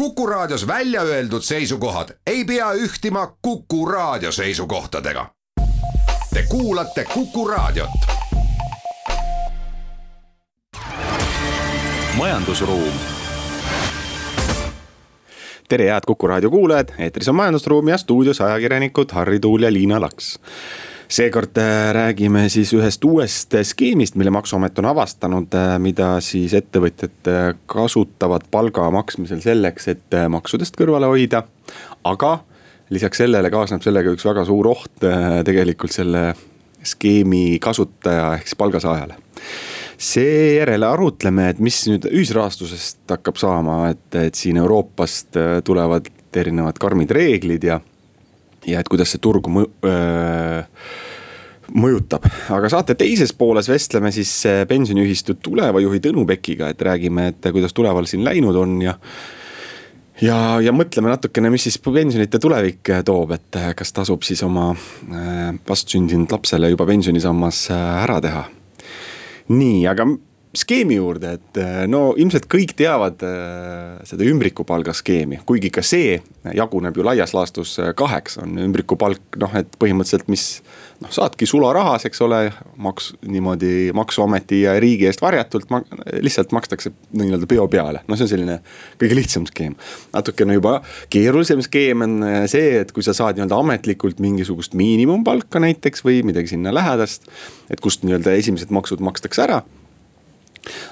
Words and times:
Kuku 0.00 0.26
Raadios 0.26 0.66
välja 0.66 1.02
öeldud 1.02 1.42
seisukohad 1.42 2.08
ei 2.26 2.44
pea 2.44 2.72
ühtima 2.72 3.36
Kuku 3.42 3.86
Raadio 3.86 4.32
seisukohtadega. 4.32 5.26
Te 6.34 6.44
kuulate 6.48 7.04
Kuku 7.14 7.48
Raadiot. 7.48 7.90
majandusruum. 12.16 12.92
tere, 15.68 15.84
head 15.84 16.02
Kuku 16.06 16.26
Raadio 16.26 16.50
kuulajad, 16.50 16.88
eetris 16.98 17.28
on 17.28 17.34
Majandusruum 17.34 17.88
ja 17.88 17.98
stuudios 17.98 18.40
ajakirjanikud 18.40 19.12
Harri 19.12 19.40
Tuul 19.40 19.62
ja 19.62 19.72
Liina 19.72 20.00
Laks 20.00 20.40
seekord 21.10 21.58
äh, 21.58 21.90
räägime 21.94 22.48
siis 22.48 22.70
ühest 22.76 23.04
uuest 23.04 23.54
skeemist, 23.66 24.14
mille 24.18 24.30
maksuamet 24.30 24.78
on 24.78 24.90
avastanud, 24.92 25.54
äh, 25.58 25.74
mida 25.82 26.12
siis 26.24 26.54
ettevõtjad 26.54 27.30
äh, 27.30 27.40
kasutavad 27.70 28.46
palga 28.50 28.86
maksmisel 28.94 29.42
selleks, 29.42 29.88
et 29.90 30.18
maksudest 30.30 30.78
kõrvale 30.78 31.10
hoida. 31.10 31.42
aga 32.04 32.38
lisaks 32.90 33.20
sellele 33.22 33.50
kaasneb 33.50 33.82
sellega 33.82 34.10
üks 34.14 34.24
väga 34.26 34.44
suur 34.44 34.66
oht 34.66 35.04
tegelikult 35.46 35.92
selle 35.94 36.32
skeemi 36.82 37.58
kasutaja 37.62 38.32
ehk 38.38 38.48
siis 38.48 38.58
palgasaajale 38.58 39.18
seejärel 40.00 40.82
arutleme, 40.88 41.50
et 41.50 41.58
mis 41.60 41.76
nüüd 41.90 42.06
ühisrahastusest 42.08 43.04
hakkab 43.12 43.36
saama, 43.36 43.90
et, 43.92 44.06
et 44.16 44.34
siin 44.34 44.56
Euroopast 44.56 45.36
tulevad 45.64 46.08
erinevad 46.40 46.78
karmid 46.80 47.10
reeglid 47.12 47.66
ja 47.66 47.80
ja 48.66 48.80
et 48.80 48.88
kuidas 48.88 49.14
see 49.14 49.22
turgu 49.22 49.52
mõ, 49.52 49.64
öö, 49.86 50.62
mõjutab, 51.76 52.26
aga 52.52 52.70
saate 52.72 52.96
teises 52.98 53.32
pooles 53.36 53.68
vestleme 53.70 54.10
siis 54.14 54.32
äh, 54.48 54.62
pensioniühistu 54.68 55.36
Tuleva 55.42 55.82
juhi 55.82 56.00
Tõnu 56.02 56.24
Pekiga, 56.28 56.70
et 56.72 56.82
räägime, 56.82 57.30
et 57.32 57.50
kuidas 57.52 57.74
Tuleval 57.76 58.08
siin 58.10 58.24
läinud 58.26 58.56
on 58.58 58.76
ja. 58.82 58.96
ja, 60.22 60.38
ja 60.64 60.74
mõtleme 60.74 61.12
natukene, 61.12 61.52
mis 61.52 61.68
siis 61.68 61.78
pensionite 61.84 62.40
tulevik 62.42 62.92
äh, 62.94 63.04
toob, 63.06 63.36
et 63.36 63.60
äh, 63.60 63.70
kas 63.78 63.94
tasub 63.96 64.26
siis 64.26 64.42
oma 64.46 64.72
vastsündinud 65.68 66.32
lapsele 66.32 66.72
juba 66.72 66.88
pensionisammas 66.90 67.68
ära 67.74 68.18
teha. 68.24 68.44
nii, 69.50 69.86
aga 69.90 70.08
skeemi 70.56 70.96
juurde, 70.98 71.36
et 71.38 71.58
äh, 71.62 71.84
no 71.86 72.10
ilmselt 72.18 72.48
kõik 72.50 72.72
teavad 72.78 73.22
äh, 73.22 74.00
seda 74.08 74.26
ümbrikupalga 74.26 74.92
skeemi, 74.98 75.38
kuigi 75.46 75.70
ka 75.70 75.82
see 75.86 76.16
jaguneb 76.56 76.96
ju 76.98 77.04
laias 77.06 77.34
laastus 77.36 77.76
äh, 77.78 77.92
kaheks, 77.96 78.40
on 78.42 78.58
ümbrikupalk 78.64 79.38
noh, 79.38 79.54
et 79.60 79.78
põhimõtteliselt, 79.78 80.26
mis. 80.32 80.46
noh, 81.00 81.12
saadki 81.14 81.46
sularahas, 81.46 82.08
eks 82.08 82.22
ole, 82.26 82.40
maks 82.82 83.12
niimoodi 83.22 83.92
maksuameti 83.96 84.64
ja 84.64 84.74
riigi 84.82 85.06
eest 85.06 85.22
varjatult 85.22 85.70
ma, 85.70 85.84
lihtsalt 86.18 86.50
makstakse 86.56 86.90
nii-öelda 87.14 87.46
peo 87.50 87.68
peale, 87.70 88.02
no 88.10 88.18
see 88.18 88.26
on 88.26 88.34
selline 88.34 88.58
kõige 88.98 89.18
lihtsam 89.20 89.46
skeem. 89.46 89.78
natukene 90.12 90.58
juba 90.58 90.80
keerulisem 91.14 91.62
skeem 91.62 92.06
on 92.08 92.16
see, 92.50 92.80
et 92.82 92.90
kui 92.96 93.06
sa 93.06 93.14
saad 93.14 93.38
nii-öelda 93.38 93.62
ametlikult 93.62 94.18
mingisugust 94.18 94.74
miinimumpalka 94.74 95.62
näiteks 95.62 96.02
või 96.02 96.24
midagi 96.26 96.56
sinna 96.56 96.74
lähedast. 96.74 97.30
et 97.70 97.80
kust 97.80 98.02
nii-öelda 98.02 98.34
esimesed 98.34 98.74
maksud 98.74 98.98
makstakse 98.98 99.46
ära 99.46 99.62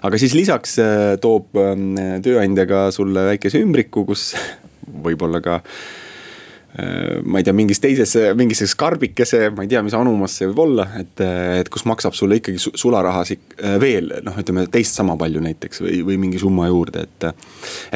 aga 0.02 0.20
siis 0.20 0.34
lisaks 0.38 0.78
äh, 0.83 1.14
toob 1.22 1.56
ähm, 1.61 1.94
tööandja 2.24 2.66
ka 2.69 2.88
sulle 2.94 3.28
väikese 3.33 3.62
ümbriku, 3.64 4.06
kus 4.08 4.33
võib-olla 5.06 5.42
ka 5.44 5.62
Äh, 5.62 6.08
ma 7.25 7.41
ei 7.41 7.47
tea, 7.47 7.55
mingis 7.57 7.81
teises, 7.83 8.12
mingisse 8.39 8.69
karbikese, 8.79 9.48
ma 9.57 9.65
ei 9.65 9.71
tea, 9.71 9.81
mis 9.83 9.95
anumas 9.98 10.37
see 10.39 10.47
võib 10.51 10.61
olla, 10.62 10.85
et, 11.01 11.23
et 11.59 11.70
kus 11.73 11.83
maksab 11.89 12.15
sulle 12.15 12.39
ikkagi 12.39 12.61
sularahas 12.61 13.33
äh, 13.35 13.75
veel 13.83 14.12
noh, 14.23 14.37
ütleme 14.39 14.67
teist 14.70 14.95
sama 14.98 15.17
palju 15.19 15.43
näiteks 15.43 15.83
või, 15.83 15.97
või 16.07 16.19
mingi 16.23 16.39
summa 16.39 16.69
juurde, 16.69 17.03
et. 17.09 17.27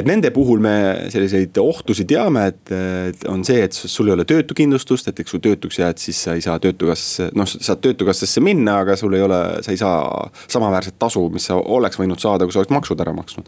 et 0.00 0.08
nende 0.08 0.33
puhul 0.34 0.62
me 0.64 0.74
selliseid 1.12 1.58
ohtusid 1.62 2.11
teame, 2.11 2.48
et 2.50 3.27
on 3.30 3.44
see, 3.47 3.61
et 3.62 3.77
sul 3.77 4.11
ei 4.11 4.16
ole 4.16 4.27
töötukindlustust, 4.28 5.12
et 5.12 5.22
eks 5.22 5.36
kui 5.36 5.44
töötuks 5.44 5.78
jääd, 5.78 6.02
siis 6.02 6.19
sa 6.27 6.34
ei 6.39 6.42
saa 6.44 6.58
töötukassasse, 6.62 7.30
noh, 7.39 7.48
saad 7.52 7.83
töötukassasse 7.84 8.42
minna, 8.42 8.80
aga 8.83 8.98
sul 8.98 9.14
ei 9.14 9.23
ole, 9.23 9.40
sa 9.62 9.74
ei 9.74 9.80
saa 9.80 10.27
samaväärset 10.51 10.98
tasu, 10.98 11.29
mis 11.33 11.46
sa 11.51 11.61
oleks 11.61 12.01
võinud 12.02 12.18
saada, 12.23 12.48
kui 12.48 12.56
sa 12.56 12.64
oleks 12.64 12.74
maksud 12.74 13.06
ära 13.06 13.14
maksnud. 13.14 13.46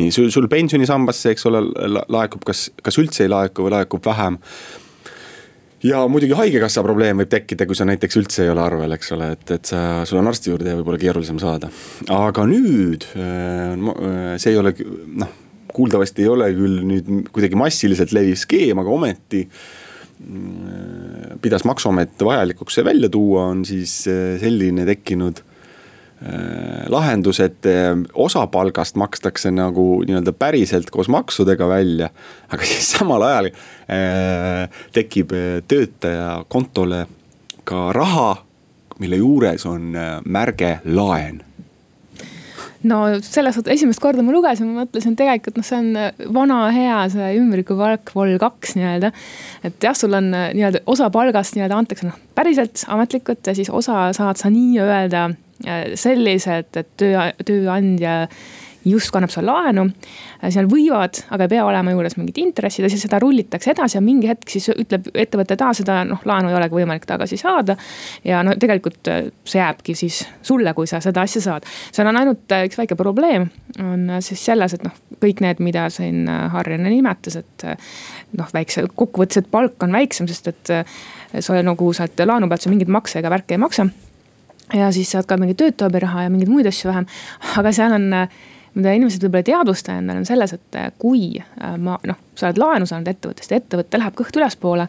nii 0.00 0.10
sul, 0.14 0.32
sul 0.34 0.50
pensionisambasse, 0.50 1.34
eks 1.34 1.46
ole, 1.50 1.62
laekub 2.10 2.42
kas, 2.50 2.66
kas 2.82 2.98
üldse 2.98 3.28
ei 3.28 3.32
laeku 3.32 3.68
või 3.68 3.76
laekub 3.78 4.04
vähem 4.04 4.42
ja 5.84 6.02
muidugi 6.10 6.36
haigekassa 6.38 6.84
probleem 6.86 7.22
võib 7.22 7.30
tekkida, 7.32 7.66
kui 7.68 7.78
sa 7.78 7.86
näiteks 7.88 8.18
üldse 8.20 8.44
ei 8.46 8.52
ole 8.52 8.64
arvel, 8.64 8.96
eks 8.96 9.14
ole, 9.16 9.30
et, 9.36 9.46
et 9.58 9.72
sa, 9.72 9.80
sul 10.08 10.20
on 10.20 10.30
arsti 10.30 10.52
juurde 10.52 10.76
võib-olla 10.80 11.00
keerulisem 11.00 11.40
saada. 11.42 11.70
aga 12.14 12.46
nüüd 12.50 13.08
äh, 13.14 14.36
see 14.40 14.54
ei 14.54 14.60
ole 14.60 14.74
noh, 15.22 15.32
kuuldavasti 15.74 16.24
ei 16.24 16.30
ole 16.30 16.50
küll 16.56 16.84
nüüd 16.88 17.32
kuidagi 17.34 17.58
massiliselt 17.58 18.14
leviv 18.16 18.38
skeem, 18.40 18.78
aga 18.80 18.94
ometi 18.94 19.42
mm, 19.46 21.40
pidas 21.44 21.66
maksuamet 21.68 22.20
vajalikuks 22.22 22.78
see 22.78 22.86
välja 22.86 23.10
tuua, 23.12 23.50
on 23.54 23.66
siis 23.68 24.02
äh, 24.10 24.38
selline 24.42 24.86
tekkinud 24.88 25.44
Äh, 25.44 25.53
lahendus, 26.88 27.40
et 27.40 27.66
äh, 27.66 27.92
osa 28.14 28.46
palgast 28.46 28.96
makstakse 28.96 29.50
nagu 29.52 30.02
nii-öelda 30.06 30.32
päriselt 30.32 30.90
koos 30.90 31.08
maksudega 31.12 31.68
välja. 31.68 32.10
aga 32.48 32.64
siis 32.70 32.92
samal 32.96 33.22
ajal 33.22 33.50
äh, 33.50 34.68
tekib 34.92 35.34
töötaja 35.68 36.44
kontole 36.48 37.06
ka 37.64 37.92
raha, 37.92 38.36
mille 39.00 39.16
juures 39.16 39.66
on 39.66 39.96
märge 40.24 40.78
laen 40.84 41.42
no 42.84 42.98
selles 43.24 43.56
suhtes 43.56 43.78
esimest 43.78 44.00
korda 44.02 44.22
ma 44.22 44.32
lugesin, 44.34 44.68
ma 44.70 44.84
mõtlesin 44.84 45.16
tegelikult 45.18 45.56
noh, 45.58 45.66
see 45.66 45.80
on 45.80 46.34
vana 46.36 46.58
hea 46.74 46.98
see 47.12 47.30
ümbrikupalk 47.40 48.12
vol 48.16 48.36
kaks 48.40 48.76
nii-öelda. 48.78 49.10
et 49.64 49.88
jah, 49.88 49.96
sul 49.96 50.14
on 50.14 50.30
nii-öelda 50.30 50.84
osa 50.86 51.08
palgast 51.14 51.56
nii-öelda 51.56 51.80
antakse 51.80 52.08
noh 52.08 52.20
päriselt 52.36 52.84
ametlikult 52.92 53.46
ja 53.46 53.56
siis 53.56 53.72
osa 53.72 54.10
saad 54.16 54.40
sa 54.40 54.52
nii-öelda 54.52 55.30
sellised, 56.00 56.76
et 56.76 56.94
töö, 56.98 57.28
tööandja 57.46 58.14
justkui 58.84 59.18
annab 59.18 59.32
sulle 59.32 59.48
laenu. 59.48 59.86
seal 60.52 60.66
võivad, 60.68 61.22
aga 61.32 61.46
ei 61.46 61.52
pea 61.54 61.64
olema 61.64 61.92
juures 61.94 62.18
mingid 62.18 62.38
intressid 62.42 62.84
ja 62.84 62.90
siis 62.92 63.04
seda 63.06 63.18
rullitakse 63.22 63.72
edasi 63.72 63.96
ja 63.96 64.02
mingi 64.04 64.28
hetk 64.28 64.50
siis 64.52 64.68
ütleb 64.74 65.08
ettevõte, 65.14 65.56
et 65.56 65.64
aa, 65.64 65.72
seda 65.76 66.02
noh, 66.08 66.20
laenu 66.28 66.50
ei 66.50 66.58
olegi 66.58 66.76
võimalik 66.76 67.06
tagasi 67.08 67.38
saada. 67.40 67.76
ja 68.24 68.42
no 68.44 68.56
tegelikult 68.60 69.08
äh, 69.12 69.22
see 69.48 69.62
jääbki 69.62 69.96
siis 69.96 70.20
sulle, 70.42 70.74
kui 70.76 70.90
sa 70.90 71.00
seda 71.04 71.24
asja 71.24 71.42
saad. 71.46 71.68
seal 71.92 72.10
on 72.10 72.20
ainult 72.20 72.52
äh, 72.52 72.66
üks 72.68 72.78
väike 72.80 72.98
probleem, 73.00 73.48
on 73.80 74.10
äh, 74.10 74.22
siis 74.24 74.44
selles, 74.44 74.76
et 74.76 74.84
noh, 74.84 74.94
kõik 75.22 75.40
need, 75.40 75.64
mida 75.64 75.88
siin 75.92 76.28
Harri 76.28 76.76
enne 76.76 76.92
nimetas, 76.92 77.38
et 77.40 77.64
noh, 78.36 78.48
väikse, 78.52 78.84
kokkuvõttes, 78.92 79.40
et 79.40 79.50
palk 79.50 79.82
on 79.86 79.94
väiksem, 79.96 80.28
sest 80.28 80.50
et 80.52 80.74
sa 81.40 81.62
nagu 81.64 81.92
sealt 81.96 82.20
laenu 82.20 82.50
pealt 82.50 82.66
sa 82.66 82.72
mingeid 82.72 82.92
makse 82.92 83.18
ega 83.18 83.32
värke 83.32 83.56
ei 83.56 83.62
maksa 83.62 83.88
ja 84.72 84.90
siis 84.92 85.10
saad 85.12 85.28
ka 85.28 85.36
mingit 85.40 85.60
töötuabiraha 85.60 86.26
ja 86.26 86.32
mingeid 86.32 86.52
muid 86.52 86.66
asju 86.70 86.90
vähem. 86.90 87.06
aga 87.58 87.72
seal 87.72 87.92
on, 87.98 88.10
mida 88.74 88.94
inimesed 88.96 89.22
võib-olla 89.22 89.42
ei 89.44 89.48
teadvusta 89.50 89.94
endale, 90.00 90.22
on 90.22 90.26
selles, 90.26 90.54
et 90.56 90.78
kui 90.98 91.28
äh, 91.38 91.76
ma 91.78 91.94
noh, 92.08 92.18
sa 92.34 92.48
oled 92.48 92.58
laenu 92.58 92.88
saanud 92.90 93.06
ettevõttest 93.12 93.52
ja 93.52 93.60
ettevõte 93.60 94.00
läheb 94.00 94.16
kõht 94.18 94.34
ülespoole. 94.38 94.88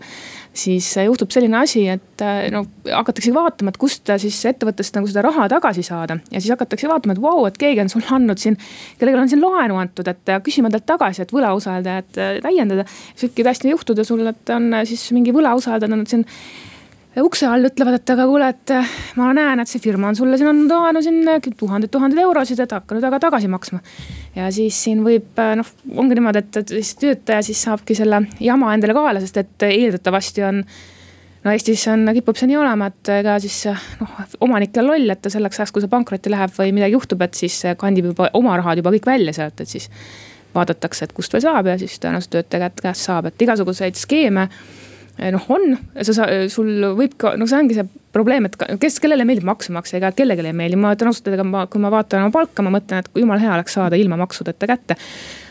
siis 0.55 0.87
juhtub 1.05 1.29
selline 1.35 1.59
asi, 1.59 1.85
et 1.91 2.23
äh, 2.25 2.47
no 2.53 2.63
hakatakse 2.87 3.33
vaatama, 3.35 3.73
et 3.73 3.77
kust 3.81 4.09
siis 4.21 4.39
ettevõttest 4.49 4.97
nagu 4.97 5.09
seda 5.11 5.25
raha 5.27 5.47
tagasi 5.51 5.83
saada. 5.85 6.17
ja 6.31 6.41
siis 6.41 6.51
hakatakse 6.55 6.89
vaatama, 6.89 7.13
et 7.13 7.21
vau 7.21 7.41
wow,, 7.41 7.47
et 7.47 7.57
keegi 7.61 7.83
on 7.83 7.91
sulle 7.93 8.09
andnud 8.17 8.41
siin, 8.41 8.57
kellelegi 8.99 9.21
on 9.21 9.33
siin 9.35 9.43
laenu 9.43 9.77
antud, 9.81 10.07
et 10.09 10.35
küsima 10.45 10.71
talt 10.73 10.87
tagasi, 10.89 11.21
et 11.21 11.33
võlausaldajat 11.35 12.21
äh, 12.21 12.37
täiendada. 12.45 12.87
siis 13.13 13.27
võibki 13.29 13.45
täiesti 13.45 13.75
juhtuda 13.75 14.07
sul, 14.07 14.25
et 14.31 14.55
on 14.55 14.81
siis 14.89 15.11
mingi 15.13 15.35
võlausaldaja 15.35 15.93
andnud 15.93 16.09
siin 16.09 16.25
ukse 17.23 17.47
all 17.47 17.67
ütlevad, 17.69 17.95
et 17.99 18.11
aga 18.11 18.25
kuule, 18.27 18.47
et 18.51 18.71
äh, 18.75 18.95
ma 19.19 19.29
näen, 19.35 19.61
et 19.61 19.69
see 19.71 19.81
firma 19.83 20.09
on 20.09 20.17
sulle 20.17 20.39
siin 20.39 20.49
andnud 20.51 20.73
laenu 20.73 21.03
siin 21.03 21.21
äh, 21.31 21.39
tuhandeid-tuhandeid 21.45 22.23
eurosid, 22.25 22.59
et 22.63 22.75
hakka 22.75 22.97
nüüd 22.97 23.07
aga 23.07 23.19
tagasi 23.23 23.47
maksma. 23.51 23.79
ja 24.35 24.49
siis 24.51 24.81
siin 24.87 25.03
võib 25.05 25.39
äh, 25.39 25.53
noh, 25.59 25.69
ongi 25.95 26.17
niimoodi, 26.17 26.43
et, 26.43 26.59
et 26.63 26.75
siis 26.75 26.95
töötaja 26.99 27.45
siis 27.45 27.63
saabki 27.67 27.95
selle 27.95 28.25
jama 28.43 28.73
endale 28.75 28.97
kaela, 28.97 29.23
sest 29.23 29.39
et 29.39 29.67
eeldatavasti 29.69 30.45
on 30.49 30.61
no 31.45 31.53
Eestis 31.53 31.87
on, 31.93 32.09
kipub 32.17 32.39
see 32.39 32.49
nii 32.51 32.59
olema, 32.59 32.91
et 32.91 33.11
ega 33.21 33.39
siis 33.39 33.63
noh, 34.01 34.21
omanik 34.43 34.75
on 34.81 34.89
loll, 34.91 35.11
et 35.13 35.21
ta 35.23 35.31
selleks 35.31 35.61
ajaks, 35.61 35.75
kui 35.75 35.85
see 35.85 35.91
pankrotti 35.91 36.33
läheb 36.33 36.55
või 36.57 36.73
midagi 36.75 36.97
juhtub, 36.97 37.21
et 37.23 37.37
siis 37.37 37.61
kandib 37.79 38.11
juba 38.11 38.31
oma 38.35 38.57
rahad 38.59 38.81
juba 38.81 38.91
kõik 38.95 39.07
välja 39.13 39.35
sealt, 39.39 39.61
et 39.61 39.71
siis 39.71 39.87
vaadatakse, 40.55 41.05
et 41.05 41.13
kust 41.15 41.35
veel 41.35 41.43
saab 41.45 41.69
ja 41.69 41.77
siis 41.79 41.95
tõenäoliselt 42.01 42.33
töötaja 42.39 42.71
käest 42.81 43.07
saab, 43.07 43.29
et 43.29 43.45
igasuguseid 43.45 43.99
skeeme 43.99 44.49
Eh, 44.49 44.84
noh, 45.17 45.45
on, 45.53 45.77
sa, 46.03 46.27
sul 46.51 46.89
võib 46.97 47.15
ka, 47.19 47.35
no 47.39 47.47
see 47.47 47.59
ongi 47.61 47.77
see 47.77 47.87
probleem, 48.15 48.47
et 48.47 48.57
kes, 48.81 48.99
kellele 49.03 49.25
meeldib 49.27 49.47
makse 49.47 49.73
maksta, 49.75 49.97
ega 49.99 50.11
kellelegi 50.15 50.45
ei 50.49 50.55
meeldi, 50.55 50.79
ma 50.79 50.93
ütlen 50.95 51.11
ausalt, 51.11 51.31
ega 51.31 51.45
ma, 51.47 51.65
kui 51.71 51.81
ma 51.83 51.91
vaatan 51.93 52.25
oma 52.25 52.35
palka, 52.35 52.65
ma 52.65 52.73
mõtlen, 52.75 53.03
et 53.03 53.19
jumala 53.21 53.43
hea 53.43 53.53
oleks 53.55 53.75
saada 53.77 53.99
ilma 53.99 54.19
maksudeta 54.19 54.69
kätte. 54.69 54.99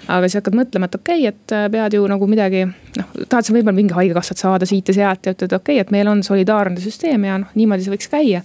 aga 0.05 0.29
siis 0.29 0.37
hakkad 0.37 0.57
mõtlema, 0.59 0.89
et 0.89 0.97
okei 0.99 1.23
okay,, 1.23 1.33
et 1.33 1.53
äh, 1.57 1.67
pead 1.73 1.97
ju 1.97 2.07
nagu 2.09 2.27
midagi, 2.29 2.67
noh, 2.99 3.13
tahad 3.25 3.47
sa 3.47 3.55
võib-olla 3.57 3.77
mingi 3.77 3.97
haigekassat 3.97 4.43
saada 4.43 4.69
siit 4.69 4.89
ja 4.93 4.95
sealt 4.99 5.27
ja 5.27 5.33
ütled, 5.33 5.53
okei 5.57 5.79
okay,, 5.79 5.81
et 5.81 5.93
meil 5.95 6.11
on 6.13 6.21
solidaarne 6.27 6.81
süsteem 6.81 7.25
ja 7.25 7.39
noh, 7.41 7.55
niimoodi 7.57 7.87
see 7.87 7.95
võiks 7.95 8.13
käia 8.13 8.43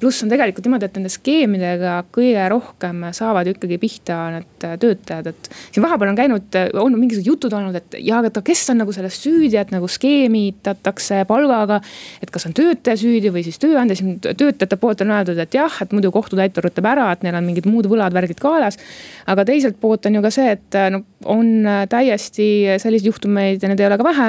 pluss 0.00 0.20
on 0.24 0.28
tegelikult 0.28 0.66
niimoodi, 0.66 0.84
et 0.84 0.96
nende 0.98 1.10
skeemidega 1.12 1.94
kõige 2.12 2.44
rohkem 2.52 3.06
saavad 3.16 3.48
ikkagi 3.48 3.78
pihta 3.80 4.18
need 4.34 4.66
äh, 4.68 4.74
töötajad, 4.80 5.30
et. 5.32 5.48
siin 5.72 5.84
vahepeal 5.84 6.10
on 6.12 6.18
käinud, 6.18 6.58
on 6.82 6.96
mingisugused 6.98 7.30
jutud 7.30 7.54
olnud, 7.56 7.78
et 7.80 7.96
ja, 8.04 8.18
aga 8.20 8.42
kes 8.44 8.66
on 8.72 8.82
nagu 8.82 8.92
selles 8.92 9.16
süüdi, 9.22 9.56
et 9.56 9.72
nagu 9.72 9.88
skeemitatakse 9.88 11.22
palgaga. 11.28 11.80
et 12.22 12.32
kas 12.34 12.44
on 12.48 12.56
töötaja 12.56 13.00
süüdi 13.00 13.32
või 13.32 13.46
siis 13.46 13.56
tööandja, 13.62 13.96
siin 13.96 14.18
töötajate 14.20 14.76
poolt 14.80 15.04
on 15.06 15.14
öeldud, 15.16 15.40
et 15.40 15.56
jah, 15.56 15.78
et 15.80 15.96
muidu 15.96 16.12
kohtutäitur 16.12 16.68
ütleb 16.68 16.90
ära, 16.92 17.08
et 17.12 17.24
neil 17.24 17.38
on 17.38 17.48
mingid 17.48 17.68
muud 17.70 17.88
võlad, 17.88 18.12
värgid 18.12 18.42
kaelas. 18.42 18.76
aga 19.26 19.46
teiselt 19.48 19.80
poolt 19.80 20.04
on 20.06 20.20
ju 20.20 20.24
ka 20.26 20.34
see, 20.34 20.52
et 20.58 20.80
no 20.92 21.00
on 21.32 21.64
täiesti 21.88 22.76
selliseid 22.82 23.08
juhtumeid 23.08 23.62
ja 23.62 23.72
neid 23.72 23.80
ei 23.80 23.88
ole 23.88 23.96
ka 23.96 24.10
vähe 24.10 24.28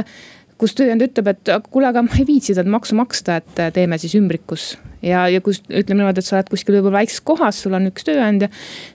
kus 0.63 0.77
tööandja 0.79 1.09
ütleb, 1.09 1.27
et 1.33 1.51
kuule, 1.67 1.89
aga 1.91 2.05
ma 2.05 2.15
ei 2.15 2.25
viitsi 2.27 2.55
seda 2.55 2.71
maksu 2.71 2.95
maksta, 2.95 3.41
et 3.41 3.61
teeme 3.75 3.99
siis 3.99 4.15
ümbrikus. 4.19 4.73
ja, 5.03 5.25
ja 5.27 5.41
kus 5.43 5.59
ütleme 5.67 6.03
niimoodi, 6.03 6.23
et 6.23 6.29
sa 6.29 6.37
oled 6.37 6.49
kuskil 6.53 6.77
võib-olla 6.77 7.01
väikses 7.01 7.19
kohas, 7.25 7.59
sul 7.65 7.75
on 7.75 7.89
üks 7.91 8.07
tööandja 8.07 8.47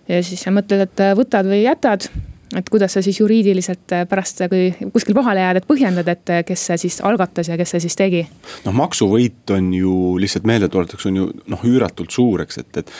ja 0.09 0.25
siis 0.25 0.43
sa 0.44 0.55
mõtled, 0.55 0.87
et 0.87 1.05
võtad 1.19 1.49
või 1.50 1.62
jätad 1.67 2.09
et 2.56 2.70
kuidas 2.73 2.94
sa 2.97 3.03
siis 3.05 3.19
juriidiliselt 3.20 3.93
pärast, 4.09 4.41
kui 4.49 4.70
kuskil 4.94 5.17
vahele 5.19 5.43
jääd, 5.43 5.61
et 5.61 5.69
põhjendad, 5.69 6.09
et 6.09 6.32
kes 6.49 6.65
see 6.70 6.81
siis 6.87 6.99
algatas 7.05 7.50
ja 7.53 7.59
kes 7.61 7.76
see 7.76 7.85
siis 7.85 7.99
tegi? 8.00 8.25
noh, 8.64 8.76
maksuvõit 8.81 9.53
on 9.53 9.69
ju 9.76 9.94
lihtsalt 10.23 10.49
meeldetuletuseks 10.49 11.11
on 11.12 11.23
ju 11.23 11.31
noh, 11.53 11.69
üüratult 11.69 12.14
suur, 12.14 12.47
eks, 12.47 12.62
et, 12.64 12.81
et, 12.81 12.97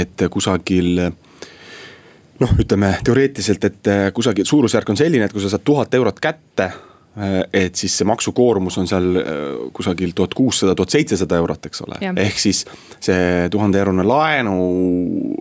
et 0.00 0.28
kusagil 0.34 1.06
noh, 2.42 2.58
ütleme 2.58 2.96
teoreetiliselt, 3.06 3.70
et 3.70 3.96
kusagil 4.16 4.48
suurusjärk 4.48 4.90
on 4.90 4.98
selline, 4.98 5.30
et 5.30 5.36
kui 5.36 5.44
sa 5.44 5.54
saad 5.54 5.68
tuhat 5.70 5.94
eurot 5.94 6.18
kätte 6.18 6.72
Äh, 6.72 6.89
et 7.52 7.74
siis 7.74 7.94
see 7.98 8.06
maksukoormus 8.06 8.76
on 8.78 8.86
seal 8.88 9.08
äh, 9.18 9.24
kusagil 9.74 10.12
tuhat 10.14 10.34
kuussada, 10.38 10.76
tuhat 10.78 10.94
seitsesada 10.94 11.40
eurot, 11.42 11.66
eks 11.66 11.82
ole. 11.82 11.98
ehk 12.22 12.38
siis 12.38 12.62
see 13.02 13.48
tuhande 13.50 13.80
eurone 13.82 14.04
laenu, 14.06 14.54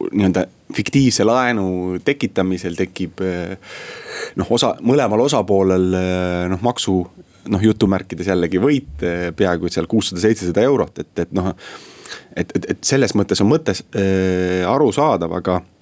nii-öelda 0.10 0.48
fiktiivse 0.74 1.26
laenu 1.30 2.00
tekitamisel 2.06 2.78
tekib 2.80 3.22
äh, 3.22 3.56
noh, 4.42 4.52
osa, 4.58 4.74
mõlemal 4.82 5.28
osapoolel 5.28 5.90
noh, 6.50 6.66
maksu 6.66 7.00
noh, 7.50 7.64
jutumärkides 7.64 8.34
jällegi 8.34 8.62
võit 8.62 9.06
peaaegu 9.38 9.70
et 9.70 9.78
seal 9.78 9.90
kuussada, 9.90 10.22
seitsesada 10.26 10.66
eurot, 10.66 11.04
et, 11.06 11.14
et 11.22 11.38
noh. 11.38 11.54
et, 12.36 12.50
et, 12.50 12.72
et 12.74 12.82
selles 12.86 13.14
mõttes 13.18 13.46
on 13.46 13.54
mõte 13.54 13.78
äh, 13.78 14.66
arusaadav, 14.66 15.38
aga 15.38 15.62
Äh, 15.62 15.79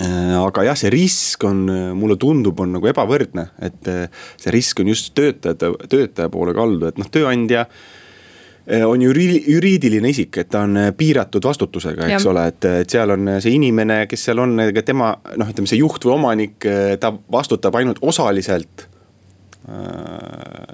aga 0.00 0.64
jah, 0.70 0.76
see 0.78 0.90
risk 0.92 1.44
on, 1.48 1.64
mulle 1.98 2.16
tundub, 2.20 2.60
on 2.62 2.76
nagu 2.78 2.90
ebavõrdne, 2.90 3.50
et 3.60 3.88
äh, 3.90 4.04
see 4.40 4.52
risk 4.54 4.80
on 4.80 4.92
just 4.92 5.12
töötajate, 5.18 5.72
töötaja 5.90 6.30
poole 6.32 6.54
kaldu, 6.56 6.88
et 6.88 7.00
noh, 7.00 7.08
tööandja 7.12 7.66
äh, 7.66 8.86
on 8.86 9.02
juri-, 9.02 9.42
juriidiline 9.50 10.12
isik, 10.14 10.38
et 10.40 10.52
ta 10.52 10.62
on 10.68 10.78
piiratud 10.96 11.44
vastutusega, 11.44 12.06
eks 12.06 12.24
ja. 12.24 12.30
ole, 12.32 12.46
et, 12.52 12.70
et 12.84 12.96
seal 12.96 13.16
on 13.16 13.34
see 13.42 13.56
inimene, 13.58 14.04
kes 14.10 14.30
seal 14.30 14.40
on, 14.40 14.56
ega 14.68 14.86
tema 14.86 15.12
noh, 15.34 15.50
ütleme 15.50 15.68
see 15.68 15.82
juht 15.82 16.06
või 16.06 16.16
omanik, 16.16 16.70
ta 17.02 17.12
vastutab 17.32 17.76
ainult 17.80 18.00
osaliselt 18.00 18.88
Äh, 18.88 18.99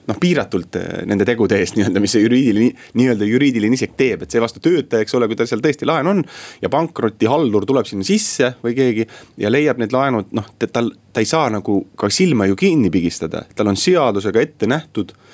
noh, 0.06 0.18
piiratult 0.20 0.78
äh, 0.80 1.02
nende 1.08 1.26
tegude 1.28 1.58
eest 1.60 1.76
nii-öelda, 1.76 2.02
mis 2.02 2.14
see 2.16 2.24
juriidiline, 2.24 2.86
nii-öelda 2.98 3.28
juriidiline 3.28 3.78
isik 3.78 3.96
teeb, 3.98 4.24
et 4.24 4.34
seevastu 4.34 4.62
töötaja, 4.64 5.04
eks 5.04 5.16
ole, 5.18 5.28
kui 5.30 5.38
tal 5.38 5.50
seal 5.50 5.64
tõesti 5.64 5.88
laen 5.88 6.10
on. 6.12 6.24
ja 6.62 6.70
pankrotihaldur 6.72 7.66
tuleb 7.68 7.88
sinna 7.88 8.06
sisse 8.06 8.54
või 8.64 8.76
keegi 8.78 9.06
ja 9.42 9.52
leiab 9.52 9.80
need 9.82 9.94
laenud, 9.94 10.32
noh, 10.36 10.50
tal, 10.66 10.92
ta 11.12 11.24
ei 11.24 11.28
saa 11.28 11.50
nagu 11.52 11.82
ka 11.98 12.10
silma 12.12 12.48
ju 12.50 12.56
kinni 12.56 12.90
pigistada, 12.90 13.44
tal 13.56 13.72
on 13.72 13.80
seadusega 13.80 14.42
ette 14.42 14.70
nähtud 14.70 15.14
Äh, 15.16 15.25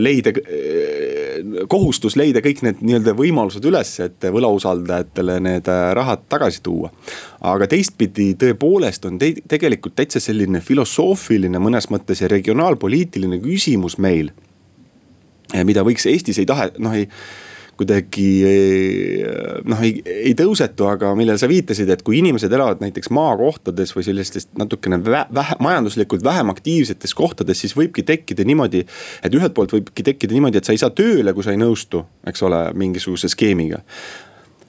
leida, 0.00 0.30
äh, 0.30 1.66
kohustus 1.68 2.16
leida 2.16 2.42
kõik 2.44 2.62
need 2.66 2.80
nii-öelda 2.82 3.14
võimalused 3.18 3.64
üles, 3.68 3.92
et 4.04 4.28
võlausaldajatele 4.34 5.38
need 5.44 5.68
äh, 5.70 5.90
rahad 5.98 6.24
tagasi 6.28 6.62
tuua. 6.62 6.90
aga 7.40 7.68
teistpidi 7.70 8.32
tõepoolest 8.34 9.04
on 9.06 9.18
te 9.18 9.34
tegelikult 9.48 9.94
täitsa 9.98 10.20
selline 10.20 10.60
filosoofiline 10.60 11.60
mõnes 11.62 11.90
mõttes 11.92 12.22
ja 12.22 12.28
regionaalpoliitiline 12.28 13.38
küsimus 13.44 13.98
meil. 13.98 14.32
mida 15.64 15.82
võiks 15.84 16.06
Eestis 16.06 16.38
ei 16.38 16.46
tahe, 16.46 16.70
noh 16.78 16.94
ei 16.94 17.08
kuidagi 17.78 18.28
noh, 19.68 19.82
ei, 19.86 20.00
ei 20.04 20.34
tõusetu, 20.38 20.88
aga 20.90 21.12
millele 21.18 21.38
sa 21.40 21.48
viitasid, 21.50 21.90
et 21.92 22.02
kui 22.06 22.18
inimesed 22.18 22.52
elavad 22.52 22.82
näiteks 22.82 23.12
maakohtades 23.14 23.94
või 23.96 24.06
sellistes 24.06 24.48
natukene 24.58 25.00
vähe, 25.04 25.58
majanduslikult 25.62 26.24
vähem 26.26 26.50
aktiivsetes 26.54 27.14
kohtades, 27.18 27.62
siis 27.62 27.76
võibki 27.78 28.02
tekkida 28.06 28.46
niimoodi. 28.48 28.84
et 29.22 29.34
ühelt 29.34 29.54
poolt 29.54 29.76
võibki 29.76 30.06
tekkida 30.06 30.34
niimoodi, 30.34 30.58
et 30.58 30.68
sa 30.68 30.74
ei 30.74 30.82
saa 30.82 30.90
tööle, 30.90 31.34
kui 31.34 31.46
sa 31.46 31.54
ei 31.54 31.60
nõustu, 31.60 32.02
eks 32.26 32.42
ole, 32.42 32.64
mingisuguse 32.74 33.30
skeemiga 33.30 33.82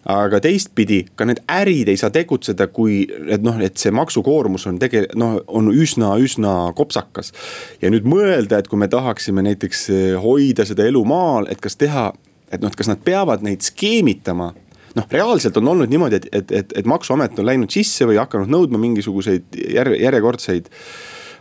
aga 0.10 0.40
teistpidi 0.42 1.04
ka 1.18 1.26
need 1.28 1.42
ärid 1.52 1.90
ei 1.92 2.00
saa 2.00 2.12
tegutseda, 2.14 2.70
kui 2.74 3.02
et 3.30 3.44
noh, 3.44 3.58
et 3.62 3.78
see 3.78 3.92
maksukoormus 3.94 4.66
on 4.70 4.80
tege-, 4.82 5.08
noh, 5.20 5.40
on 5.48 5.70
üsna, 5.74 6.14
üsna 6.22 6.72
kopsakas. 6.78 7.34
ja 7.82 7.92
nüüd 7.92 8.08
mõelda, 8.10 8.60
et 8.60 8.70
kui 8.72 8.80
me 8.80 8.88
tahaksime 8.88 9.44
näiteks 9.46 9.88
hoida 10.24 10.66
seda 10.66 10.88
elu 10.88 11.04
maal, 11.06 11.50
et 11.52 11.62
kas 11.62 11.78
teha 11.80 12.10
et 12.52 12.62
noh, 12.62 12.72
et 12.72 12.80
kas 12.80 12.90
nad 12.92 13.02
peavad 13.06 13.46
neid 13.46 13.66
skeemitama 13.66 14.52
noh, 14.98 15.06
reaalselt 15.12 15.58
on 15.62 15.72
olnud 15.76 15.92
niimoodi, 15.92 16.22
et, 16.22 16.28
et, 16.34 16.58
et, 16.64 16.76
et 16.82 16.90
maksuamet 16.90 17.38
on 17.40 17.48
läinud 17.48 17.72
sisse 17.74 18.08
või 18.10 18.20
hakanud 18.22 18.52
nõudma 18.52 18.82
mingisuguseid 18.82 19.60
järje, 19.76 20.02
järjekordseid 20.04 20.70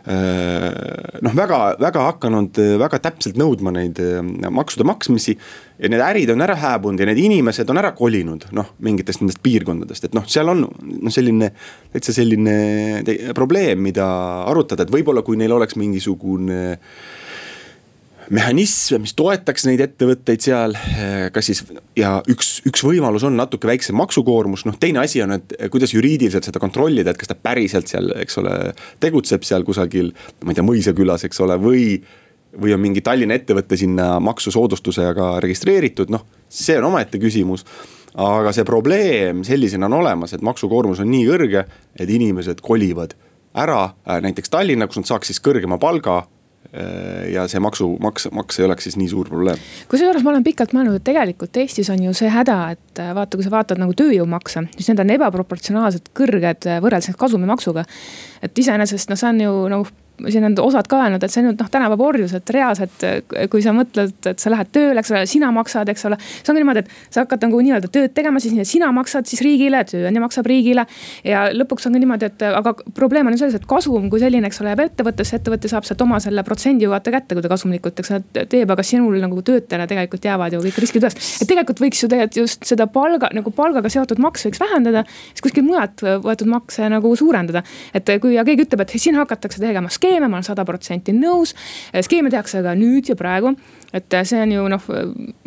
noh, 0.09 1.33
väga, 1.35 1.57
väga 1.79 2.03
hakanud 2.07 2.59
väga 2.79 2.99
täpselt 3.03 3.37
nõudma 3.37 3.73
neid 3.75 3.99
maksude 4.49 4.85
maksmisi. 4.87 5.35
ja 5.79 5.89
need 5.91 6.01
ärid 6.03 6.31
on 6.33 6.41
ära 6.41 6.55
hääbunud 6.55 6.99
ja 6.99 7.05
need 7.07 7.19
inimesed 7.19 7.69
on 7.69 7.77
ära 7.77 7.91
kolinud, 7.95 8.47
noh, 8.55 8.73
mingitest 8.79 9.21
nendest 9.21 9.41
piirkondadest, 9.43 10.07
et 10.07 10.15
noh, 10.15 10.25
seal 10.27 10.49
on 10.49 10.65
noh, 10.65 11.11
selline. 11.11 11.51
täitsa 11.91 12.13
selline 12.13 13.33
probleem, 13.35 13.81
mida 13.81 14.05
arutada, 14.45 14.85
et 14.85 14.91
võib-olla 14.93 15.23
kui 15.25 15.37
neil 15.37 15.51
oleks 15.55 15.75
mingisugune 15.79 16.77
mehhanisme, 18.29 18.99
mis 19.01 19.15
toetaks 19.17 19.65
neid 19.65 19.81
ettevõtteid 19.83 20.43
seal, 20.43 20.75
kas 21.33 21.49
siis 21.49 21.63
ja 21.97 22.19
üks, 22.29 22.59
üks 22.69 22.83
võimalus 22.85 23.25
on 23.27 23.37
natuke 23.39 23.69
väiksem 23.69 23.97
maksukoormus, 23.97 24.65
noh 24.69 24.77
teine 24.79 25.01
asi 25.03 25.23
on, 25.25 25.33
et 25.39 25.55
kuidas 25.73 25.93
juriidiliselt 25.95 26.45
seda 26.45 26.61
kontrollida, 26.61 27.13
et 27.13 27.19
kas 27.19 27.31
ta 27.31 27.37
päriselt 27.37 27.89
seal, 27.91 28.11
eks 28.21 28.41
ole, 28.41 28.55
tegutseb 29.01 29.45
seal 29.47 29.65
kusagil, 29.67 30.13
ma 30.43 30.53
ei 30.53 30.59
tea, 30.59 30.67
mõisakülas, 30.67 31.25
eks 31.29 31.45
ole, 31.45 31.59
või 31.61 31.85
või 32.59 32.73
on 32.73 32.81
mingi 32.81 33.01
Tallinna 33.05 33.35
ettevõte 33.37 33.77
sinna 33.77 34.15
maksusoodustusega 34.25 35.35
registreeritud, 35.43 36.09
noh, 36.09 36.23
see 36.49 36.79
on 36.79 36.87
omaette 36.89 37.21
küsimus. 37.21 37.65
aga 38.19 38.49
see 38.51 38.65
probleem 38.65 39.43
sellisena 39.45 39.85
on 39.85 39.99
olemas, 39.99 40.33
et 40.33 40.41
maksukoormus 40.41 40.99
on 40.99 41.11
nii 41.11 41.27
kõrge, 41.27 41.61
et 41.93 42.09
inimesed 42.09 42.61
kolivad 42.61 43.13
ära 43.53 43.83
äh, 43.83 44.17
näiteks 44.21 44.49
Tallinna, 44.49 44.87
kus 44.87 44.97
nad 44.97 45.05
saaks 45.05 45.29
siis 45.29 45.41
kõrgema 45.45 45.77
palga 45.77 46.23
ja 47.33 47.47
see 47.49 47.61
maksu, 47.63 47.87
maks, 48.01 48.27
maks 48.35 48.59
ei 48.59 48.65
oleks 48.67 48.85
siis 48.85 48.97
nii 48.99 49.07
suur 49.09 49.29
probleem. 49.29 49.57
kusjuures 49.89 50.21
ma 50.25 50.33
olen 50.35 50.45
pikalt 50.45 50.75
mõelnud, 50.77 50.99
et 50.99 51.05
tegelikult 51.07 51.57
Eestis 51.57 51.89
on 51.89 52.03
ju 52.03 52.13
see 52.17 52.29
häda, 52.29 52.57
et 52.75 53.01
äh, 53.01 53.09
vaata, 53.17 53.37
kui 53.39 53.47
sa 53.47 53.53
vaatad 53.53 53.81
nagu 53.81 53.95
tööjõumakse, 53.97 54.67
siis 54.75 54.91
need 54.91 55.01
on 55.01 55.15
ebaproportsionaalselt 55.15 56.11
kõrged 56.17 56.69
äh, 56.69 56.77
võrreldes 56.83 57.17
kasumimaksuga. 57.17 57.85
et 58.45 58.61
iseenesest 58.61 59.09
noh, 59.09 59.17
see 59.17 59.31
on 59.33 59.41
ju 59.47 59.55
nagu 59.73 59.89
siin 60.27 60.45
on 60.45 60.55
osad 60.63 60.87
ka 60.89 60.99
öelnud, 61.03 61.23
et 61.23 61.31
see 61.31 61.41
on 61.43 61.49
nüüd 61.49 61.61
noh, 61.61 61.69
tänapäeva 61.71 62.05
orjus, 62.05 62.33
et 62.37 62.51
reaalselt, 62.53 63.05
kui 63.51 63.63
sa 63.63 63.73
mõtled, 63.75 64.13
et 64.31 64.41
sa 64.41 64.51
lähed 64.51 64.71
tööle, 64.75 64.99
eks 65.01 65.11
ole, 65.13 65.23
sina 65.29 65.51
maksad, 65.55 65.89
eks 65.93 66.05
ole. 66.09 66.17
see 66.19 66.51
ongi 66.51 66.63
niimoodi, 66.63 66.83
et 66.83 67.13
sa 67.15 67.23
hakkad 67.23 67.45
nagu 67.45 67.61
nii-öelda 67.63 67.89
tööd 67.93 68.13
tegema, 68.17 68.41
siis 68.43 68.57
sina 68.69 68.91
maksad 68.95 69.29
siis 69.29 69.41
riigile, 69.45 69.81
tööandja 69.87 70.23
maksab 70.23 70.49
riigile. 70.49 70.85
ja 71.23 71.47
lõpuks 71.55 71.87
on 71.87 71.95
ka 71.95 72.01
niimoodi, 72.03 72.29
et 72.29 72.45
aga 72.49 72.73
probleem 72.95 73.29
on 73.31 73.37
selles, 73.39 73.55
et 73.55 73.67
kasum 73.69 74.09
kui 74.11 74.21
selline, 74.21 74.49
eks 74.49 74.61
ole, 74.63 74.73
jääb 74.73 74.83
ettevõttesse, 74.85 75.39
ettevõte 75.39 75.71
saab 75.71 75.87
sealt 75.87 76.03
oma 76.05 76.19
selle 76.23 76.43
protsendi 76.47 76.87
ju 76.87 76.93
vaata 76.93 77.13
kätte, 77.15 77.37
kui 77.37 77.45
ta 77.45 77.51
kasumlikult, 77.53 78.03
eks 78.03 78.13
ole, 78.15 78.45
teeb, 78.51 78.75
aga 78.75 78.85
sinul 78.85 79.19
nagu 79.23 79.43
töötajana 79.45 79.87
tegelikult 79.89 80.25
jäävad 80.25 80.57
ju 80.57 80.63
kõik 80.67 80.81
riskid 80.83 81.05
üles. 81.05 81.17
et 81.41 81.47
tegelikult 81.47 81.79
võiks 81.83 82.03
ju 82.03 82.11
tegelikult 82.11 82.41
just 82.43 82.67
seda 82.67 82.87
palga 82.87 83.31
nagu 83.35 83.51
palgaga 83.55 83.89
seotud 83.89 84.19
makse 84.19 84.49
võiks 84.49 84.61
vähendada, 84.61 85.05
siis 85.31 85.45
kuskilt 85.45 85.67
mujalt 85.67 86.03
võetud 86.03 86.49
makse 86.49 86.89
nagu 86.89 87.15
suurendada. 87.15 87.63
et 87.93 88.09
kui 88.21 88.35
ja 88.35 88.43
keegi 88.45 88.67
ütleb, 88.67 88.81
et 88.81 88.97
siin 88.99 89.15
hakatakse 89.15 89.61
tegema 89.61 89.89
skeemi 89.89 90.08
skeeme, 90.09 90.27
ma 90.27 90.39
olen 90.39 90.47
sada 90.47 90.65
protsenti 90.65 91.13
nõus. 91.13 91.53
skeeme 92.01 92.29
tehakse 92.29 92.61
ka 92.65 92.73
nüüd 92.77 93.09
ja 93.09 93.15
praegu, 93.19 93.53
et 93.93 94.15
see 94.23 94.41
on 94.41 94.53
ju 94.53 94.65
noh, 94.71 94.87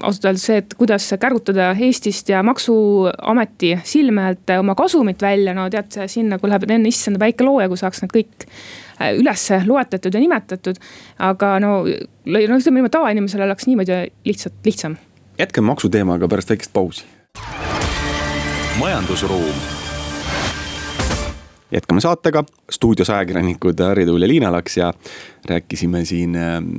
ausalt 0.02 0.28
öeldes 0.30 0.46
see, 0.46 0.60
et 0.62 0.74
kuidas 0.78 1.08
kärutada 1.20 1.72
Eestist 1.74 2.28
ja 2.30 2.42
maksuameti 2.46 3.74
silme 3.84 4.26
alt 4.30 4.54
oma 4.58 4.76
kasumit 4.78 5.22
välja, 5.22 5.54
no 5.54 5.68
tead, 5.70 5.90
sinna, 6.10 6.38
kui 6.38 6.50
läheb 6.50 6.68
enne 6.70 6.90
issanda 6.90 7.20
päike 7.22 7.46
looja, 7.46 7.68
kui 7.70 7.80
saaks 7.80 8.04
need 8.04 8.14
kõik 8.14 8.46
äh, 8.46 9.12
üles 9.18 9.48
loetletud 9.66 10.14
ja 10.14 10.22
nimetatud. 10.22 10.80
aga 11.18 11.54
no, 11.60 11.82
no 11.84 12.42
ütleme 12.58 12.80
niimoodi, 12.80 12.96
tavainimesel 12.98 13.46
oleks 13.48 13.66
niimoodi 13.66 14.04
lihtsalt 14.24 14.58
lihtsam. 14.64 14.96
jätkame 15.38 15.72
maksuteemaga 15.74 16.28
pärast 16.28 16.54
väikest 16.54 16.72
pausi. 16.72 17.06
majandusruum 18.78 19.81
jätkame 21.72 22.00
saatega, 22.00 22.44
stuudios 22.70 23.10
ajakirjanikud 23.10 23.80
Harri 23.80 24.06
Tuul 24.06 24.22
ja 24.22 24.28
Liina 24.28 24.52
Laks 24.52 24.76
ja 24.76 24.92
rääkisime 25.48 26.04
siin 26.04 26.36
ähm, 26.36 26.70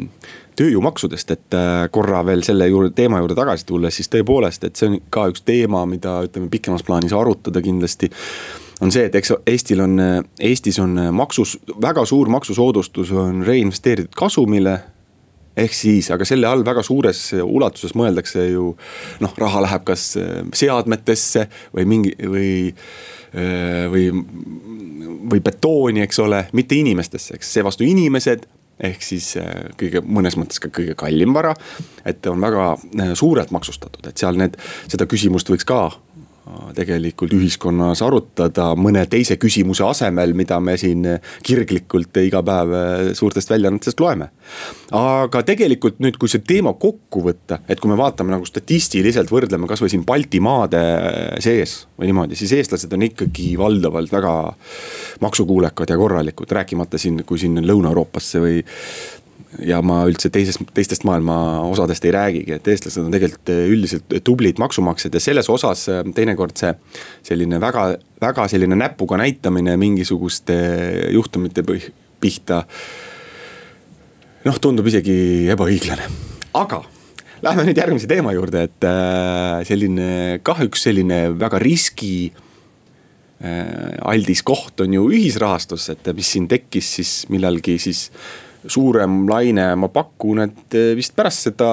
tööjõumaksudest, 0.58 1.32
et 1.34 1.58
äh, 1.58 1.88
korra 1.92 2.22
veel 2.26 2.44
selle 2.46 2.68
juurde, 2.70 2.94
teema 2.96 3.22
juurde 3.22 3.38
tagasi 3.38 3.66
tulles, 3.66 3.96
siis 3.98 4.12
tõepoolest, 4.14 4.68
et 4.68 4.78
see 4.78 4.92
on 4.92 5.00
ka 5.14 5.26
üks 5.32 5.46
teema, 5.48 5.86
mida 5.90 6.20
ütleme 6.28 6.52
pikemas 6.54 6.86
plaanis 6.86 7.16
arutada 7.18 7.62
kindlasti. 7.62 8.12
on 8.82 8.92
see, 8.92 9.06
et 9.10 9.16
eks 9.16 9.34
Eestil 9.48 9.82
on, 9.82 10.00
Eestis 10.40 10.80
on 10.80 10.98
maksus, 11.16 11.58
väga 11.82 12.06
suur 12.06 12.30
maksusoodustus 12.30 13.12
on 13.12 13.46
reinvesteeritud 13.46 14.16
kasumile. 14.16 14.80
Ehk 15.58 15.74
siis, 15.74 16.08
aga 16.12 16.26
selle 16.26 16.48
all 16.50 16.64
väga 16.66 16.82
suures 16.82 17.20
ulatuses 17.44 17.94
mõeldakse 17.94 18.48
ju 18.50 18.72
noh, 19.22 19.34
raha 19.38 19.62
läheb 19.62 19.84
kas 19.86 20.16
seadmetesse 20.58 21.46
või 21.76 21.86
mingi 21.86 22.16
või 22.18 22.48
Äh, 22.74 23.23
või, 23.34 24.10
või 25.32 25.40
betooni, 25.42 26.04
eks 26.06 26.20
ole, 26.22 26.44
mitte 26.54 26.78
inimestesse, 26.78 27.40
eks 27.40 27.54
seevastu 27.58 27.88
inimesed 27.88 28.46
ehk 28.84 29.06
siis 29.06 29.34
kõige, 29.80 30.02
mõnes 30.02 30.36
mõttes 30.40 30.62
ka 30.62 30.72
kõige 30.74 30.96
kallim 30.98 31.34
vara. 31.36 31.54
et 32.06 32.26
on 32.28 32.42
väga 32.42 32.76
suurelt 33.16 33.52
maksustatud, 33.52 34.08
et 34.08 34.18
seal 34.18 34.38
need, 34.38 34.58
seda 34.92 35.06
küsimust 35.10 35.50
võiks 35.50 35.66
ka 35.66 35.92
tegelikult 36.76 37.32
ühiskonnas 37.36 38.02
arutada 38.04 38.74
mõne 38.76 39.06
teise 39.10 39.38
küsimuse 39.40 39.86
asemel, 39.88 40.34
mida 40.36 40.60
me 40.64 40.76
siin 40.80 41.06
kirglikult 41.46 42.20
iga 42.24 42.42
päev 42.46 42.74
suurtest 43.18 43.54
väljaannetest 43.54 44.04
loeme. 44.04 44.30
aga 44.94 45.44
tegelikult 45.48 46.02
nüüd, 46.04 46.18
kui 46.20 46.30
see 46.30 46.44
teema 46.46 46.74
kokku 46.80 47.24
võtta, 47.30 47.62
et 47.68 47.80
kui 47.80 47.92
me 47.92 47.98
vaatame 47.98 48.36
nagu 48.36 48.46
statistiliselt 48.46 49.32
võrdleme 49.32 49.70
kasvõi 49.70 49.94
siin 49.94 50.06
Baltimaade 50.06 50.84
sees 51.44 51.84
või 51.98 52.12
niimoodi, 52.12 52.38
siis 52.40 52.54
eestlased 52.60 52.94
on 52.94 53.08
ikkagi 53.08 53.54
valdavalt 53.58 54.12
väga 54.12 54.36
maksukuulekad 55.24 55.90
ja 55.90 55.98
korralikud, 55.98 56.52
rääkimata 56.52 57.00
siin, 57.02 57.24
kui 57.26 57.40
siin 57.40 57.64
Lõuna-Euroopasse 57.64 58.44
või 58.44 58.60
ja 59.62 59.80
ma 59.86 60.02
üldse 60.10 60.32
teisest, 60.34 60.64
teistest 60.76 61.06
maailma 61.08 61.36
osadest 61.68 62.06
ei 62.08 62.14
räägigi, 62.16 62.56
et 62.58 62.68
eestlased 62.72 63.04
on 63.04 63.14
tegelikult 63.14 63.52
eh, 63.54 63.66
üldiselt 63.72 64.16
tublid 64.26 64.62
maksumaksjad 64.62 65.14
ja 65.14 65.22
selles 65.24 65.50
osas 65.52 65.86
eh, 65.92 66.02
teinekord 66.16 66.58
see 66.60 66.74
selline 67.30 67.60
väga, 67.62 67.88
väga 68.24 68.48
selline 68.52 68.78
näpuga 68.80 69.20
näitamine 69.22 69.76
mingisuguste 69.80 70.56
juhtumite 71.14 71.66
pihta. 72.24 72.64
noh, 74.44 74.60
tundub 74.60 74.88
isegi 74.90 75.50
ebaõiglane, 75.54 76.08
aga 76.60 76.84
lähme 77.44 77.68
nüüd 77.68 77.80
järgmise 77.80 78.10
teema 78.10 78.34
juurde, 78.36 78.66
et 78.70 78.88
eh, 78.90 79.60
selline 79.70 80.40
kahjuks 80.44 80.90
selline 80.90 81.26
väga 81.40 81.62
riski 81.64 82.16
aldis 83.44 84.40
koht 84.48 84.80
on 84.80 84.94
ju 84.96 85.02
ühisrahastus, 85.12 85.90
et 85.92 86.06
mis 86.16 86.30
siin 86.32 86.46
tekkis 86.48 86.92
siis 86.96 87.10
millalgi 87.28 87.74
siis 87.82 88.06
suurem 88.68 89.24
laine, 89.30 89.74
ma 89.80 89.90
pakun, 89.94 90.44
et 90.46 90.78
eh, 90.80 90.92
vist 90.98 91.16
pärast 91.16 91.50
seda 91.50 91.70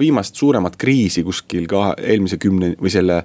viimast 0.00 0.38
suuremat 0.40 0.78
kriisi 0.80 1.24
kuskil 1.26 1.68
ka 1.70 1.94
eelmise 1.98 2.40
kümne 2.40 2.74
või 2.80 2.92
selle 2.92 3.22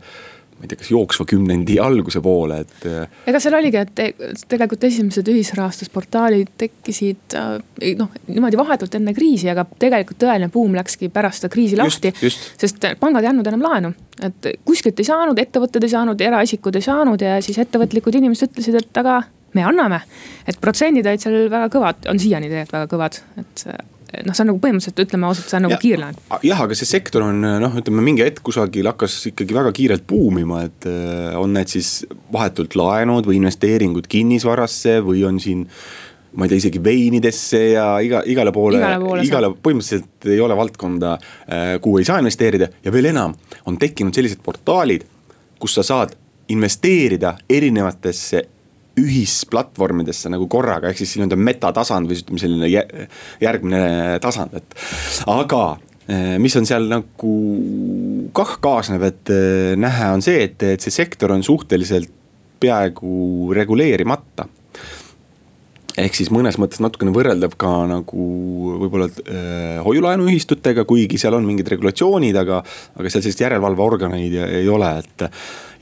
ma 0.56 0.64
ei 0.64 0.70
tea, 0.72 0.80
kas 0.80 0.90
jooksva 0.94 1.26
kümnendi 1.28 1.76
alguse 1.84 2.22
poole, 2.24 2.62
et. 2.64 2.76
Eh, 2.88 3.24
ega 3.28 3.42
seal 3.44 3.58
oligi, 3.58 3.82
et 3.82 4.46
tegelikult 4.48 4.86
esimesed 4.88 5.28
ühisrahastusportaalid 5.34 6.54
tekkisid 6.62 7.36
eh, 7.36 7.92
noh, 8.00 8.14
niimoodi 8.30 8.60
vahetult 8.60 8.96
enne 8.96 9.14
kriisi, 9.18 9.50
aga 9.52 9.66
tegelikult 9.68 10.22
tõeline 10.24 10.50
buum 10.54 10.78
läkski 10.78 11.12
pärast 11.14 11.44
seda 11.44 11.52
kriisi 11.52 11.80
lahti. 11.80 12.14
sest 12.16 12.88
pangad 13.02 13.26
ei 13.26 13.34
andnud 13.34 13.52
enam 13.52 13.68
laenu, 13.68 13.92
et 14.24 14.52
kuskilt 14.68 15.00
ei 15.04 15.12
saanud, 15.12 15.40
ettevõtted 15.44 15.84
ei 15.84 15.92
saanud, 15.92 16.24
eraisikud 16.24 16.80
ei 16.80 16.88
saanud 16.88 17.28
ja 17.28 17.36
siis 17.44 17.60
ettevõtlikud 17.66 18.16
inimesed 18.22 18.56
ütlesid, 18.56 18.80
et 18.80 19.04
aga 19.04 19.22
me 19.56 19.66
anname. 19.66 20.02
et 20.46 20.62
protsendid 20.62 21.08
olid 21.08 21.24
seal 21.24 21.50
väga 21.50 21.72
kõvad, 21.74 22.08
on 22.12 22.22
siiani 22.22 22.52
tegelikult 22.52 22.80
väga 22.80 22.92
kõvad, 22.96 23.22
et 23.42 23.68
noh, 24.24 24.36
see 24.36 24.44
on 24.44 24.50
nagu 24.52 24.62
põhimõtteliselt 24.64 25.02
ütleme 25.06 25.28
ausalt, 25.28 25.50
see 25.50 25.60
on 25.60 25.66
nagu 25.68 25.78
kiirlaen. 25.82 26.18
jah, 26.46 26.64
aga 26.66 26.78
see 26.78 26.90
sektor 26.90 27.26
on 27.26 27.42
noh, 27.42 27.78
ütleme 27.82 28.04
mingi 28.06 28.24
hetk 28.26 28.44
kusagil 28.46 28.90
hakkas 28.92 29.18
ikkagi 29.32 29.56
väga 29.58 29.74
kiirelt 29.76 30.06
buumima, 30.08 30.66
et 30.70 30.88
äh, 30.90 31.36
on 31.40 31.56
need 31.56 31.72
siis 31.72 31.98
vahetult 32.34 32.78
laenud 32.80 33.28
või 33.28 33.40
investeeringud 33.42 34.10
kinnisvarasse 34.12 35.00
või 35.06 35.26
on 35.28 35.40
siin 35.44 35.66
ma 36.36 36.46
ei 36.46 36.52
tea, 36.52 36.60
isegi 36.66 36.82
veinidesse 36.84 37.62
ja 37.78 37.86
iga, 38.04 38.20
igale 38.28 38.52
poole, 38.56 38.82
igale, 38.82 39.24
igale 39.24 39.54
põhimõtteliselt 39.56 40.28
ei 40.28 40.42
ole 40.44 40.58
valdkonda, 40.60 41.16
äh, 41.48 41.68
kuhu 41.84 42.02
ei 42.02 42.08
saa 42.08 42.20
investeerida 42.24 42.70
ja 42.84 42.94
veel 42.94 43.12
enam, 43.14 43.36
on 43.70 43.80
tekkinud 43.82 44.16
sellised 44.16 44.44
portaalid, 44.44 45.08
kus 45.60 45.78
sa 45.80 45.86
saad 45.88 46.16
investeerida 46.52 47.38
erinevatesse 47.50 48.44
ühisplatvormidesse 49.00 50.32
nagu 50.32 50.48
korraga, 50.52 50.90
ehk 50.92 51.02
siis 51.02 51.16
nii-öelda 51.18 51.40
metatasand 51.40 52.10
või 52.10 52.20
ütleme 52.22 52.42
selline 52.42 52.70
järgmine 53.44 53.82
tasand, 54.24 54.56
et. 54.56 54.78
aga 55.32 55.64
eh, 56.08 56.36
mis 56.42 56.56
on 56.60 56.68
seal 56.68 56.88
nagu 56.92 57.34
kah 58.36 58.58
kaasneb, 58.64 59.04
et 59.10 59.34
eh, 59.36 59.74
nähe 59.80 60.12
on 60.16 60.24
see, 60.26 60.46
et, 60.48 60.64
et 60.76 60.84
see 60.84 60.96
sektor 60.96 61.36
on 61.36 61.44
suhteliselt 61.46 62.14
peaaegu 62.64 63.52
reguleerimata 63.56 64.48
ehk 66.02 66.18
siis 66.18 66.32
mõnes 66.34 66.58
mõttes 66.60 66.82
natukene 66.84 67.14
võrreldav 67.16 67.56
ka 67.60 67.72
nagu 67.90 68.26
võib-olla 68.82 69.08
äh, 69.10 69.78
hoiu-laenuühistutega, 69.86 70.86
kuigi 70.88 71.20
seal 71.22 71.38
on 71.38 71.46
mingid 71.48 71.70
regulatsioonid, 71.72 72.36
aga, 72.42 72.62
aga 72.96 73.12
seal 73.12 73.24
selliseid 73.24 73.46
järelevalveorganeid 73.46 74.36
ei 74.46 74.68
ole, 74.72 74.92
et. 75.04 75.28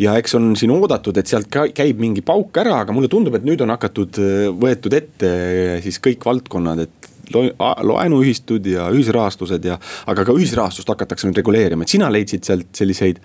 ja 0.03 0.17
eks 0.22 0.38
on 0.39 0.51
siin 0.60 0.74
oodatud, 0.75 1.17
et 1.17 1.29
sealt 1.29 1.50
käib 1.50 2.01
mingi 2.01 2.25
pauk 2.25 2.62
ära, 2.62 2.79
aga 2.84 2.96
mulle 2.96 3.10
tundub, 3.12 3.38
et 3.38 3.48
nüüd 3.48 3.63
on 3.65 3.74
hakatud, 3.74 4.22
äh, 4.22 4.46
võetud 4.53 4.93
ette 5.00 5.34
siis 5.86 6.00
kõik 6.03 6.29
valdkonnad, 6.29 6.86
et 6.86 7.12
laenuühistud 7.34 8.65
ja 8.67 8.89
ühisrahastused 8.93 9.65
ja, 9.65 9.77
aga 10.12 10.25
ka 10.27 10.36
ühisrahastust 10.36 10.89
hakatakse 10.91 11.29
nüüd 11.29 11.39
reguleerima, 11.39 11.86
et 11.86 11.93
sina 11.96 12.12
leidsid 12.12 12.46
sealt 12.46 12.70
selliseid 12.77 13.22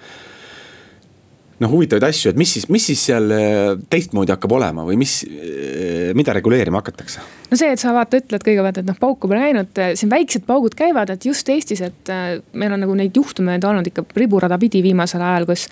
noh, 1.63 1.71
huvitavaid 1.73 2.07
asju, 2.09 2.33
et 2.33 2.39
mis 2.39 2.51
siis, 2.57 2.67
mis 2.73 2.85
siis 2.91 3.01
seal 3.11 3.33
äh, 3.35 3.73
teistmoodi 3.91 4.33
hakkab 4.35 4.55
olema 4.59 4.85
või 4.87 4.99
mis, 5.01 5.21
äh, 5.27 6.11
mida 6.19 6.35
reguleerima 6.37 6.83
hakatakse? 6.83 7.25
no 7.51 7.59
see, 7.59 7.73
et 7.75 7.83
sa 7.83 7.95
vaata 7.97 8.21
ütled 8.21 8.45
kõigepealt, 8.47 8.83
et 8.83 8.89
noh, 8.89 8.99
pauku 9.01 9.31
pole 9.31 9.41
näinud, 9.43 9.73
äh, 9.83 9.95
siin 9.99 10.13
väiksed 10.13 10.47
paugud 10.49 10.77
käivad, 10.79 11.11
et 11.15 11.27
just 11.29 11.49
Eestis, 11.53 11.83
et 11.85 12.13
meil 12.59 12.77
on 12.77 12.85
nagu 12.85 12.95
neid 12.99 13.17
juhtumeid 13.17 13.65
olnud 13.65 13.91
ikka 13.91 14.07
riburada 14.19 14.61
pidi 14.61 14.85
viimasel 14.85 15.25
ajal, 15.25 15.49
kus 15.49 15.67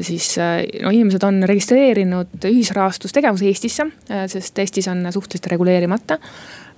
siis 0.00 0.30
no 0.40 0.88
inimesed 0.88 1.26
on 1.28 1.42
registreerinud 1.44 2.46
ühisrahastustegevuse 2.48 3.50
Eestisse, 3.50 3.84
sest 4.32 4.58
Eestis 4.62 4.88
on 4.88 5.04
suhteliselt 5.12 5.50
reguleerimata 5.52 6.16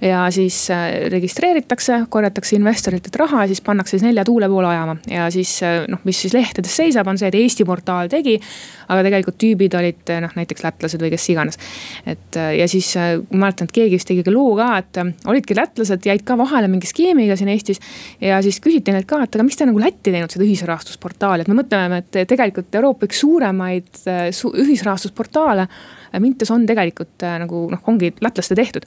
ja 0.00 0.30
siis 0.30 0.70
äh, 0.70 1.08
registreeritakse, 1.10 2.02
korjatakse 2.08 2.56
investoritelt 2.56 3.16
raha 3.16 3.44
ja 3.44 3.48
siis 3.48 3.60
pannakse 3.64 3.96
siis 3.96 4.04
nelja 4.04 4.24
tuule 4.24 4.48
poole 4.48 4.68
ajama. 4.68 4.96
ja 5.10 5.30
siis 5.30 5.62
äh, 5.62 5.84
noh, 5.88 6.02
mis 6.04 6.20
siis 6.20 6.34
lehtedes 6.36 6.76
seisab, 6.76 7.08
on 7.08 7.18
see, 7.18 7.30
et 7.32 7.38
Eesti 7.38 7.64
portaal 7.64 8.10
tegi. 8.12 8.36
aga 8.88 9.02
tegelikult 9.02 9.38
tüübid 9.40 9.74
olid 9.78 10.12
noh, 10.22 10.36
näiteks 10.36 10.62
lätlased 10.66 11.02
või 11.02 11.10
kes 11.14 11.28
iganes. 11.32 11.58
et 12.06 12.36
äh, 12.36 12.52
ja 12.60 12.68
siis 12.68 12.92
ma 12.96 13.46
mäletan, 13.46 13.70
et 13.70 13.76
keegi 13.78 13.96
vist 13.96 14.08
tegi 14.12 14.24
ka 14.26 14.34
loo 14.34 14.54
ka, 14.58 14.70
et 14.82 15.02
olidki 15.32 15.56
lätlased, 15.56 16.04
jäid 16.06 16.24
ka 16.28 16.36
vahele 16.38 16.68
mingi 16.68 16.88
skeemiga 16.90 17.36
siin 17.36 17.52
Eestis. 17.54 17.80
ja 18.20 18.42
siis 18.44 18.60
küsiti 18.60 18.92
neilt 18.92 19.08
ka, 19.08 19.22
et 19.24 19.34
aga 19.34 19.48
miks 19.48 19.56
te 19.56 19.68
nagu 19.68 19.80
Lätti 19.80 20.12
teinud 20.12 20.32
seda 20.32 20.44
ühisrahastusportaali, 20.44 21.44
et 21.44 21.48
me 21.52 21.62
mõtleme, 21.62 22.02
et 22.02 22.24
tegelikult 22.28 22.74
Euroopa 22.74 23.08
üks 23.08 23.24
suuremaid 23.24 24.04
ühisrahastusportaale 24.06 25.68
Mintos 26.22 26.50
on 26.54 26.66
tegelikult 26.68 27.24
äh, 27.26 27.36
nagu 27.42 27.66
noh, 27.72 27.82
ongi 27.90 28.12
lätlaste 28.22 28.56
tehtud. 28.58 28.86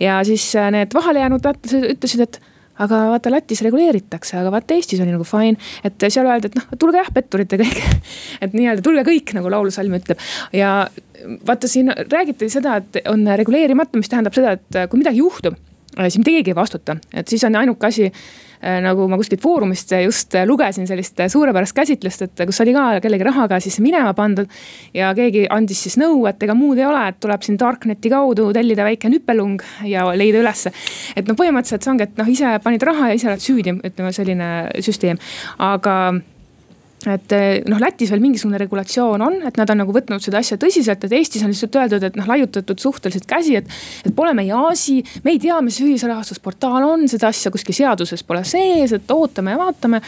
ja 0.00 0.18
siis 0.26 0.48
äh, 0.58 0.70
need 0.74 0.94
vahele 0.96 1.24
jäänud 1.24 1.46
lätlased 1.46 1.88
ütlesid, 1.94 2.24
et 2.26 2.40
aga 2.82 2.98
vaata 3.14 3.32
Lätis 3.32 3.62
reguleeritakse, 3.64 4.36
aga 4.36 4.50
vaata 4.52 4.76
Eestis 4.76 5.00
on 5.00 5.08
nagu 5.10 5.24
fine. 5.24 5.56
et 5.84 6.08
seal 6.08 6.28
öeldi, 6.28 6.50
et 6.50 6.58
noh, 6.58 6.66
tulge 6.78 7.00
jah, 7.00 7.12
petturid 7.12 7.52
ja 7.52 7.60
kõik. 7.62 7.84
et 8.44 8.56
nii-öelda 8.56 8.84
tulge 8.84 9.06
kõik, 9.08 9.36
nagu 9.38 9.52
laulusalm 9.52 9.96
ütleb. 10.00 10.24
ja 10.56 10.72
vaata, 11.46 11.68
siin 11.70 11.92
räägiti 12.12 12.50
seda, 12.52 12.80
et 12.82 13.00
on 13.10 13.24
reguleerimata, 13.40 13.96
mis 14.00 14.12
tähendab 14.12 14.36
seda, 14.36 14.58
et 14.58 14.82
kui 14.90 15.00
midagi 15.00 15.22
juhtub, 15.22 15.56
siis 15.96 16.18
mitte 16.20 16.34
keegi 16.34 16.52
ei 16.52 16.58
vastuta, 16.58 16.98
et 17.16 17.32
siis 17.32 17.44
on 17.48 17.56
ainuke 17.56 17.88
asi 17.88 18.10
Äh, 18.10 18.45
nagu 18.62 19.06
ma 19.10 19.18
kuskilt 19.20 19.42
foorumist 19.42 19.92
just 20.02 20.34
lugesin 20.46 20.86
sellist 20.88 21.20
suurepärast 21.32 21.76
käsitlust, 21.76 22.22
et 22.26 22.44
kus 22.48 22.60
oli 22.64 22.74
ka 22.76 22.86
kellegi 23.04 23.26
rahaga 23.26 23.60
siis 23.62 23.78
minema 23.84 24.14
pandud. 24.16 24.48
ja 24.94 25.12
keegi 25.14 25.46
andis 25.50 25.82
siis 25.86 25.98
nõu, 26.00 26.24
et 26.28 26.42
ega 26.42 26.54
muud 26.54 26.78
ei 26.78 26.86
ole, 26.86 27.02
et 27.08 27.20
tuleb 27.20 27.42
siin 27.42 27.58
Darkneti 27.60 28.10
kaudu 28.12 28.52
tellida 28.56 28.84
väike 28.86 29.10
nüpelung 29.12 29.62
ja 29.84 30.06
leida 30.16 30.40
ülesse. 30.42 30.72
et 31.16 31.26
noh, 31.28 31.36
põhimõtteliselt 31.38 31.84
see 31.84 31.92
ongi, 31.92 32.08
et 32.08 32.16
noh, 32.18 32.30
ise 32.30 32.56
panid 32.64 32.82
raha 32.86 33.10
ja 33.10 33.18
ise 33.18 33.30
oled 33.32 33.44
süüdi, 33.44 33.76
ütleme 33.90 34.12
selline 34.16 34.50
süsteem, 34.84 35.20
aga 35.58 35.96
et 37.06 37.34
eh, 37.36 37.60
noh, 37.70 37.80
Lätis 37.82 38.10
veel 38.12 38.22
mingisugune 38.22 38.58
regulatsioon 38.62 39.22
on, 39.22 39.38
et 39.48 39.58
nad 39.60 39.70
on 39.72 39.80
nagu 39.82 39.94
võtnud 39.94 40.22
seda 40.24 40.40
asja 40.42 40.58
tõsiselt, 40.60 41.04
et 41.06 41.14
Eestis 41.18 41.44
on 41.46 41.52
lihtsalt 41.52 41.78
öeldud, 41.80 42.06
et 42.08 42.18
noh, 42.18 42.26
laiutatud 42.28 42.82
suhteliselt 42.82 43.28
käsi, 43.30 43.56
et. 43.60 43.70
et 44.06 44.14
pole 44.16 44.32
meie 44.36 44.54
asi, 44.70 44.98
me 45.24 45.34
ei 45.34 45.42
tea, 45.42 45.58
mis 45.64 45.78
ühisrahastusportaal 45.84 46.86
on, 46.86 47.06
seda 47.10 47.30
asja 47.32 47.52
kuskil 47.54 47.76
seaduses 47.76 48.24
pole 48.26 48.42
sees, 48.48 48.96
et 48.96 49.14
ootame 49.14 49.54
ja 49.54 49.60
vaatame 49.60 50.02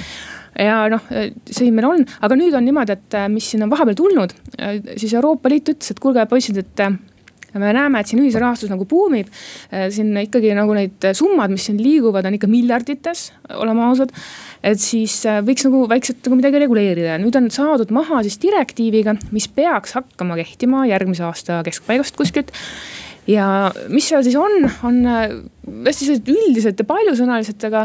ja 0.59 0.79
noh, 0.91 1.05
see 1.47 1.71
meil 1.75 1.87
on, 1.87 2.03
aga 2.25 2.39
nüüd 2.39 2.57
on 2.57 2.65
niimoodi, 2.67 2.97
et 2.97 3.19
mis 3.31 3.47
siin 3.53 3.63
on 3.67 3.71
vahepeal 3.71 3.99
tulnud, 3.99 4.35
siis 4.97 5.15
Euroopa 5.15 5.53
Liit 5.53 5.71
ütles, 5.71 5.93
et 5.93 6.03
kuulge, 6.03 6.25
poisid, 6.31 6.59
et 6.65 6.89
ja 7.59 7.63
me 7.67 7.75
näeme, 7.77 8.01
et 8.01 8.11
siin 8.11 8.23
ühisrahastus 8.23 8.71
nagu 8.73 8.87
buumib. 8.89 9.29
siin 9.95 10.15
ikkagi 10.23 10.55
nagu 10.57 10.75
need 10.77 11.11
summad, 11.19 11.53
mis 11.53 11.67
siin 11.69 11.81
liiguvad, 11.83 12.27
on 12.29 12.39
ikka 12.39 12.51
miljardites, 12.51 13.29
oleme 13.59 13.85
ausad. 13.89 14.15
Et 14.63 14.81
siis 14.81 15.21
võiks 15.47 15.67
nagu 15.69 15.85
vaikselt 15.91 16.23
nagu 16.27 16.39
midagi 16.39 16.63
reguleerida. 16.65 17.19
Nüüd 17.23 17.37
on 17.39 17.51
saadud 17.55 17.93
maha 17.95 18.23
siis 18.27 18.39
direktiiviga, 18.43 19.17
mis 19.35 19.49
peaks 19.51 19.95
hakkama 19.99 20.39
kehtima 20.41 20.87
järgmise 20.89 21.27
aasta 21.29 21.61
keskpaigast 21.67 22.19
kuskilt 22.19 22.55
ja 23.29 23.47
mis 23.93 24.09
seal 24.09 24.25
siis 24.25 24.37
on, 24.41 24.65
on 24.87 24.99
äh, 25.07 25.27
hästi 25.87 26.07
sellised 26.07 26.31
üldised 26.33 26.81
ja 26.81 26.87
paljusõnalised, 26.89 27.61
aga 27.69 27.85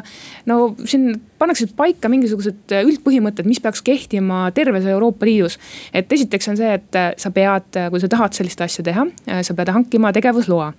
no 0.49 0.73
siin 0.87 1.17
pannakse 1.41 1.67
paika 1.77 2.11
mingisugused 2.11 2.73
äh, 2.75 2.85
üldpõhimõtted, 2.87 3.47
mis 3.49 3.61
peaks 3.63 3.83
kehtima 3.85 4.45
terves 4.55 4.87
Euroopa 4.89 5.27
Liidus. 5.27 5.59
et 5.93 6.11
esiteks 6.11 6.51
on 6.53 6.59
see, 6.59 6.71
et 6.79 6.99
äh, 6.99 7.11
sa 7.19 7.33
pead, 7.35 7.79
kui 7.91 8.03
sa 8.03 8.11
tahad 8.11 8.35
sellist 8.37 8.63
asja 8.63 8.85
teha, 8.85 9.05
sa 9.43 9.55
pead 9.57 9.73
hankima 9.75 10.13
tegevusloa. 10.15 10.73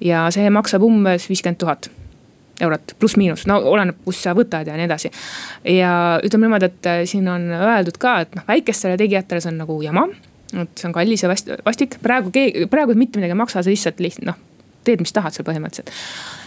ja 0.00 0.26
see 0.30 0.50
maksab 0.50 0.84
umbes 0.86 1.28
viiskümmend 1.30 1.58
tuhat 1.58 1.90
eurot, 2.60 2.94
pluss-miinus, 3.00 3.44
no 3.50 3.58
oleneb, 3.68 3.98
kust 4.04 4.24
sa 4.24 4.32
võtad 4.36 4.68
ja 4.68 4.78
nii 4.78 4.86
edasi. 4.86 5.10
ja 5.74 5.90
ütleme 6.24 6.46
niimoodi, 6.46 6.70
et 6.70 7.10
siin 7.10 7.26
on 7.28 7.50
öeldud 7.50 7.98
ka, 8.00 8.20
et 8.24 8.38
noh, 8.38 8.46
väikestele 8.48 8.96
tegijatele 9.00 9.42
see 9.42 9.52
on 9.52 9.62
nagu 9.64 9.82
jama 9.82 10.06
et 10.64 10.80
see 10.80 10.88
on 10.88 10.96
kallis 10.96 11.24
ja 11.24 11.30
vastik, 11.66 11.98
praegu 12.02 12.32
keegi, 12.34 12.66
praegu 12.72 12.96
mitte 12.96 13.20
midagi 13.20 13.36
ei 13.36 13.42
maksa, 13.42 13.62
sa 13.62 13.72
lihtsalt 13.72 14.00
lihtsalt 14.00 14.28
noh, 14.30 14.38
teed, 14.86 15.02
mis 15.04 15.12
tahad 15.12 15.34
seal 15.34 15.46
põhimõtteliselt 15.48 15.92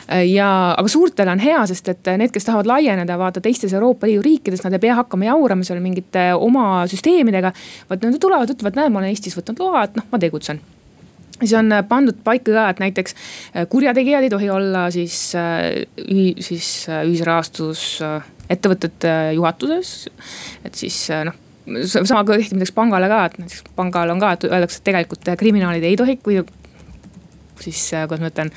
ja, 0.10 0.50
aga 0.74 0.90
suurtele 0.90 1.32
on 1.36 1.42
hea, 1.44 1.60
sest 1.70 1.92
et 1.92 2.10
need, 2.18 2.32
kes 2.34 2.48
tahavad 2.48 2.70
laieneda, 2.70 3.18
vaata 3.22 3.44
teistes 3.46 3.76
Euroopa 3.78 4.10
Liidu 4.10 4.24
riikides, 4.26 4.64
nad 4.66 4.74
ei 4.74 4.82
pea 4.82 4.96
hakkama 4.98 5.28
jaurama 5.30 5.68
seal 5.68 5.84
mingite 5.84 6.32
oma 6.34 6.88
süsteemidega. 6.90 7.54
vaid 7.92 8.08
nad 8.08 8.18
tulevad, 8.22 8.50
ütlevad, 8.50 8.80
näe, 8.80 8.90
ma 8.90 9.04
olen 9.04 9.14
Eestis 9.14 9.38
võtnud 9.38 9.62
loa, 9.62 9.86
et 9.86 10.00
noh, 10.00 10.10
ma 10.10 10.22
tegutsen 10.22 10.62
siis 11.40 11.54
on 11.56 11.72
pandud 11.88 12.18
paika 12.24 12.52
ka, 12.52 12.66
et 12.74 12.82
näiteks 12.84 13.16
äh, 13.16 13.68
kurjategijad 13.70 14.26
ei 14.26 14.32
tohi 14.34 14.50
olla 14.50 14.90
siis, 14.92 15.36
äh, 15.40 15.86
siis 16.44 16.72
äh, 16.90 17.06
ühisrahastus 17.08 18.02
ettevõtete 18.50 19.14
juhatuses. 19.38 20.10
et 20.66 20.76
siis 20.76 21.06
noh 21.26 21.49
sama 21.88 22.24
kehtib 22.28 22.58
näiteks 22.58 22.76
pangale 22.76 23.10
ka, 23.12 23.26
et 23.30 23.38
näiteks 23.42 23.64
pangal 23.76 24.14
on 24.14 24.22
ka, 24.22 24.34
et 24.36 24.48
öeldakse, 24.50 24.80
et 24.80 24.90
tegelikult 24.90 25.30
kriminaalid 25.40 25.86
ei 25.88 26.00
tohi, 26.00 26.18
kui 26.24 26.40
siis 27.64 27.90
kuidas 28.08 28.24
ma 28.24 28.30
ütlen, 28.32 28.52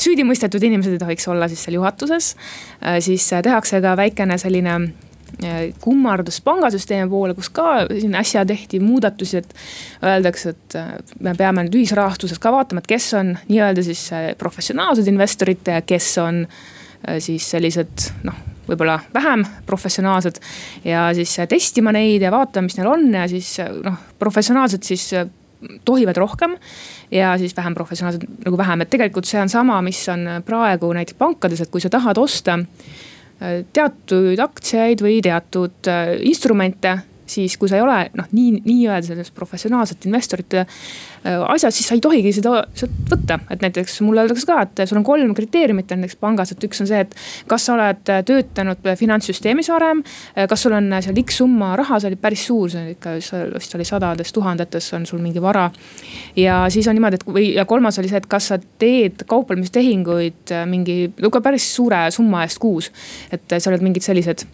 süüdimõistetud 0.00 0.62
inimesed 0.68 0.96
ei 0.96 1.02
tohiks 1.02 1.26
olla 1.30 1.48
siis 1.50 1.64
seal 1.66 1.78
juhatuses. 1.78 2.34
Äh, 2.82 3.00
siis 3.04 3.26
äh, 3.32 3.42
tehakse 3.44 3.80
ka 3.84 3.96
väikene 3.98 4.38
selline 4.40 4.76
äh, 4.76 5.58
kummardus 5.82 6.40
pangasüsteemi 6.46 7.10
poole, 7.10 7.34
kus 7.38 7.50
ka 7.54 7.84
siin 7.90 8.14
äsja 8.18 8.44
tehti 8.46 8.80
muudatusi, 8.82 9.42
et 9.42 9.54
öeldakse, 10.04 10.54
et 10.54 11.18
me 11.20 11.34
peame 11.38 11.66
nüüd 11.66 11.80
ühisrahastuses 11.82 12.42
ka 12.42 12.54
vaatama, 12.54 12.84
et 12.84 12.90
kes 12.94 13.12
on 13.18 13.36
nii-öelda 13.48 13.86
siis 13.86 14.08
professionaalsed 14.38 15.10
investorid 15.10 15.74
ja 15.74 15.82
kes 15.86 16.16
on 16.22 16.44
siis 17.20 17.50
sellised 17.52 18.10
noh 18.24 18.53
võib-olla 18.68 18.98
vähem 19.14 19.44
professionaalsed. 19.66 20.40
ja 20.84 21.08
siis 21.14 21.36
testima 21.48 21.92
neid 21.92 22.22
ja 22.22 22.32
vaatama, 22.34 22.68
mis 22.68 22.78
neil 22.78 22.90
on 22.90 23.08
ja 23.14 23.28
siis 23.30 23.56
noh, 23.84 23.98
professionaalsed 24.18 24.82
siis 24.86 25.10
tohivad 25.84 26.16
rohkem 26.16 26.56
ja 27.10 27.34
siis 27.38 27.56
vähem 27.56 27.74
professionaalsed 27.74 28.26
nagu 28.44 28.58
vähem, 28.58 28.84
et 28.84 28.90
tegelikult 28.90 29.28
see 29.28 29.40
on 29.40 29.48
sama, 29.48 29.80
mis 29.82 30.02
on 30.12 30.26
praegu 30.44 30.92
näiteks 30.92 31.18
pankades, 31.18 31.64
et 31.64 31.72
kui 31.72 31.80
sa 31.80 31.90
tahad 31.92 32.18
osta 32.20 32.58
teatud 33.74 34.40
aktsiaid 34.40 35.02
või 35.02 35.18
teatud 35.24 35.90
instrumente 36.22 36.98
siis 37.26 37.56
kui 37.60 37.70
sa 37.70 37.78
ei 37.78 37.84
ole 37.84 37.98
noh, 38.18 38.28
nii, 38.32 38.60
nii-öelda 38.64 39.06
sellest 39.08 39.34
professionaalsete 39.34 40.08
investorite 40.08 40.64
äh, 40.64 41.40
asjas, 41.48 41.76
siis 41.76 41.88
sa 41.88 41.96
ei 41.96 42.02
tohigi 42.04 42.32
seda 42.36 42.64
sealt 42.76 42.94
võtta. 43.10 43.38
et 43.50 43.64
näiteks 43.64 44.00
mulle 44.04 44.24
öeldakse 44.24 44.46
ka, 44.48 44.60
et 44.64 44.84
sul 44.88 45.00
on 45.00 45.06
kolm 45.06 45.34
kriteeriumit 45.34 45.92
on 45.92 46.02
näiteks 46.04 46.20
pangas, 46.20 46.52
et 46.52 46.64
üks 46.68 46.82
on 46.84 46.90
see, 46.90 47.00
et 47.06 47.14
kas 47.50 47.68
sa 47.68 47.76
oled 47.76 48.02
töötanud 48.04 48.90
finantssüsteemis 48.98 49.70
varem. 49.72 50.02
Äh, 50.36 50.48
kas 50.50 50.66
sul 50.66 50.76
on 50.76 50.90
seal 51.00 51.20
X 51.24 51.40
summa 51.42 51.74
raha, 51.80 52.00
see 52.00 52.12
oli 52.12 52.20
päris 52.20 52.46
suur, 52.48 52.70
see 52.72 52.82
oli 52.84 52.96
ikka 52.98 53.16
vist 53.54 53.74
oli 53.74 53.86
sadades 53.88 54.32
tuhandetes 54.32 54.92
on 54.96 55.06
sul 55.06 55.22
mingi 55.22 55.42
vara. 55.42 55.70
ja 56.36 56.64
siis 56.68 56.88
on 56.88 56.98
niimoodi, 56.98 57.20
et 57.20 57.26
või 57.26 57.46
ja 57.54 57.64
kolmas 57.64 57.98
oli 57.98 58.10
see, 58.10 58.20
et 58.20 58.28
kas 58.30 58.50
sa 58.52 58.58
teed 58.78 59.26
kauplemistehinguid 59.30 60.52
äh, 60.52 60.66
mingi 60.68 60.98
ka 61.32 61.40
päris 61.40 61.66
suure 61.74 62.06
summa 62.14 62.44
eest 62.44 62.58
kuus. 62.62 62.92
et 63.32 63.58
sa 63.58 63.70
oled 63.70 63.82
mingid 63.84 64.04
sellised 64.04 64.46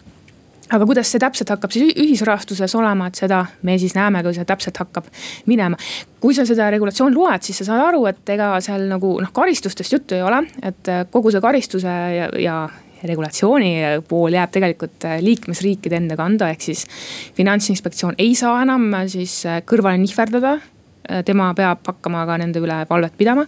aga 0.71 0.87
kuidas 0.87 1.11
see 1.11 1.21
täpselt 1.21 1.51
hakkab 1.53 1.73
siis 1.73 1.93
ühisrahastuses 1.99 2.75
olema, 2.79 3.09
et 3.09 3.19
seda 3.19 3.43
me 3.67 3.77
siis 3.81 3.95
näeme, 3.97 4.23
kui 4.25 4.35
see 4.37 4.47
täpselt 4.47 4.79
hakkab 4.81 5.09
minema. 5.49 5.79
kui 6.21 6.35
sa 6.37 6.45
seda 6.45 6.69
regulatsiooni 6.73 7.17
loed, 7.17 7.43
siis 7.45 7.61
sa 7.61 7.71
saad 7.71 7.87
aru, 7.89 8.05
et 8.11 8.29
ega 8.35 8.53
seal 8.63 8.85
nagu 8.89 9.15
noh, 9.21 9.33
karistustest 9.33 9.97
juttu 9.97 10.17
ei 10.17 10.25
ole, 10.25 10.43
et 10.63 10.91
kogu 11.11 11.33
see 11.33 11.41
karistuse 11.41 11.95
ja, 12.15 12.27
ja 12.39 12.57
regulatsiooni 13.01 14.03
pool 14.07 14.37
jääb 14.37 14.51
tegelikult 14.53 15.07
liikmesriikide 15.25 15.97
enda 15.97 16.17
kanda, 16.19 16.51
ehk 16.53 16.61
siis 16.69 16.85
finantsinspektsioon 17.37 18.19
ei 18.21 18.35
saa 18.37 18.59
enam 18.61 18.91
siis 19.09 19.39
kõrvale 19.65 19.97
nihverdada 20.03 20.59
Äh, 20.59 20.80
tema 21.25 21.51
peab 21.57 21.85
hakkama 21.87 22.25
ka 22.29 22.37
nende 22.41 22.61
üle 22.61 22.77
valvet 22.89 23.15
pidama. 23.17 23.45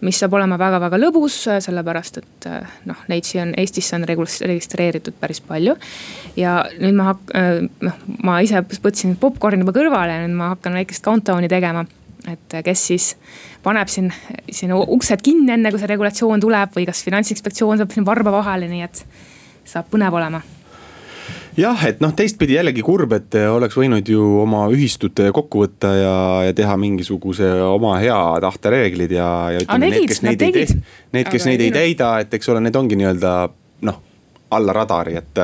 mis 0.00 0.18
saab 0.18 0.36
olema 0.38 0.58
väga-väga 0.60 1.00
lõbus, 1.00 1.38
äh, 1.50 1.60
sellepärast 1.64 2.20
et 2.22 2.46
äh, 2.50 2.76
noh, 2.88 3.00
neid 3.08 3.26
siia 3.28 3.42
on 3.46 3.54
Eestisse 3.58 3.96
on 3.96 4.06
registreeritud 4.06 5.18
päris 5.20 5.40
palju. 5.40 5.76
ja 6.36 6.60
nüüd 6.78 6.96
ma 6.98 7.12
hak-, 7.12 7.34
noh, 7.80 7.98
ma 8.22 8.38
ise 8.40 8.62
võtsin 8.84 9.16
popkorni 9.20 9.64
juba 9.64 9.74
kõrvale 9.76 10.16
ja 10.18 10.22
nüüd 10.26 10.38
ma 10.38 10.52
hakkan 10.54 10.78
väikest 10.78 11.04
countdown'i 11.04 11.50
tegema 11.52 11.84
et 12.30 12.58
kes 12.64 12.86
siis 12.86 13.10
paneb 13.64 13.90
siin, 13.90 14.12
siin 14.46 14.70
uksed 14.72 15.22
kinni, 15.26 15.50
enne 15.56 15.72
kui 15.74 15.82
see 15.82 15.90
regulatsioon 15.90 16.42
tuleb 16.42 16.74
või 16.76 16.86
kas 16.86 17.02
finantsinspektsioon 17.02 17.82
saab 17.82 17.94
siin 17.94 18.06
varba 18.06 18.30
vahele, 18.34 18.70
nii 18.70 18.86
et 18.86 19.04
saab 19.66 19.90
põnev 19.90 20.14
olema 20.14 20.42
jah, 21.58 21.84
et 21.88 22.00
noh, 22.02 22.12
teistpidi 22.16 22.56
jällegi 22.56 22.84
kurb, 22.84 23.12
et 23.16 23.36
oleks 23.50 23.76
võinud 23.76 24.08
ju 24.08 24.24
oma 24.42 24.64
ühistud 24.72 25.20
kokku 25.34 25.66
võtta 25.66 25.92
ja, 25.96 26.16
ja 26.48 26.56
teha 26.56 26.76
mingisuguse 26.80 27.50
oma 27.66 27.96
hea 28.02 28.18
tahte 28.44 28.72
reeglid 28.72 29.14
ja, 29.18 29.28
ja 29.54 29.64
ütleme 29.64 29.92
need, 29.92 30.08
kes 30.12 30.22
neid 30.24 30.46
ei 30.46 30.56
tee, 30.56 30.80
need, 31.12 31.30
kes 31.32 31.48
neid 31.48 31.64
ei 31.64 31.72
täida, 31.74 32.14
et 32.24 32.34
eks 32.38 32.52
ole, 32.52 32.62
need 32.64 32.78
ongi 32.78 32.98
nii-öelda 33.00 33.34
noh, 33.88 34.00
alla 34.56 34.76
radari, 34.76 35.16
et, 35.20 35.42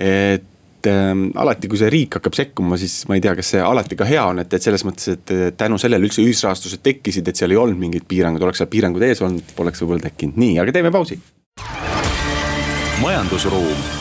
et 0.00 0.90
ähm, 0.90 1.28
alati, 1.38 1.70
kui 1.70 1.78
see 1.78 1.92
riik 1.92 2.18
hakkab 2.18 2.36
sekkuma, 2.38 2.78
siis 2.80 3.02
ma 3.10 3.18
ei 3.18 3.24
tea, 3.24 3.36
kas 3.38 3.54
see 3.54 3.62
alati 3.62 3.98
ka 3.98 4.08
hea 4.08 4.26
on, 4.32 4.42
et, 4.42 4.58
et 4.58 4.66
selles 4.66 4.84
mõttes, 4.86 5.14
et 5.14 5.34
tänu 5.60 5.78
sellele 5.82 6.10
üldse 6.10 6.24
ühisrahastused 6.24 6.82
tekkisid, 6.86 7.30
et 7.30 7.38
seal 7.38 7.54
ei 7.54 7.60
olnud 7.60 7.78
mingeid 7.80 8.08
piiranguid, 8.10 8.46
oleks 8.48 8.62
seal 8.62 8.70
piirangud 8.72 9.06
ees 9.06 9.22
olnud, 9.26 9.54
poleks 9.58 9.82
võib-olla 9.84 10.08
tekkinud, 10.10 10.38
nii, 10.40 10.58
aga 10.62 10.78
teeme 10.78 10.94
pausi. 10.94 11.20
majandusruum 13.00 13.99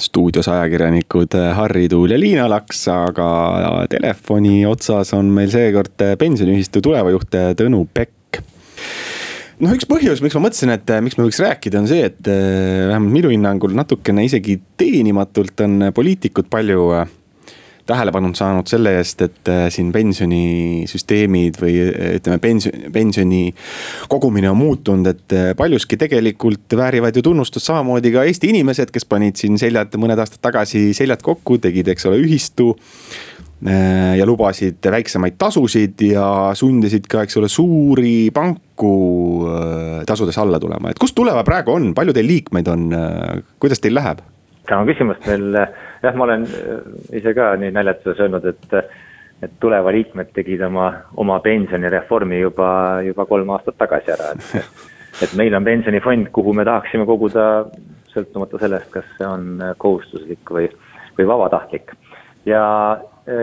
stuudios 0.00 0.48
ajakirjanikud 0.48 1.34
eh, 1.38 1.50
Harri 1.56 1.88
Tuul 1.88 2.14
ja 2.14 2.18
Liina 2.20 2.48
Laks, 2.50 2.86
aga 2.92 3.28
telefoni 3.90 4.64
otsas 4.68 5.12
on 5.16 5.30
meil 5.34 5.52
seekord 5.52 6.06
eh, 6.06 6.16
pensioniühistu 6.20 6.82
tulevajuht 6.84 7.38
eh, 7.38 7.52
Tõnu 7.58 7.84
Pekk. 7.94 8.40
noh, 9.60 9.74
üks 9.76 9.88
põhjus, 9.88 10.22
miks 10.24 10.36
ma 10.38 10.46
mõtlesin, 10.46 10.72
et 10.74 10.92
miks 11.04 11.18
me 11.18 11.26
võiks 11.26 11.40
rääkida, 11.44 11.82
on 11.82 11.88
see, 11.90 12.06
et 12.08 12.20
vähemalt 12.24 13.12
minu 13.12 13.32
hinnangul 13.32 13.76
natukene 13.76 14.24
isegi 14.24 14.56
teenimatult 14.80 15.66
on 15.66 15.90
poliitikud 15.94 16.48
palju 16.52 16.86
tähelepanu 17.90 18.30
saanud 18.38 18.68
selle 18.70 18.94
eest, 19.00 19.24
et 19.26 19.50
äh, 19.50 19.64
siin 19.72 19.90
pensionisüsteemid 19.94 21.58
või 21.60 21.74
äh, 21.82 22.14
ütleme, 22.18 22.38
pension, 22.42 22.86
pensioni 22.94 23.42
kogumine 24.10 24.50
on 24.52 24.58
muutunud, 24.60 25.10
et 25.10 25.36
äh, 25.36 25.50
paljuski 25.58 25.98
tegelikult 26.00 26.76
väärivad 26.78 27.16
ju 27.16 27.24
tunnustust 27.30 27.68
samamoodi 27.70 28.14
ka 28.14 28.24
Eesti 28.28 28.52
inimesed, 28.54 28.92
kes 28.94 29.08
panid 29.10 29.40
siin 29.40 29.58
seljad 29.60 29.96
mõned 30.00 30.20
aastad 30.20 30.42
tagasi 30.44 30.90
seljad 30.96 31.24
kokku, 31.26 31.58
tegid, 31.62 31.90
eks 31.92 32.08
ole, 32.10 32.22
ühistu 32.22 32.72
ja 33.60 34.24
lubasid 34.24 34.86
väiksemaid 34.88 35.34
tasusid 35.36 36.00
ja 36.00 36.24
sundisid 36.56 37.04
ka, 37.12 37.26
eks 37.26 37.36
ole, 37.36 37.50
suuri 37.52 38.30
panku 38.32 38.92
tasudes 40.08 40.38
alla 40.40 40.56
tulema, 40.62 40.88
et 40.88 41.00
kust 41.02 41.12
tuleva 41.18 41.44
praegu 41.44 41.74
on, 41.76 41.90
palju 41.92 42.14
teil 42.16 42.30
liikmeid 42.30 42.70
on, 42.72 42.86
kuidas 43.60 43.84
teil 43.84 43.98
läheb? 44.00 44.24
Tänan 44.70 44.88
küsimast, 44.88 45.26
meil 45.26 45.56
jah, 45.56 46.14
ma 46.16 46.26
olen 46.26 46.46
äh, 46.46 46.82
ise 47.18 47.34
ka 47.36 47.52
nii 47.60 47.72
naljatuses 47.74 48.22
öelnud, 48.22 48.46
et, 48.52 48.76
et 49.42 49.56
Tuleva 49.62 49.92
liikmed 49.94 50.30
tegid 50.36 50.62
oma, 50.66 50.90
oma 51.20 51.40
pensionireformi 51.44 52.42
juba, 52.42 52.70
juba 53.06 53.26
kolm 53.28 53.50
aastat 53.56 53.78
tagasi 53.80 54.14
ära, 54.14 54.34
et. 54.36 54.86
et 55.24 55.32
meil 55.36 55.54
on 55.58 55.66
pensionifond, 55.66 56.30
kuhu 56.32 56.54
me 56.56 56.64
tahaksime 56.64 57.04
koguda 57.08 57.46
sõltumata 58.12 58.60
sellest, 58.62 58.88
kas 58.94 59.08
see 59.18 59.26
on 59.26 59.64
kohustuslik 59.82 60.54
või, 60.54 60.70
või 61.18 61.26
vabatahtlik. 61.28 61.92
ja 62.48 62.62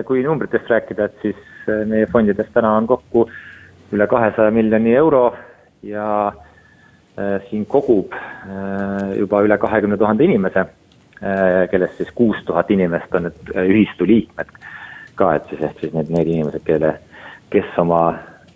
kui 0.08 0.24
numbritest 0.26 0.72
rääkida, 0.72 1.06
et 1.06 1.22
siis 1.22 1.68
meie 1.88 2.08
fondides 2.12 2.50
täna 2.56 2.72
on 2.80 2.88
kokku 2.88 3.28
üle 3.94 4.08
kahesaja 4.10 4.52
miljoni 4.52 4.96
euro 4.96 5.30
ja 5.86 6.08
siin 7.50 7.66
kogub 7.70 8.16
juba 9.20 9.44
üle 9.46 9.58
kahekümne 9.62 10.00
tuhande 10.00 10.26
inimese 10.26 10.66
kellest 11.72 11.98
siis 11.98 12.12
kuus 12.16 12.38
tuhat 12.46 12.72
inimest 12.72 13.16
on 13.18 13.28
nüüd 13.28 13.52
äh, 13.56 13.66
ühistu 13.72 14.08
liikmed 14.08 14.52
ka, 15.18 15.34
et 15.36 15.50
siis 15.50 15.64
ehk 15.66 15.80
siis 15.82 15.94
need, 15.96 16.12
need 16.14 16.30
inimesed, 16.30 16.62
kelle, 16.66 16.98
kes 17.54 17.78
oma 17.82 18.02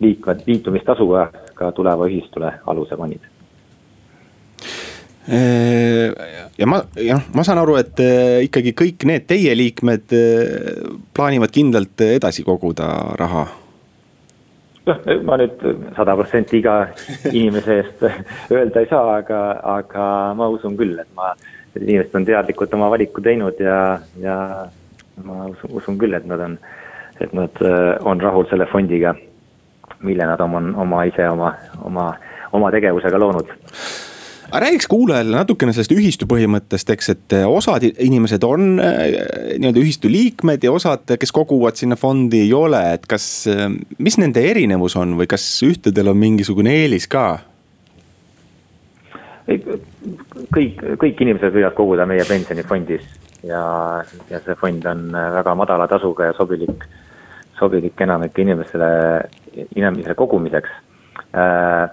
liikmed, 0.02 0.44
liitumistasuga 0.46 1.28
ka 1.58 1.72
tuleva 1.78 2.10
ühistule 2.10 2.52
aluse 2.70 2.98
panid. 2.98 3.26
Ja 6.58 6.68
ma, 6.68 6.80
jah, 6.98 7.22
ma 7.34 7.44
saan 7.46 7.62
aru, 7.62 7.76
et 7.78 8.02
ikkagi 8.48 8.74
kõik 8.78 9.06
need 9.10 9.28
teie 9.30 9.54
liikmed 9.58 10.14
plaanivad 11.14 11.54
kindlalt 11.54 12.02
edasi 12.10 12.46
koguda 12.46 12.90
raha. 13.22 13.46
Noh, 14.90 15.02
ma 15.28 15.38
nüüd 15.38 15.62
sada 15.94 16.16
protsenti 16.18 16.58
iga 16.58 16.76
inimese 17.30 17.78
eest 17.84 18.06
öelda 18.54 18.82
ei 18.82 18.90
saa, 18.90 19.18
aga, 19.20 19.42
aga 19.78 20.06
ma 20.38 20.50
usun 20.50 20.78
küll, 20.80 20.98
et 20.98 21.10
ma, 21.18 21.36
et 21.76 21.82
inimesed 21.82 22.16
on 22.16 22.28
teadlikult 22.28 22.74
oma 22.78 22.90
valiku 22.92 23.24
teinud 23.24 23.60
ja, 23.64 24.00
ja 24.20 24.38
ma 25.24 25.48
usun, 25.52 25.76
usun 25.80 26.00
küll, 26.02 26.16
et 26.18 26.28
nad 26.28 26.44
on, 26.44 26.58
et 27.22 27.34
nad 27.38 27.64
äh, 27.66 27.96
on 28.08 28.22
rahul 28.22 28.48
selle 28.52 28.68
fondiga, 28.72 29.16
mille 30.02 30.28
nad 30.28 30.42
on 30.44 30.74
oma 30.76 31.04
ise 31.10 31.28
oma, 31.30 31.54
oma, 31.88 32.12
oma 32.58 32.72
tegevusega 32.74 33.20
loonud 33.22 33.52
aga 34.52 34.66
räägiks 34.66 34.88
kuulajale 34.92 35.32
natukene 35.32 35.72
sellest 35.72 35.94
ühistu 35.96 36.28
põhimõttest, 36.28 36.90
eks, 36.92 37.10
et 37.14 37.36
eh, 37.38 37.46
osad 37.48 37.86
inimesed 37.88 38.44
on 38.44 38.82
eh, 38.84 39.14
nii-öelda 39.62 39.80
ühistu 39.80 40.12
liikmed 40.12 40.66
ja 40.68 40.74
osad, 40.76 41.06
kes 41.20 41.32
koguvad 41.32 41.80
sinna 41.80 41.96
fondi, 41.96 42.42
ei 42.44 42.52
ole, 42.56 42.82
et 42.98 43.08
kas, 43.08 43.48
mis 43.96 44.20
nende 44.20 44.44
erinevus 44.50 44.98
on 45.00 45.16
või 45.20 45.30
kas 45.32 45.46
ühtedel 45.68 46.12
on 46.12 46.20
mingisugune 46.20 46.76
eelis 46.82 47.08
ka? 47.12 47.30
Kõik, 49.48 50.82
kõik 51.02 51.24
inimesed 51.26 51.54
võivad 51.54 51.76
koguda 51.78 52.06
meie 52.10 52.26
pensionifondis 52.28 53.06
ja, 53.48 53.62
ja 54.30 54.42
see 54.46 54.58
fond 54.60 54.86
on 54.90 55.08
väga 55.12 55.56
madala 55.58 55.88
tasuga 55.92 56.30
ja 56.30 56.38
sobilik, 56.38 56.86
sobilik 57.60 58.02
enamike 58.06 58.44
inimestele, 58.46 58.92
inimesele 59.76 60.16
kogumiseks. 60.18 60.76
Äh, 61.32 61.86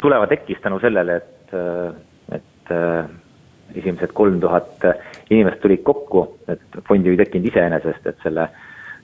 tuleva 0.00 0.28
tekkis 0.30 0.62
tänu 0.62 0.80
sellele, 0.80 1.20
et 1.20 1.56
et, 2.70 2.70
äh, 2.70 3.04
esimesed 3.74 4.12
kolm 4.14 4.40
tuhat 4.40 4.84
inimest 5.30 5.60
tulid 5.62 5.82
kokku, 5.86 6.24
et 6.48 6.80
fondi 6.86 7.12
ei 7.12 7.18
tekkinud 7.20 7.50
iseenesest, 7.50 8.06
et 8.06 8.24
selle, 8.24 8.46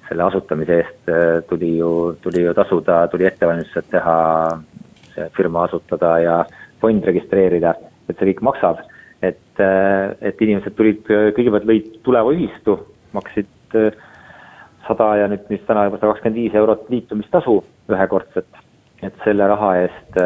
selle 0.08 0.26
asutamise 0.26 0.80
eest 0.80 1.10
äh, 1.10 1.42
tuli 1.48 1.76
ju, 1.78 1.90
tuli 2.22 2.44
ju 2.46 2.54
tasuda, 2.54 3.06
tuli 3.12 3.26
ettevalmistused 3.28 3.90
teha, 3.90 4.16
see 5.14 5.28
firma 5.36 5.64
asutada 5.66 6.12
ja 6.22 6.38
fond 6.86 7.10
registreerida, 7.10 7.74
et 8.08 8.16
see 8.16 8.32
kõik 8.32 8.44
maksab. 8.50 8.84
et, 9.22 9.60
äh, 9.60 10.12
et 10.20 10.42
inimesed 10.44 10.74
tulid, 10.76 11.06
kõigepealt 11.08 11.64
lõid 11.66 11.86
tuleva 12.04 12.34
ühistu, 12.36 12.76
maksid 13.16 13.48
sada 14.86 15.06
ja 15.16 15.28
nüüd, 15.30 15.46
nüüd 15.50 15.64
täna 15.66 15.86
juba 15.86 15.98
sada 15.98 16.12
kakskümmend 16.12 16.36
viis 16.38 16.54
eurot 16.54 16.84
liitumistasu 16.92 17.56
ühekordset. 17.90 18.46
et 19.02 19.24
selle 19.24 19.48
raha 19.48 19.70
eest 19.80 20.20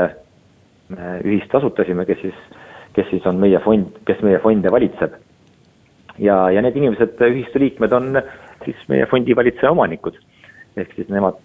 ühist 1.25 1.55
asutasime, 1.55 2.05
kes 2.07 2.21
siis, 2.23 2.39
kes 2.97 3.09
siis 3.11 3.27
on 3.27 3.39
meie 3.43 3.59
fond, 3.65 4.01
kes 4.07 4.23
meie 4.27 4.39
fonde 4.43 4.73
valitseb. 4.73 5.15
ja, 6.19 6.51
ja 6.51 6.63
need 6.63 6.77
inimesed, 6.77 7.17
ühistu 7.31 7.63
liikmed 7.63 7.93
on 7.93 8.21
siis 8.65 8.77
meie 8.89 9.07
fondi 9.07 9.37
valitseja 9.37 9.73
omanikud. 9.73 10.19
ehk 10.77 10.93
siis 10.97 11.09
nemad 11.11 11.41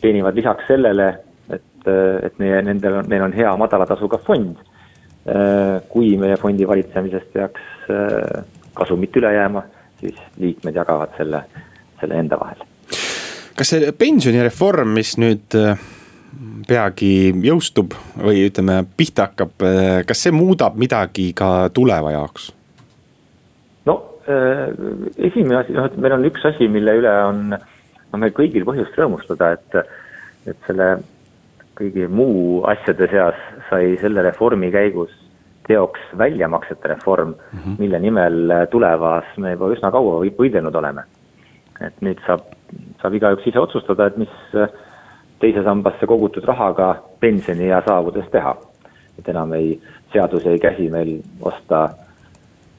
teenivad 0.00 0.34
lisaks 0.34 0.66
sellele, 0.68 1.14
et, 1.84 2.28
et 2.28 2.38
meie, 2.42 2.62
nendel 2.64 3.00
on, 3.00 3.08
neil 3.10 3.26
on 3.26 3.34
hea 3.36 3.56
madala 3.60 3.86
tasuga 3.86 4.20
fond. 4.24 4.56
kui 5.88 6.18
meie 6.20 6.36
fondi 6.36 6.66
valitsemisest 6.68 7.30
peaks 7.32 7.86
kasumit 8.76 9.16
üle 9.16 9.30
jääma, 9.32 9.62
siis 9.96 10.18
liikmed 10.36 10.76
jagavad 10.76 11.14
selle, 11.16 11.40
selle 12.00 12.18
enda 12.20 12.36
vahel. 12.36 12.60
kas 13.56 13.70
see 13.72 13.92
pensionireform, 13.96 14.92
mis 14.98 15.14
nüüd 15.16 15.56
peagi 16.68 17.32
jõustub 17.44 17.94
või 18.20 18.44
ütleme, 18.48 18.82
pihta 18.96 19.28
hakkab, 19.28 19.64
kas 20.08 20.26
see 20.26 20.34
muudab 20.34 20.76
midagi 20.80 21.30
ka 21.36 21.70
tuleva 21.74 22.12
jaoks? 22.14 22.50
no 23.86 23.96
äh, 24.28 24.68
esimene 25.18 25.60
asi, 25.60 25.74
noh, 25.76 25.88
et 25.90 25.96
meil 26.00 26.16
on 26.16 26.28
üks 26.30 26.44
asi, 26.48 26.68
mille 26.72 26.96
üle 27.00 27.14
on, 27.28 27.42
no 27.54 28.20
meil 28.20 28.34
kõigil 28.36 28.66
põhjust 28.66 28.96
rõõmustada, 28.98 29.54
et, 29.58 29.78
et 30.50 30.68
selle 30.68 30.94
kõigi 31.78 32.08
muu 32.08 32.62
asjade 32.70 33.08
seas 33.10 33.38
sai 33.70 33.96
selle 34.00 34.22
reformi 34.22 34.70
käigus 34.74 35.12
teoks 35.66 36.00
väljamaksete 36.18 36.88
reform 36.88 37.28
mm, 37.28 37.58
-hmm. 37.58 37.76
mille 37.78 37.98
nimel 37.98 38.52
tulevas 38.70 39.24
me 39.36 39.52
juba 39.52 39.70
üsna 39.72 39.90
kaua 39.90 40.20
võidelnud 40.38 40.74
oleme. 40.74 41.04
et 41.80 42.00
nüüd 42.00 42.20
saab, 42.26 42.40
saab 43.02 43.14
igaüks 43.14 43.46
ise 43.46 43.60
otsustada, 43.60 44.06
et 44.06 44.16
mis 44.16 44.30
teise 45.38 45.62
sambasse 45.64 46.06
kogutud 46.06 46.44
rahaga 46.44 46.94
pensioniea 47.20 47.82
saabudes 47.86 48.30
teha. 48.30 48.56
et 49.18 49.28
enam 49.28 49.52
ei, 49.52 49.80
seadus 50.12 50.46
ei 50.46 50.58
käsi 50.58 50.90
meil 50.90 51.20
osta 51.40 51.88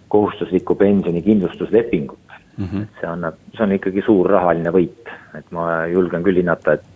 kohustuslikku 0.07 0.75
pensionikindlustuslepingut 0.75 2.19
mm. 2.57 2.65
-hmm. 2.65 2.87
see 2.99 3.09
annab, 3.09 3.33
see 3.57 3.63
on 3.63 3.71
ikkagi 3.71 4.01
suur 4.05 4.29
rahaline 4.29 4.71
võit, 4.71 5.13
et 5.37 5.51
ma 5.51 5.85
julgen 5.91 6.23
küll 6.23 6.37
hinnata, 6.41 6.73
et 6.73 6.94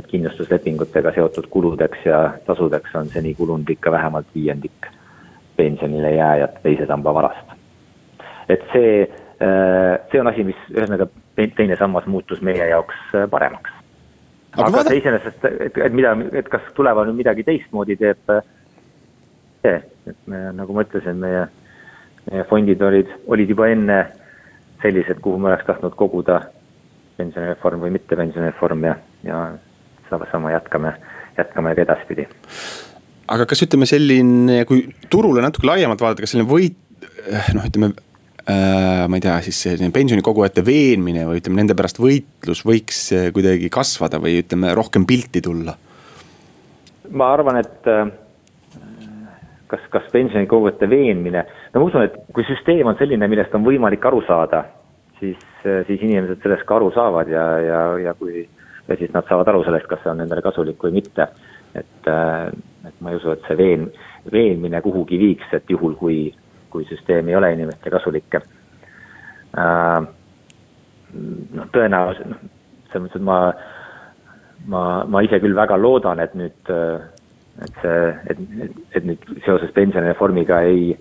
et 0.00 0.10
kindlustuslepingutega 0.10 1.12
seotud 1.16 1.48
kuludeks 1.52 2.06
ja 2.08 2.20
tasudeks 2.46 2.94
on 2.98 3.10
seni 3.12 3.34
kulunud 3.34 3.68
ikka 3.70 3.92
vähemalt 3.92 4.26
viiendik 4.34 4.88
pensionile 5.56 6.14
jääjate 6.16 6.62
teise 6.62 6.86
samba 6.86 7.14
varast. 7.14 7.56
et 8.48 8.62
see, 8.72 9.02
äh, 9.42 9.98
see 10.12 10.20
on 10.20 10.32
asi, 10.32 10.44
mis 10.44 10.64
ühesõnaga 10.72 11.10
teine 11.56 11.76
sammas 11.76 12.06
muutus 12.06 12.42
meie 12.42 12.66
jaoks 12.72 13.14
paremaks 13.30 13.80
aga, 14.56 14.66
aga 14.66 14.76
vaada... 14.76 14.88
see 14.88 15.00
iseenesest, 15.00 15.44
et, 15.66 15.78
et 15.78 15.94
mida, 15.94 16.14
et 16.38 16.48
kas 16.50 16.66
tulevane 16.76 17.14
midagi 17.16 17.44
teistmoodi 17.46 17.96
teeb, 18.00 18.32
see, 19.62 19.76
et 20.10 20.22
me, 20.30 20.42
nagu 20.56 20.74
ma 20.74 20.84
ütlesin, 20.86 21.20
meie, 21.22 21.44
meie 22.30 22.46
fondid 22.50 22.82
olid, 22.82 23.12
olid 23.30 23.52
juba 23.54 23.70
enne 23.70 24.00
sellised, 24.82 25.20
kuhu 25.22 25.38
me 25.38 25.52
oleks 25.52 25.66
tahtnud 25.68 25.94
koguda 25.98 26.40
pensionireform 27.20 27.84
või 27.84 27.94
mitte 27.98 28.16
pensionireform 28.16 28.86
ja, 28.88 28.96
ja 29.26 29.40
sama, 30.32 30.52
jätkame, 30.54 30.94
jätkame 31.38 31.74
ka 31.74 31.86
edaspidi. 31.86 32.26
aga 33.30 33.46
kas 33.46 33.62
ütleme 33.66 33.86
selline, 33.86 34.64
kui 34.66 34.88
turule 35.10 35.42
natuke 35.44 35.70
laiemalt 35.70 36.00
vaadata, 36.02 36.26
kas 36.26 36.34
selline 36.34 36.50
võit, 36.50 36.78
noh, 37.54 37.66
ütleme 37.66 37.94
Äh, 38.50 39.08
ma 39.08 39.18
ei 39.18 39.22
tea, 39.22 39.36
siis 39.44 39.58
selline 39.66 39.92
pensionikogujate 39.94 40.62
veenmine 40.64 41.26
või 41.28 41.42
ütleme, 41.42 41.60
nende 41.60 41.76
pärast 41.76 42.00
võitlus 42.00 42.62
võiks 42.66 43.02
kuidagi 43.36 43.68
kasvada 43.72 44.18
või 44.22 44.38
ütleme, 44.40 44.72
rohkem 44.76 45.04
pilti 45.06 45.42
tulla? 45.44 45.76
ma 47.10 47.26
arvan, 47.34 47.58
et 47.60 47.88
äh, 47.90 48.08
kas, 49.70 49.84
kas 49.92 50.08
pensionikogujate 50.14 50.88
veenmine, 50.90 51.44
no 51.74 51.82
ma 51.82 51.90
usun, 51.90 52.06
et 52.06 52.16
kui 52.34 52.46
süsteem 52.48 52.88
on 52.88 52.96
selline, 52.98 53.28
millest 53.28 53.54
on 53.58 53.66
võimalik 53.66 54.06
aru 54.08 54.22
saada, 54.26 54.64
siis, 55.20 55.38
siis 55.60 56.00
inimesed 56.00 56.40
sellest 56.42 56.66
ka 56.66 56.78
aru 56.78 56.90
saavad 56.96 57.30
ja, 57.30 57.44
ja, 57.66 57.80
ja 58.06 58.14
kui, 58.18 58.46
ja 58.90 58.98
siis 58.98 59.12
nad 59.14 59.26
saavad 59.28 59.48
aru 59.48 59.64
sellest, 59.64 59.86
kas 59.88 60.02
see 60.02 60.10
on 60.12 60.22
nendele 60.22 60.42
kasulik 60.42 60.82
või 60.82 60.98
mitte. 60.98 61.28
et, 61.74 62.06
et 62.06 62.96
ma 63.00 63.10
ei 63.10 63.16
usu, 63.16 63.30
et 63.30 63.44
see 63.46 63.56
veen-, 63.56 63.90
veenmine 64.32 64.80
kuhugi 64.82 65.18
viiks, 65.18 65.52
et 65.54 65.70
juhul, 65.70 65.94
kui 65.94 66.32
kui 66.70 66.84
süsteem 66.84 67.28
ei 67.28 67.36
ole 67.36 67.52
inimestele 67.52 67.96
kasulik 67.96 68.34
äh,. 68.38 70.00
noh, 71.58 71.68
tõenäoliselt, 71.74 72.30
noh, 72.30 72.42
selles 72.92 73.04
mõttes, 73.04 73.18
et 73.18 73.26
ma, 73.26 73.38
ma, 74.70 74.82
ma 75.10 75.22
ise 75.26 75.40
küll 75.42 75.56
väga 75.58 75.78
loodan, 75.80 76.22
et 76.22 76.36
nüüd, 76.38 76.70
et 77.66 77.80
see, 77.82 78.04
et, 78.30 78.44
et, 78.66 78.76
et 78.94 79.08
nüüd 79.08 79.26
seoses 79.46 79.74
pensionireformiga 79.74 80.62
ei, 80.70 80.92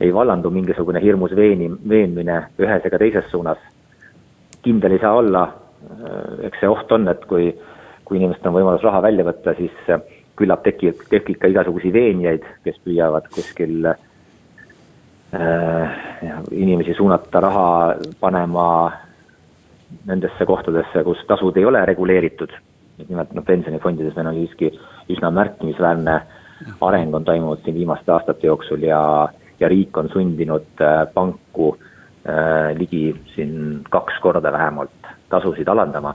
ei 0.00 0.14
vallandu 0.16 0.52
mingisugune 0.54 1.02
hirmus 1.04 1.36
veeni, 1.36 1.68
veenmine 1.92 2.38
ühes 2.62 2.88
ega 2.88 3.02
teises 3.02 3.28
suunas. 3.32 3.60
kindel 4.64 4.96
ei 4.96 5.04
saa 5.04 5.12
olla, 5.20 5.44
eks 6.46 6.60
see 6.60 6.68
oht 6.70 6.92
on, 6.92 7.08
et 7.08 7.24
kui, 7.30 7.50
kui 8.04 8.20
inimestel 8.20 8.52
on 8.52 8.58
võimalus 8.58 8.84
raha 8.84 9.02
välja 9.06 9.24
võtta, 9.26 9.54
siis 9.58 9.72
küllap 10.40 10.62
tekib, 10.64 11.02
tekib 11.10 11.40
ka 11.40 11.50
igasuguseid 11.52 11.94
veenjaid, 11.94 12.46
kes 12.64 12.78
püüavad 12.84 13.26
kuskil 13.34 13.90
äh, 13.90 13.98
Äh, 15.34 15.90
inimesi 16.50 16.94
suunata 16.94 17.40
raha 17.40 17.94
panema 18.20 18.92
nendesse 20.06 20.46
kohtadesse, 20.46 21.04
kus 21.06 21.22
tasud 21.28 21.56
ei 21.56 21.64
ole 21.64 21.84
reguleeritud. 21.86 22.50
nimelt 23.08 23.30
noh, 23.32 23.44
pensionifondides 23.46 24.16
meil 24.16 24.26
on 24.28 24.34
siiski 24.36 24.68
üsna 25.08 25.30
märkimisväärne 25.32 26.16
areng 26.84 27.14
on 27.14 27.24
toimunud 27.24 27.62
siin 27.64 27.78
viimaste 27.78 28.12
aastate 28.12 28.46
jooksul 28.50 28.82
ja, 28.84 29.28
ja 29.60 29.68
riik 29.70 29.96
on 29.96 30.10
sundinud 30.12 30.82
äh, 30.82 31.06
panku 31.14 31.70
äh, 31.78 32.74
ligi 32.76 33.14
siin 33.36 33.86
kaks 33.88 34.18
korda 34.20 34.52
vähemalt 34.52 34.99
tasusid 35.30 35.68
alandama. 35.68 36.14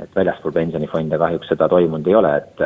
et 0.00 0.14
väljaspool 0.16 0.52
pensionifonde 0.52 1.18
kahjuks 1.18 1.48
seda 1.52 1.68
toimunud 1.68 2.06
ei 2.08 2.14
ole, 2.14 2.36
et 2.36 2.60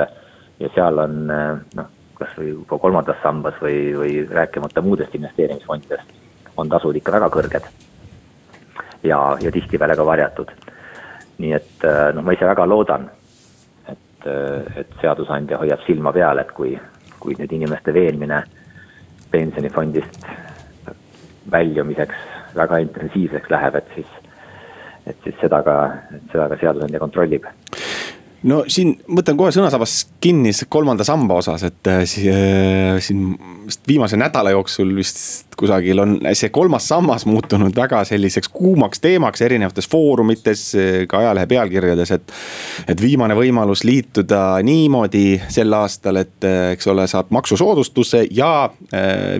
ja 0.60 0.68
seal 0.74 0.98
on 1.02 1.16
noh, 1.26 1.88
kas 2.14 2.36
või 2.38 2.52
juba 2.52 2.78
kolmandas 2.78 3.16
sambas 3.22 3.56
või, 3.62 3.78
või 3.98 4.12
rääkimata 4.30 4.82
muudest 4.82 5.14
investeerimisfondidest, 5.18 6.12
on 6.56 6.70
tasud 6.70 6.96
ikka 6.96 7.12
väga 7.12 7.30
kõrged. 7.34 7.66
ja, 9.02 9.18
ja 9.40 9.52
tihtipeale 9.52 9.96
ka 9.96 10.06
varjatud. 10.06 10.52
nii 11.38 11.52
et 11.52 11.86
noh, 12.14 12.22
ma 12.22 12.32
ise 12.32 12.46
väga 12.46 12.66
loodan, 12.66 13.08
et, 13.88 14.28
et 14.76 14.94
seadusandja 15.00 15.58
hoiab 15.58 15.82
silma 15.86 16.12
peal, 16.12 16.38
et 16.38 16.52
kui, 16.52 16.78
kui 17.18 17.34
nüüd 17.38 17.52
inimeste 17.52 17.94
veenmine 17.94 18.44
pensionifondist 19.30 20.22
väljumiseks 21.50 22.14
väga 22.54 22.78
intensiivseks 22.86 23.50
läheb, 23.50 23.74
et 23.74 23.90
siis, 23.94 24.12
et 25.06 25.16
siis 25.24 25.36
seda 25.40 25.60
ka, 25.66 25.76
seda 26.32 26.48
ka 26.52 26.60
seadusandja 26.62 27.02
kontrollib 27.02 27.48
no 28.48 28.60
siin 28.68 28.94
võtan 29.16 29.38
kohe 29.38 29.52
sõnasabast 29.54 30.14
kinni 30.22 30.52
kolmanda 30.68 31.04
samba 31.06 31.38
osas, 31.40 31.64
et 31.66 31.90
äh, 31.90 32.02
äh, 32.04 32.98
siin 33.04 33.34
viimase 33.88 34.18
nädala 34.20 34.52
jooksul 34.52 34.90
vist 34.96 35.56
kusagil 35.58 36.02
on 36.02 36.16
see 36.36 36.50
kolmas 36.54 36.88
sammas 36.90 37.24
muutunud 37.28 37.76
väga 37.76 38.02
selliseks 38.08 38.50
kuumaks 38.52 39.00
teemaks 39.00 39.44
erinevates 39.46 39.88
foorumites, 39.88 40.64
ka 41.08 41.22
ajalehe 41.22 41.48
pealkirjades, 41.50 42.14
et. 42.18 42.34
et 42.88 43.00
viimane 43.00 43.36
võimalus 43.38 43.84
liituda 43.86 44.58
niimoodi 44.66 45.40
sel 45.52 45.72
aastal, 45.76 46.20
et 46.20 46.48
äh, 46.48 46.74
eks 46.74 46.88
ole, 46.92 47.06
saab 47.10 47.32
maksusoodustuse 47.34 48.26
ja 48.34 48.68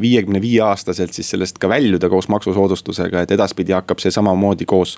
viiekümne 0.01 0.41
viie 0.43 0.61
aastaselt 0.65 1.15
siis 1.15 1.29
sellest 1.35 1.59
ka 1.61 1.69
väljuda 1.69 2.09
koos 2.13 2.29
maksusoodustusega, 2.33 3.25
et 3.25 3.35
edaspidi 3.37 3.75
hakkab 3.77 4.01
see 4.03 4.13
samamoodi 4.15 4.67
koos 4.69 4.97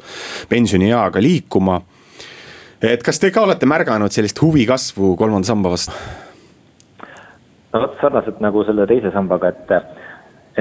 pensionieaga 0.51 1.23
liikuma 1.23 1.81
et 2.83 3.03
kas 3.03 3.19
te 3.21 3.31
ka 3.33 3.45
olete 3.47 3.67
märganud 3.69 4.13
sellist 4.13 4.41
huvi 4.43 4.67
kasvu 4.69 5.15
kolmanda 5.17 5.49
samba 5.49 5.73
vastu? 5.73 5.93
no 7.73 7.81
vot 7.83 7.97
sarnaselt 8.01 8.41
nagu 8.41 8.65
selle 8.65 8.87
teise 8.89 9.13
sambaga, 9.13 9.53
et, 9.53 9.73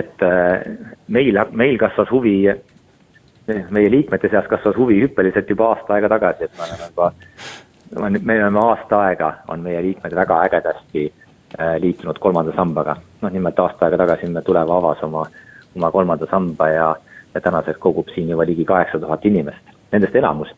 et 0.02 0.24
äh, 0.26 0.66
meil, 1.08 1.40
meil 1.52 1.78
kasvas 1.80 2.12
huvi, 2.12 2.38
meie 3.48 3.92
liikmete 3.92 4.32
seas 4.32 4.48
kasvas 4.52 4.76
huvi 4.78 5.02
hüppeliselt 5.04 5.50
juba 5.50 5.72
aasta 5.74 5.96
aega 5.96 6.12
tagasi, 6.16 6.50
et 6.50 6.58
me 6.58 6.66
oleme 6.68 6.90
juba, 6.90 7.12
me 8.20 8.40
oleme 8.42 8.64
aasta 8.64 9.02
aega, 9.10 9.32
on 9.48 9.64
meie 9.64 9.84
liikmed 9.86 10.16
väga 10.16 10.42
ägedasti 10.50 11.06
äh, 11.10 11.76
liitunud 11.84 12.20
kolmanda 12.20 12.56
sambaga. 12.56 12.98
noh, 13.22 13.32
nimelt 13.32 13.60
aasta 13.60 13.88
aega 13.88 14.02
tagasi 14.04 14.32
me 14.32 14.42
Tuleva 14.42 14.80
avas 14.80 15.04
oma, 15.04 15.28
oma 15.76 15.92
kolmanda 15.92 16.28
samba 16.32 16.70
ja, 16.70 16.90
ja 17.36 17.42
tänaseks 17.42 17.80
kogub 17.80 18.12
siin 18.16 18.30
juba 18.30 18.46
ligi 18.46 18.66
kaheksa 18.66 19.00
tuhat 19.00 19.26
inimest. 19.26 19.76
Nendest 19.92 20.16
enamus 20.16 20.52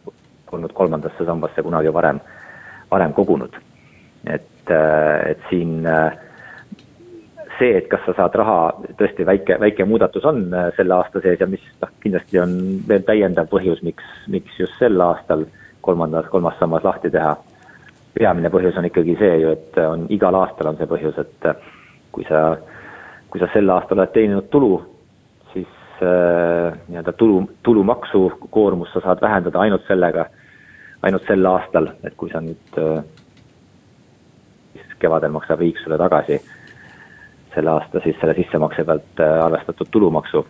polnud 0.49 0.73
kolmandasse 0.73 1.25
sambasse 1.25 1.63
kunagi 1.63 1.93
varem, 1.93 2.19
varem 2.91 3.13
kogunud. 3.13 3.55
et, 4.27 4.71
äh, 4.71 5.31
et 5.31 5.39
siin 5.49 5.85
äh, 5.85 6.17
see, 7.59 7.77
et 7.77 7.87
kas 7.89 8.03
sa 8.05 8.13
saad 8.17 8.35
raha, 8.37 8.57
tõesti 8.99 9.25
väike, 9.27 9.57
väike 9.61 9.85
muudatus 9.87 10.25
on 10.27 10.47
äh, 10.53 10.69
selle 10.77 10.95
aasta 10.97 11.21
sees 11.23 11.41
ja 11.41 11.47
mis 11.49 11.63
noh, 11.81 11.91
kindlasti 12.03 12.41
on 12.41 12.57
veel 12.87 13.05
täiendav 13.07 13.49
põhjus, 13.51 13.81
miks, 13.85 14.05
miks 14.31 14.59
just 14.59 14.77
sel 14.79 14.99
aastal 15.01 15.45
kolmandas, 15.85 16.27
kolmas 16.33 16.57
sammas 16.59 16.85
lahti 16.87 17.11
teha. 17.13 17.35
peamine 18.17 18.49
põhjus 18.49 18.77
on 18.79 18.85
ikkagi 18.87 19.13
see 19.19 19.33
ju, 19.43 19.51
et 19.53 19.77
on 19.77 20.07
igal 20.09 20.35
aastal 20.35 20.71
on 20.71 20.77
see 20.77 20.89
põhjus, 20.89 21.17
et 21.21 21.49
kui 22.11 22.25
sa, 22.25 22.57
kui 23.29 23.39
sa 23.39 23.49
sel 23.53 23.69
aastal 23.69 23.99
oled 23.99 24.13
teeninud 24.15 24.49
tulu, 24.49 24.71
siis 25.53 26.01
äh, 26.01 26.73
nii-öelda 26.87 27.13
tulu, 27.13 27.43
tulumaksukoormust 27.63 28.97
sa 28.97 29.03
saad 29.05 29.21
vähendada 29.21 29.61
ainult 29.61 29.85
sellega 29.87 30.25
ainult 31.03 31.27
sel 31.27 31.45
aastal, 31.45 31.91
et 32.03 32.15
kui 32.17 32.31
sa 32.31 32.41
nüüd 32.41 32.79
äh, 32.81 33.03
kevadel 34.99 35.33
maksab 35.33 35.61
riik 35.61 35.77
sulle 35.81 35.97
tagasi 36.01 36.39
selle 37.53 37.69
aasta 37.73 38.01
siis 38.03 38.17
selle 38.21 38.33
sissemakse 38.37 38.85
pealt 38.85 39.21
äh, 39.21 39.45
arvestatud 39.45 39.91
tulumaksu. 39.91 40.45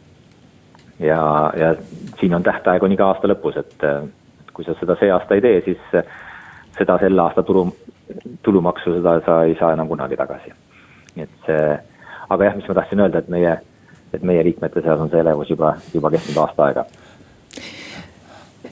ja, 0.99 1.51
ja 1.57 1.75
siin 2.19 2.35
on 2.35 2.43
tähtaeg 2.43 2.83
on 2.83 2.91
iga 2.91 3.11
aasta 3.11 3.27
lõpus, 3.27 3.59
et, 3.59 3.83
äh, 3.83 4.07
kui 4.53 4.65
sa 4.65 4.75
seda 4.79 4.95
see 4.99 5.11
aasta 5.11 5.35
ei 5.35 5.41
tee, 5.41 5.61
siis 5.65 5.83
seda 6.77 6.97
selle 6.99 7.21
aasta 7.21 7.43
tulu, 7.43 7.67
tulumaksu, 8.43 8.95
seda 8.97 9.19
sa 9.25 9.43
ei 9.43 9.55
saa 9.59 9.73
enam 9.73 9.87
kunagi 9.87 10.17
tagasi. 10.17 10.53
nii 11.15 11.25
et 11.25 11.45
see, 11.45 11.77
aga 12.29 12.49
jah, 12.49 12.55
mis 12.55 12.67
ma 12.67 12.79
tahtsin 12.79 13.03
öelda, 13.03 13.19
et 13.19 13.29
meie, 13.29 13.59
et 14.13 14.23
meie 14.23 14.43
liikmete 14.43 14.81
seas 14.81 14.99
on 14.99 15.09
see 15.09 15.19
elevus 15.19 15.49
juba, 15.49 15.75
juba 15.93 16.11
kestnud 16.15 16.43
aasta 16.43 16.65
aega 16.65 16.85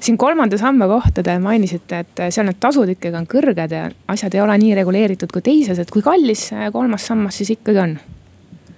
siin 0.04 0.18
kolmanda 0.18 0.58
samba 0.58 0.88
kohta 0.88 1.24
te 1.24 1.38
mainisite, 1.40 2.02
et 2.04 2.24
seal 2.34 2.48
need 2.48 2.60
tasud 2.62 2.90
ikkagi 2.96 3.18
on 3.18 3.28
kõrged 3.30 3.72
ja 3.76 3.86
asjad 4.12 4.36
ei 4.36 4.44
ole 4.44 4.58
nii 4.62 4.76
reguleeritud 4.82 5.32
kui 5.34 5.44
teises, 5.46 5.80
et 5.80 5.92
kui 5.92 6.04
kallis 6.06 6.50
kolmas 6.74 7.08
sammas 7.08 7.38
siis 7.42 7.54
ikkagi 7.58 7.82
on? 7.82 7.98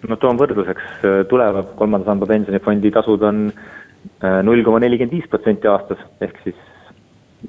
no 0.08 0.20
toon 0.22 0.40
võrdluseks, 0.40 1.02
tuleva 1.30 1.64
kolmanda 1.78 2.08
samba 2.08 2.30
pensionifondi 2.30 2.92
tasud 2.94 3.24
on 3.28 3.48
äh, 3.50 4.40
null 4.46 4.64
koma 4.66 4.82
nelikümmend 4.84 5.18
viis 5.18 5.30
protsenti 5.32 5.70
aastas, 5.72 6.04
ehk 6.22 6.38
siis 6.44 6.60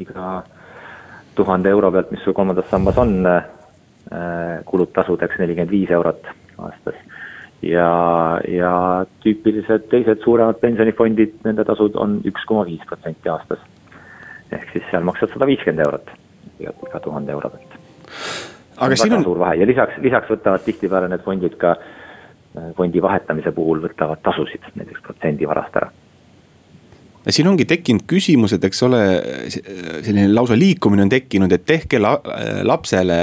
iga 0.01 0.43
tuhande 1.39 1.71
euro 1.71 1.93
pealt, 1.95 2.11
mis 2.11 2.25
sul 2.25 2.35
kolmandas 2.35 2.71
sambas 2.71 2.99
on, 2.99 3.21
äh, 3.29 4.63
kulub 4.67 4.95
tasudeks 4.97 5.39
nelikümmend 5.43 5.75
viis 5.75 5.93
eurot 5.95 6.33
aastas 6.59 6.97
ja, 7.62 7.90
ja 8.49 8.73
tüüpilised 9.25 9.88
teised 9.92 10.23
suuremad 10.25 10.61
pensionifondid, 10.62 11.38
nende 11.44 11.64
tasud 11.68 11.97
on 11.99 12.18
üks 12.29 12.47
koma 12.49 12.64
viis 12.68 12.85
protsenti 12.88 13.29
aastas. 13.33 13.61
ehk 14.53 14.71
siis 14.73 14.85
seal 14.90 15.05
maksad 15.05 15.33
sada 15.35 15.47
viiskümmend 15.47 15.85
eurot 15.85 16.11
iga, 16.61 16.73
iga 16.88 17.01
tuhande 17.05 17.33
euro 17.33 17.51
pealt. 17.51 17.79
aga 18.77 18.97
siin 18.97 19.18
on. 19.18 19.25
suur 19.25 19.38
vahe 19.38 19.61
ja 19.61 19.66
lisaks, 19.66 19.99
lisaks 20.03 20.31
võtavad 20.31 20.64
tihtipeale 20.64 21.09
need 21.09 21.25
fondid 21.25 21.57
ka 21.57 21.77
fondi 22.77 23.03
vahetamise 23.03 23.53
puhul 23.53 23.83
võtavad 23.83 24.23
tasusid, 24.23 24.64
näiteks 24.75 25.03
protsendi 25.05 25.47
varast 25.47 25.77
ära 25.77 25.90
siin 27.35 27.49
ongi 27.51 27.67
tekkinud 27.69 28.07
küsimus, 28.09 28.55
et 28.57 28.64
eks 28.64 28.83
ole, 28.87 29.01
selline 29.53 30.29
lausa 30.33 30.57
liikumine 30.59 31.05
on 31.05 31.12
tekkinud, 31.12 31.53
et 31.53 31.67
tehke 31.69 32.01
la, 32.01 32.14
lapsele 32.67 33.19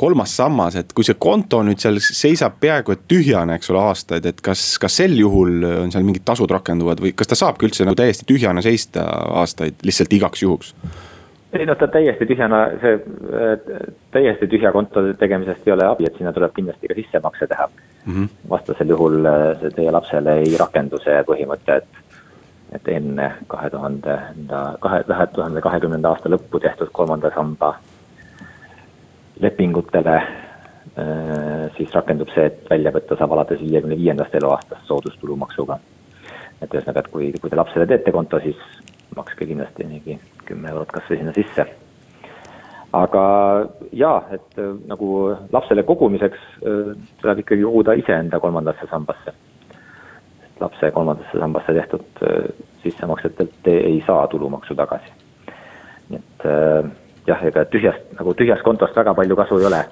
kolmas 0.00 0.36
sammas, 0.38 0.78
et 0.80 0.94
kui 0.96 1.06
see 1.06 1.18
konto 1.20 1.62
nüüd 1.66 1.82
seal 1.82 2.00
seisab 2.04 2.60
peaaegu 2.62 2.94
et 2.94 3.04
tühjane, 3.10 3.58
eks 3.58 3.72
ole, 3.72 3.82
aastaid, 3.90 4.26
et 4.30 4.40
kas, 4.44 4.64
kas 4.82 5.00
sel 5.02 5.16
juhul 5.18 5.64
on 5.84 5.92
seal 5.92 6.06
mingid 6.06 6.26
tasud 6.26 6.50
rakenduvad 6.50 7.02
või 7.02 7.14
kas 7.16 7.30
ta 7.30 7.38
saabki 7.38 7.68
üldse 7.68 7.86
nagu 7.88 7.98
täiesti 7.98 8.28
tühjane 8.28 8.62
seista 8.64 9.06
aastaid 9.42 9.82
lihtsalt 9.86 10.18
igaks 10.20 10.46
juhuks? 10.46 10.74
ei 11.52 11.66
noh, 11.66 11.74
ta 11.74 11.88
täiesti 11.90 12.26
tühjana, 12.30 12.60
see 12.78 12.98
täiesti 14.14 14.46
tühja 14.50 14.70
konto 14.72 15.02
tegemisest 15.18 15.66
ei 15.66 15.74
ole 15.74 15.88
abi, 15.88 16.06
et 16.06 16.18
sinna 16.18 16.32
tuleb 16.34 16.54
kindlasti 16.54 16.90
ka 16.90 16.94
sissemakse 16.94 17.48
teha 17.50 17.66
mm. 17.66 18.12
-hmm. 18.12 18.28
vastasel 18.50 18.94
juhul 18.94 19.26
see 19.60 19.72
teie 19.74 19.90
lapsele 19.90 20.36
ei 20.44 20.54
rakendu 20.60 21.02
see 21.02 21.18
põhimõte, 21.26 21.80
et 21.82 22.09
et 22.72 22.88
enne 22.88 23.32
kahe 23.48 23.70
tuhande, 23.70 24.18
kahe, 24.80 25.02
kahe 25.08 25.26
tuhande 25.34 25.60
kahekümnenda 25.60 26.12
aasta 26.12 26.30
lõppu 26.30 26.60
tehtud 26.62 26.92
kolmanda 26.92 27.32
samba 27.34 27.74
lepingutele 29.40 30.20
siis 31.76 31.92
rakendub 31.94 32.30
see, 32.34 32.46
et 32.50 32.70
välja 32.70 32.92
võtta 32.94 33.16
saab 33.18 33.32
alates 33.32 33.60
viiekümne 33.62 33.96
viiendast 33.96 34.34
eluaastast 34.34 34.86
soodustulumaksuga. 34.88 35.78
et 36.62 36.74
ühesõnaga, 36.74 37.00
et 37.00 37.08
kui, 37.08 37.32
kui 37.40 37.50
te 37.50 37.56
lapsele 37.56 37.86
teete 37.86 38.12
konto, 38.12 38.40
siis 38.40 38.56
makske 39.16 39.46
kindlasti 39.46 39.86
mingi 39.88 40.18
kümme 40.44 40.68
eurot 40.68 40.90
kasvõi 40.92 41.16
sinna 41.18 41.32
sisse. 41.32 41.66
aga 42.92 43.24
jaa, 43.92 44.24
et 44.32 44.60
nagu 44.86 45.36
lapsele 45.52 45.82
kogumiseks 45.82 46.40
tuleb 47.22 47.38
ikkagi 47.38 47.62
koguda 47.62 47.94
iseenda 48.02 48.40
kolmandasse 48.40 48.90
sambasse 48.90 49.32
lapse 50.60 50.90
kolmandasse 50.90 51.38
sambasse 51.38 51.74
tehtud 51.74 52.22
äh, 52.22 52.44
sissemaksetelt 52.82 53.52
te 53.62 53.76
ei 53.76 54.02
saa 54.06 54.26
tulumaksu 54.28 54.74
tagasi. 54.74 55.12
nii 56.08 56.18
et 56.18 56.46
äh, 56.46 56.90
jah, 57.26 57.42
ega 57.46 57.64
tühjast, 57.64 58.12
nagu 58.18 58.34
tühjast 58.34 58.64
kontost 58.66 58.96
väga 58.96 59.14
palju 59.14 59.36
kasu 59.36 59.58
ei 59.58 59.66
ole. 59.66 59.84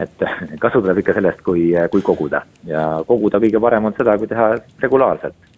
et 0.00 0.24
kasu 0.64 0.82
tuleb 0.82 0.98
ikka 0.98 1.14
sellest, 1.18 1.42
kui, 1.46 1.70
kui 1.92 2.02
koguda 2.02 2.42
ja 2.66 2.84
koguda 3.06 3.40
kõige 3.42 3.60
parem 3.60 3.90
on 3.90 3.96
seda, 3.98 4.18
kui 4.18 4.30
teha 4.30 4.54
regulaarselt. 4.82 5.50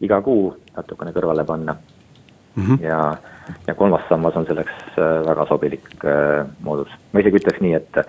iga 0.00 0.20
kuu 0.22 0.50
natukene 0.76 1.12
kõrvale 1.12 1.44
panna 1.44 1.76
mm. 2.54 2.62
-hmm. 2.62 2.82
ja, 2.84 3.16
ja 3.66 3.74
kolmas 3.74 4.08
sammas 4.08 4.36
on 4.36 4.46
selleks 4.46 4.98
äh, 4.98 5.26
väga 5.28 5.46
sobilik 5.46 5.88
moodus. 6.60 6.88
ma 7.12 7.20
isegi 7.20 7.42
ütleks 7.42 7.60
nii, 7.60 7.74
et, 7.74 8.02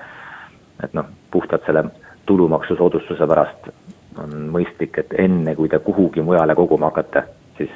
et 0.84 0.93
noh, 0.93 1.06
puhtalt 1.32 1.65
selle 1.65 1.86
tulumaksusoodustuse 2.26 3.28
pärast 3.28 3.69
on 4.24 4.50
mõistlik, 4.54 4.98
et 4.98 5.14
enne 5.20 5.56
kui 5.56 5.70
te 5.70 5.80
kuhugi 5.80 6.22
mujale 6.22 6.56
koguma 6.56 6.92
hakkate, 6.92 7.24
siis 7.58 7.74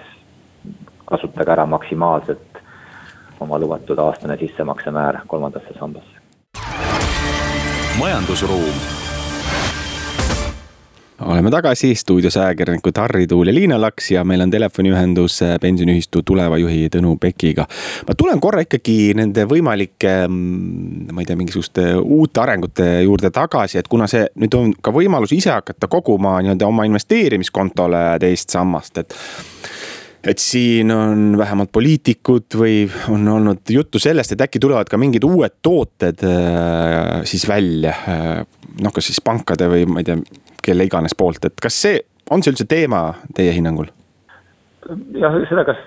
kasutage 1.06 1.52
ära 1.52 1.66
maksimaalselt 1.66 2.62
oma 3.40 3.60
lubatud 3.60 4.00
aastane 4.00 4.38
sissemaksemäär 4.38 5.22
kolmandasse 5.28 5.74
sambasse. 5.80 6.18
majandusruum 8.00 9.01
oleme 11.26 11.52
tagasi 11.52 11.96
stuudios 11.96 12.38
ajakirjanikud 12.38 12.98
Harri 12.98 13.28
Tuul 13.28 13.48
ja 13.48 13.54
Liina 13.54 13.82
Laks 13.82 14.12
ja 14.12 14.24
meil 14.24 14.42
on 14.42 14.52
telefoniühendus 14.52 15.42
äh, 15.46 15.56
pensioniühistu 15.62 16.24
tuleva 16.26 16.58
juhi 16.58 16.90
Tõnu 16.94 17.16
Pekiga. 17.22 17.66
ma 18.08 18.16
tulen 18.18 18.42
korra 18.42 18.64
ikkagi 18.66 19.14
nende 19.18 19.46
võimalike, 19.50 20.16
mm, 20.28 21.12
ma 21.14 21.22
ei 21.22 21.30
tea, 21.30 21.38
mingisuguste 21.40 21.88
uute 22.02 22.42
arengute 22.42 22.90
juurde 23.06 23.32
tagasi, 23.34 23.80
et 23.82 23.90
kuna 23.92 24.08
see 24.12 24.26
nüüd 24.42 24.58
on 24.58 24.74
ka 24.82 24.94
võimalus 24.96 25.34
ise 25.36 25.54
hakata 25.54 25.90
koguma 25.92 26.40
nii-öelda 26.42 26.68
oma 26.68 26.88
investeerimiskontole 26.90 28.06
teist 28.22 28.54
sammast, 28.54 28.98
et 29.04 29.18
et 30.24 30.38
siin 30.38 30.92
on 30.94 31.38
vähemalt 31.38 31.72
poliitikud 31.74 32.54
või 32.58 32.84
on 33.10 33.26
olnud 33.28 33.72
juttu 33.74 34.00
sellest, 34.00 34.36
et 34.36 34.44
äkki 34.46 34.62
tulevad 34.62 34.90
ka 34.90 35.00
mingid 35.02 35.26
uued 35.26 35.58
tooted 35.66 36.22
äh, 36.28 37.24
siis 37.26 37.48
välja. 37.50 37.96
Äh, 38.06 38.44
noh, 38.82 38.94
kas 38.94 39.10
siis 39.10 39.22
pankade 39.26 39.70
või 39.72 39.88
ma 39.90 40.04
ei 40.04 40.12
tea, 40.12 40.20
kelle 40.62 40.86
iganes 40.88 41.16
poolt, 41.18 41.46
et 41.46 41.58
kas 41.62 41.82
see, 41.86 42.00
on 42.32 42.44
see 42.44 42.54
üldse 42.54 42.68
teema 42.70 43.02
teie 43.36 43.54
hinnangul? 43.56 43.92
jah, 45.18 45.36
seda, 45.50 45.66
kas, 45.68 45.82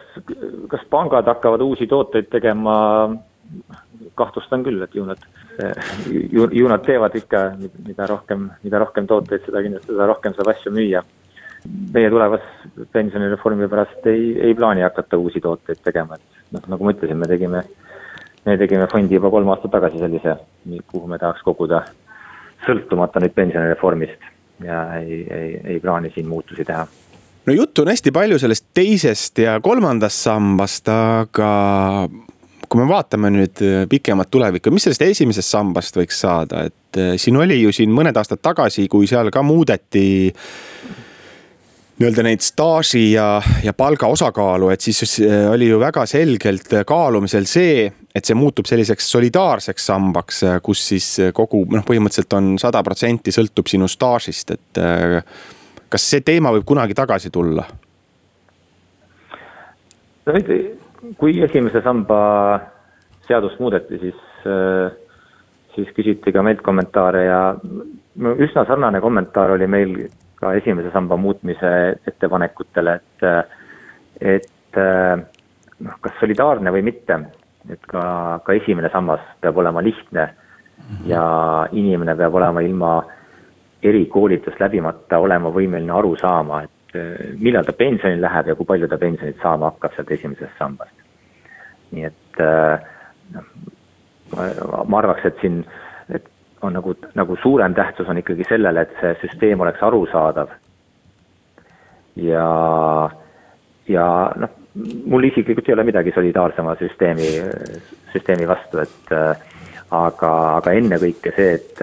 kas 0.71 0.85
pangad 0.91 1.27
hakkavad 1.29 1.63
uusi 1.65 1.87
tooteid 1.91 2.29
tegema, 2.33 2.77
kahtlustan 4.19 4.63
küll, 4.67 4.83
et 4.85 4.95
ju 4.95 5.05
nad, 5.09 5.21
ju, 6.09 6.47
ju 6.53 6.71
nad 6.71 6.85
teevad 6.87 7.17
ikka, 7.19 7.43
mida 7.87 8.07
rohkem, 8.11 8.49
mida 8.63 8.81
rohkem 8.83 9.09
tooteid, 9.11 9.43
seda 9.47 9.63
kindlasti, 9.65 9.93
seda 9.93 10.09
rohkem 10.11 10.37
saab 10.37 10.53
asju 10.55 10.73
müüa 10.75 11.03
meie 11.95 12.11
tulevas 12.13 12.45
pensionireformi 12.93 13.69
pärast 13.73 14.07
ei, 14.11 14.35
ei 14.49 14.55
plaani 14.55 14.85
hakata 14.85 15.17
uusi 15.17 15.41
tooteid 15.41 15.81
tegema, 15.85 16.19
et 16.19 16.43
noh, 16.53 16.67
nagu 16.75 16.85
ma 16.85 16.93
ütlesin, 16.93 17.19
me 17.21 17.29
tegime, 17.31 17.63
me 18.45 18.57
tegime 18.61 18.89
fondi 18.93 19.17
juba 19.17 19.31
kolm 19.33 19.49
aastat 19.55 19.73
tagasi 19.73 20.03
sellise, 20.03 20.37
kuhu 20.93 21.09
me 21.09 21.19
tahaks 21.19 21.45
koguda 21.47 21.85
sõltumata 22.67 23.23
nüüd 23.23 23.35
pensionireformist 23.37 24.34
ja 24.65 24.85
ei, 25.01 25.23
ei, 25.31 25.51
ei 25.65 25.81
plaani 25.81 26.13
siin 26.15 26.29
muutusi 26.29 26.65
teha. 26.65 26.87
No 27.47 27.53
juttu 27.53 27.83
on 27.83 27.91
hästi 27.93 28.13
palju 28.13 28.39
sellest 28.41 28.71
teisest 28.75 29.39
ja 29.45 29.59
kolmandast 29.61 30.25
sambast, 30.25 30.89
aga 30.89 31.51
kui 32.69 32.81
me 32.81 32.89
vaatame 32.89 33.31
nüüd 33.35 33.61
pikemat 33.91 34.31
tulevikku, 34.33 34.73
mis 34.73 34.89
sellest 34.89 35.05
esimesest 35.05 35.53
sambast 35.53 35.99
võiks 36.01 36.21
saada, 36.25 36.65
et 36.71 37.01
eh, 37.01 37.15
siin 37.21 37.37
oli 37.37 37.61
ju 37.61 37.73
siin 37.75 37.93
mõned 37.95 38.17
aastad 38.17 38.41
tagasi, 38.43 38.89
kui 38.89 39.07
seal 39.11 39.31
ka 39.35 39.45
muudeti 39.45 40.33
nii-öelda 41.95 42.25
neid 42.27 42.43
staaži 42.43 43.05
ja, 43.13 43.39
ja 43.63 43.73
palga 43.77 44.09
osakaalu, 44.11 44.71
et 44.75 44.83
siis 44.83 45.19
äh, 45.23 45.47
oli 45.53 45.69
ju 45.69 45.79
väga 45.79 46.03
selgelt 46.11 46.73
kaalumisel 46.87 47.47
see, 47.47 47.87
et 48.15 48.27
see 48.27 48.37
muutub 48.39 48.67
selliseks 48.67 49.11
solidaarseks 49.15 49.87
sambaks, 49.93 50.43
äh, 50.49 50.59
kus 50.65 50.83
siis 50.91 51.09
kogu 51.37 51.63
noh, 51.71 51.87
põhimõtteliselt 51.87 52.35
on 52.39 52.55
sada 52.63 52.83
protsenti 52.87 53.35
sõltub 53.35 53.71
sinu 53.71 53.89
staažist, 53.91 54.51
et 54.57 54.83
äh, 54.83 55.21
kas 55.91 56.11
see 56.11 56.25
teema 56.27 56.53
võib 56.57 56.67
kunagi 56.67 56.99
tagasi 56.99 57.31
tulla? 57.35 57.67
no 60.25 60.35
nüüd, 60.35 60.51
kui 61.21 61.37
esimese 61.47 61.85
samba 61.85 62.19
seadust 63.29 63.61
muudeti, 63.61 63.99
siis, 64.01 64.23
siis 65.77 65.91
küsiti 65.97 66.33
ka 66.33 66.43
meilt 66.45 66.63
kommentaare 66.65 67.23
ja 67.27 67.41
üsna 68.19 68.65
sarnane 68.67 69.01
kommentaar 69.01 69.51
oli 69.57 69.67
meil 69.67 69.97
ka 70.39 70.53
esimese 70.55 70.91
samba 70.93 71.17
muutmise 71.17 71.71
ettepanekutele, 72.07 72.95
et, 72.95 73.27
et 74.21 74.79
noh, 75.81 75.99
kas 76.01 76.17
solidaarne 76.21 76.73
või 76.75 76.85
mitte, 76.87 77.19
et 77.71 77.87
ka, 77.91 78.05
ka 78.45 78.57
esimene 78.57 78.91
sammas 78.93 79.23
peab 79.41 79.59
olema 79.59 79.83
lihtne 79.83 80.29
ja 81.09 81.25
inimene 81.73 82.17
peab 82.19 82.35
olema 82.35 82.63
ilma 82.63 82.95
erikoolitust 83.85 84.61
läbimata 84.61 85.19
olema 85.21 85.53
võimeline 85.53 85.93
aru 85.93 86.15
saama, 86.21 86.63
et 86.65 86.99
millal 87.41 87.67
ta 87.67 87.75
pensionile 87.77 88.23
läheb 88.23 88.51
ja 88.51 88.57
kui 88.59 88.69
palju 88.69 88.89
ta 88.89 88.99
pensionit 89.01 89.41
saama 89.43 89.73
hakkab 89.73 89.97
sealt 89.97 90.13
esimesest 90.15 90.59
sambast. 90.59 90.95
nii 91.95 92.07
et 92.09 92.41
noh, 93.35 93.51
ma 94.35 94.99
arvaks, 94.99 95.27
et 95.29 95.43
siin 95.43 95.63
on 96.65 96.73
nagu, 96.73 96.95
nagu 97.15 97.37
suurem 97.43 97.75
tähtsus 97.75 98.09
on 98.09 98.19
ikkagi 98.19 98.47
sellele, 98.49 98.85
et 98.85 99.01
see 99.01 99.15
süsteem 99.23 99.61
oleks 99.61 99.83
arusaadav. 99.83 100.53
ja, 102.17 102.49
ja 103.89 104.07
noh, 104.37 104.55
mul 105.07 105.29
isiklikult 105.31 105.69
ei 105.69 105.75
ole 105.75 105.85
midagi 105.91 106.13
solidaarsema 106.15 106.77
süsteemi, 106.79 107.29
süsteemi 108.13 108.49
vastu, 108.49 108.81
et 108.85 109.15
aga, 109.91 110.31
aga 110.61 110.77
ennekõike 110.79 111.35
see, 111.37 111.59
et, 111.59 111.83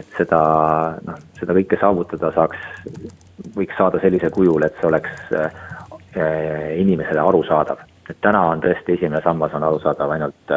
et 0.00 0.18
seda, 0.18 0.42
noh, 1.06 1.24
seda 1.40 1.56
kõike 1.56 1.80
saavutada 1.80 2.32
saaks, 2.36 2.68
võiks 3.56 3.76
saada 3.78 4.00
sellisel 4.04 4.32
kujul, 4.34 4.62
et 4.66 4.78
see 4.78 4.90
oleks 4.90 5.34
äh, 5.34 5.50
inimesele 6.78 7.20
arusaadav. 7.20 7.82
et 8.08 8.16
täna 8.20 8.40
on 8.52 8.60
tõesti 8.60 8.98
esimene 8.98 9.22
sammas 9.24 9.54
on 9.56 9.64
arusaadav 9.64 10.10
ainult 10.10 10.52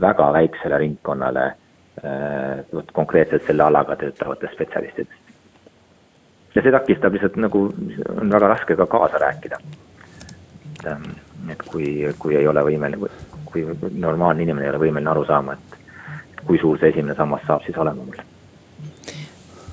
väga 0.00 0.32
väiksele 0.32 0.78
ringkonnale 0.78 1.46
Äh, 1.48 1.63
konkreetselt 2.92 3.46
selle 3.46 3.62
alaga 3.62 3.96
töötavatest 3.96 4.54
spetsialistidest. 4.54 5.20
ja 6.54 6.62
see 6.62 6.72
takistab 6.72 7.14
lihtsalt 7.14 7.36
nagu, 7.36 7.64
on 8.20 8.30
väga 8.30 8.48
raske 8.48 8.76
ka 8.76 8.86
kaasa 8.86 9.18
rääkida. 9.18 9.58
et, 10.74 10.86
ähm, 10.86 11.10
et 11.50 11.62
kui, 11.62 12.14
kui 12.18 12.36
ei 12.36 12.46
ole 12.48 12.60
võimeline, 12.66 13.10
kui 13.44 13.66
normaalne 13.90 14.42
inimene 14.42 14.66
ei 14.66 14.74
ole 14.74 14.84
võimeline 14.88 15.10
aru 15.10 15.24
saama, 15.24 15.52
et 15.52 16.46
kui 16.46 16.58
suur 16.58 16.78
see 16.78 16.88
esimene 16.88 17.14
sammas 17.14 17.46
saab 17.46 17.62
siis 17.62 17.78
olema 17.78 18.02
mul 18.02 18.33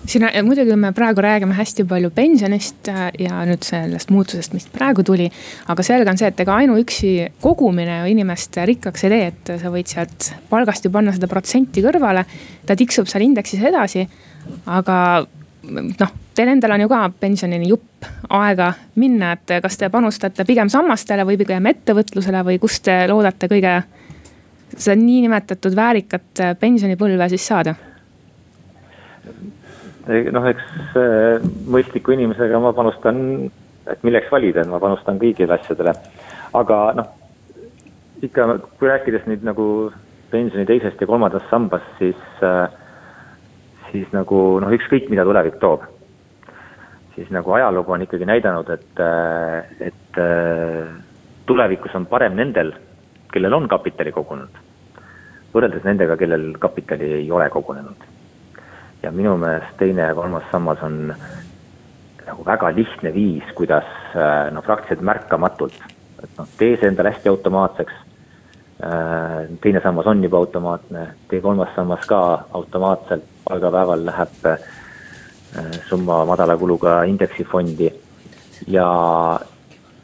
siin 0.05 0.25
muidugi 0.45 0.75
me 0.75 0.91
praegu 0.95 1.21
räägime 1.21 1.53
hästi 1.53 1.85
palju 1.85 2.09
pensionist 2.15 2.87
äh, 2.89 3.09
ja 3.19 3.41
nüüd 3.47 3.65
sellest 3.65 4.09
muutusest, 4.09 4.53
mis 4.53 4.67
praegu 4.71 5.03
tuli. 5.03 5.29
aga 5.67 5.83
selge 5.83 6.09
on 6.09 6.17
see, 6.17 6.31
et 6.31 6.39
ega 6.39 6.55
ainuüksi 6.63 7.11
kogumine 7.41 8.01
inimest 8.09 8.57
rikkaks 8.65 9.05
ei 9.05 9.13
tee, 9.13 9.27
et 9.31 9.53
sa 9.61 9.73
võid 9.73 9.91
sealt 9.91 10.31
palgast 10.49 10.85
ju 10.85 10.91
panna 10.91 11.13
seda 11.13 11.29
protsenti 11.31 11.83
kõrvale. 11.85 12.25
ta 12.65 12.75
tiksub 12.75 13.07
seal 13.07 13.27
indeksis 13.27 13.61
edasi, 13.61 14.07
aga 14.65 14.97
noh, 15.69 16.13
teil 16.35 16.49
endal 16.55 16.75
on 16.75 16.85
ju 16.85 16.89
ka 16.89 17.03
pensionini 17.19 17.69
jupp 17.69 18.09
aega 18.29 18.73
minna, 18.95 19.35
et 19.37 19.57
kas 19.61 19.77
te 19.77 19.89
panustate 19.89 20.45
pigem 20.45 20.69
sammastele 20.69 21.25
või 21.27 21.37
pigem 21.37 21.69
ettevõtlusele 21.69 22.43
või 22.47 22.59
kust 22.59 22.83
te 22.87 23.03
loodate 23.11 23.49
kõige 23.51 23.77
seda 24.77 24.95
niinimetatud 24.97 25.75
väärikat 25.75 26.45
pensionipõlve 26.59 27.29
siis 27.29 27.47
saada? 27.53 27.75
Noh, 30.07 30.45
eks 30.49 30.97
mõistliku 31.69 32.15
inimesega 32.15 32.59
ma 32.61 32.73
panustan, 32.73 33.49
et 33.89 34.03
milleks 34.07 34.31
valida, 34.31 34.63
et 34.63 34.69
ma 34.71 34.79
panustan 34.81 35.19
kõigile 35.21 35.57
asjadele. 35.57 35.93
aga 36.53 36.77
noh, 36.97 37.07
ikka 38.21 38.47
kui 38.79 38.89
rääkides 38.89 39.27
nüüd 39.29 39.45
nagu 39.47 39.65
pensioni 40.31 40.65
teisest 40.65 41.01
ja 41.01 41.07
kolmandast 41.07 41.49
sambast, 41.49 41.87
siis, 41.99 42.19
siis 43.91 44.11
nagu 44.15 44.59
noh, 44.63 44.73
ükskõik 44.73 45.09
mida 45.09 45.25
tulevik 45.27 45.59
toob. 45.59 45.83
siis 47.15 47.29
nagu 47.29 47.51
ajalugu 47.51 47.91
on 47.91 48.01
ikkagi 48.01 48.25
näidanud, 48.25 48.69
et, 48.69 49.01
et 49.79 50.21
tulevikus 51.45 51.95
on 51.95 52.05
parem 52.05 52.35
nendel, 52.35 52.73
kellel 53.33 53.53
on 53.53 53.67
kapitali 53.67 54.11
kogunud, 54.11 54.55
võrreldes 55.53 55.83
nendega, 55.83 56.17
kellel 56.17 56.53
kapitali 56.59 57.13
ei 57.19 57.31
ole 57.31 57.49
kogunenud 57.49 58.10
ja 59.03 59.11
minu 59.11 59.37
meelest 59.37 59.77
teine 59.79 60.01
ja 60.01 60.15
kolmas 60.15 60.43
sammas 60.51 60.81
on 60.83 61.13
nagu 62.27 62.45
väga 62.45 62.69
lihtne 62.75 63.13
viis, 63.13 63.43
kuidas 63.55 63.87
noh, 64.51 64.63
praktiliselt 64.63 65.05
märkamatult, 65.05 65.77
et 66.23 66.37
noh, 66.37 66.47
tee 66.57 66.77
see 66.77 66.89
endale 66.91 67.13
hästi 67.13 67.31
automaatseks. 67.31 67.99
Äh, 68.81 69.49
teine 69.61 69.81
sammas 69.83 70.07
on 70.09 70.23
juba 70.23 70.39
automaatne, 70.41 71.07
tee 71.29 71.41
kolmas 71.41 71.69
sammas 71.75 72.05
ka 72.09 72.21
automaatselt, 72.57 73.25
palgapäeval 73.45 74.05
läheb 74.05 74.45
äh, 74.49 74.69
summa 75.89 76.23
madala 76.25 76.57
kuluga 76.57 77.01
indeksifondi. 77.09 77.91
Ja, 78.67 78.87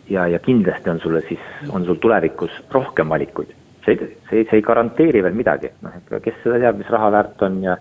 ja, 0.09 0.27
ja 0.27 0.39
kindlasti 0.39 0.89
on 0.89 0.99
sulle 0.99 1.21
siis, 1.27 1.41
on 1.69 1.85
sul 1.85 2.01
tulevikus 2.01 2.51
rohkem 2.71 3.09
valikuid. 3.09 3.53
see, 3.85 3.95
see, 4.29 4.43
see 4.43 4.57
ei 4.59 4.61
garanteeri 4.61 5.21
veel 5.23 5.35
midagi, 5.37 5.69
noh, 5.81 5.93
kes 6.11 6.41
seda 6.43 6.57
teab, 6.59 6.81
mis 6.81 6.89
raha 6.91 7.11
väärt 7.13 7.43
on 7.47 7.61
ja 7.63 7.77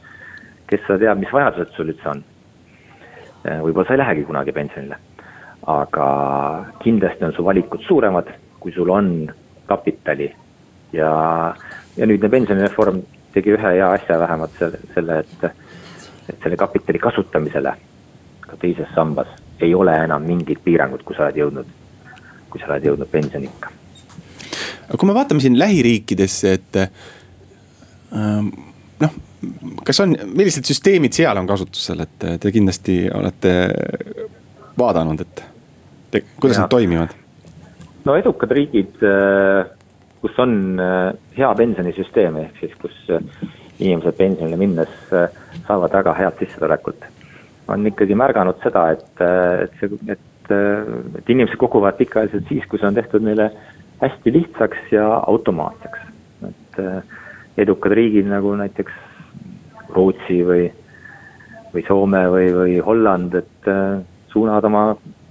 kes 0.71 0.83
seda 0.87 0.99
teab, 1.05 1.21
mis 1.23 1.33
vajadused 1.33 1.75
sul 1.77 1.93
üldse 1.93 2.11
on. 2.11 2.23
Võib-olla 3.47 3.87
sa 3.87 3.95
ei 3.95 4.01
lähegi 4.01 4.25
kunagi 4.27 4.53
pensionile, 4.53 4.97
aga 5.71 6.07
kindlasti 6.83 7.29
on 7.29 7.35
su 7.37 7.45
valikud 7.47 7.85
suuremad, 7.87 8.33
kui 8.59 8.75
sul 8.75 8.91
on 8.91 9.11
kapitali 9.67 10.27
ja, 10.93 11.11
ja 11.97 12.09
nüüdne 12.09 12.31
pensionireform 12.33 13.01
tegi 13.35 13.53
ühe 13.55 13.73
hea 13.77 13.91
asja 13.99 14.19
vähemalt 14.19 14.59
selle, 14.59 14.81
selle, 14.95 15.19
et, 15.23 15.45
et 16.33 16.39
selle 16.43 16.59
kapitali 16.59 16.99
kasutamisele 17.03 17.75
ka 18.47 18.59
teises 18.63 18.91
sambas 18.95 19.31
ei 19.61 19.75
ole 19.75 19.95
enam 20.05 20.25
mingit 20.27 20.63
piirangut, 20.65 21.03
kui 21.05 21.17
sa 21.17 21.27
oled 21.27 21.41
jõudnud, 21.41 21.69
kui 22.51 22.61
sa 22.61 22.71
oled 22.71 22.87
jõudnud 22.91 23.11
pensioniikka. 23.11 23.73
aga 24.87 24.99
kui 24.99 25.09
me 25.09 25.17
vaatame 25.17 25.43
siin 25.43 25.59
lähiriikidesse, 25.59 26.53
et 26.53 26.81
ähm, 26.83 28.51
noh, 29.03 29.17
kas 29.87 30.01
on, 30.05 30.15
millised 30.33 30.69
süsteemid 30.69 31.17
seal 31.17 31.39
on 31.39 31.49
kasutusel, 31.49 32.03
et 32.07 32.27
te 32.41 32.53
kindlasti 32.55 33.05
olete 33.15 33.55
vaadanud, 34.79 35.25
et 35.25 35.43
te, 36.11 36.23
kuidas 36.41 36.59
ja. 36.59 36.65
nad 36.65 36.73
toimivad? 36.73 37.17
no 38.07 38.15
edukad 38.17 38.53
riigid, 38.55 39.01
äh, 39.03 39.67
kus 40.23 40.39
on 40.43 40.81
äh, 40.81 41.11
hea 41.39 41.51
pensionisüsteem, 41.59 42.39
ehk 42.45 42.63
siis 42.63 42.79
kus 42.81 42.97
äh, 43.11 43.25
inimesed 43.79 44.17
pensionile 44.17 44.57
minnes 44.61 44.95
saavad 45.11 45.93
väga 45.93 46.15
head 46.17 46.39
sissetulekut. 46.41 47.05
on 47.69 47.87
ikkagi 47.87 48.15
märganud 48.15 48.63
seda, 48.63 48.89
et, 48.95 49.21
et 49.67 49.81
see, 49.81 49.99
et 50.15 50.23
et, 50.51 51.19
et 51.19 51.31
inimesed 51.31 51.59
koguvad 51.59 51.97
pikaajaliselt 51.99 52.49
siis, 52.49 52.67
kui 52.71 52.79
see 52.79 52.89
on 52.89 52.97
tehtud 52.97 53.25
neile 53.25 53.51
hästi 54.03 54.33
lihtsaks 54.33 54.93
ja 54.93 55.07
automaatseks. 55.27 55.99
et 56.49 56.81
edukad 57.57 57.95
riigid 57.97 58.29
nagu 58.31 58.55
näiteks 58.59 58.93
Rootsi 59.97 60.41
või, 60.45 60.67
või 61.73 61.85
Soome 61.87 62.23
või, 62.33 62.49
või 62.55 62.79
Holland, 62.85 63.35
et 63.39 63.71
suunavad 64.33 64.65
oma 64.69 64.83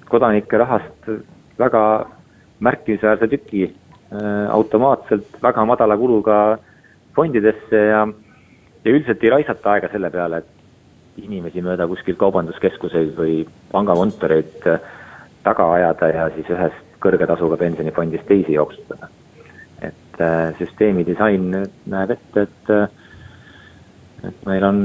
kodanike 0.10 0.58
rahast 0.58 1.10
väga 1.60 1.82
märkimisväärse 2.66 3.28
tüki 3.30 3.68
automaatselt 4.50 5.38
väga 5.44 5.66
madala 5.66 5.98
kuluga 6.00 6.38
fondidesse 7.16 7.82
ja, 7.92 8.02
ja 8.86 8.92
üldiselt 8.92 9.24
ei 9.24 9.34
raisata 9.34 9.76
aega 9.76 9.90
selle 9.92 10.10
peale, 10.14 10.42
et 10.42 11.24
inimesi 11.26 11.64
mööda 11.64 11.88
kuskil 11.88 12.18
kaubanduskeskuseid 12.20 13.14
või 13.18 13.38
pangakontoreid 13.72 14.68
äh, 14.72 14.90
taga 15.46 15.68
ajada 15.78 16.10
ja 16.12 16.26
siis 16.36 16.50
ühest 16.52 17.00
kõrge 17.04 17.28
tasuga 17.30 17.58
pensionifondist 17.62 18.28
teisi 18.28 18.58
jooksutada. 18.58 19.10
Et 20.16 20.22
äh, 20.22 20.56
süsteemi 20.60 21.04
disain 21.06 21.50
näeb 21.92 22.12
ette, 22.16 22.46
et, 22.48 22.70
äh, 22.70 22.88
et 24.28 24.46
meil 24.48 24.64
on 24.64 24.80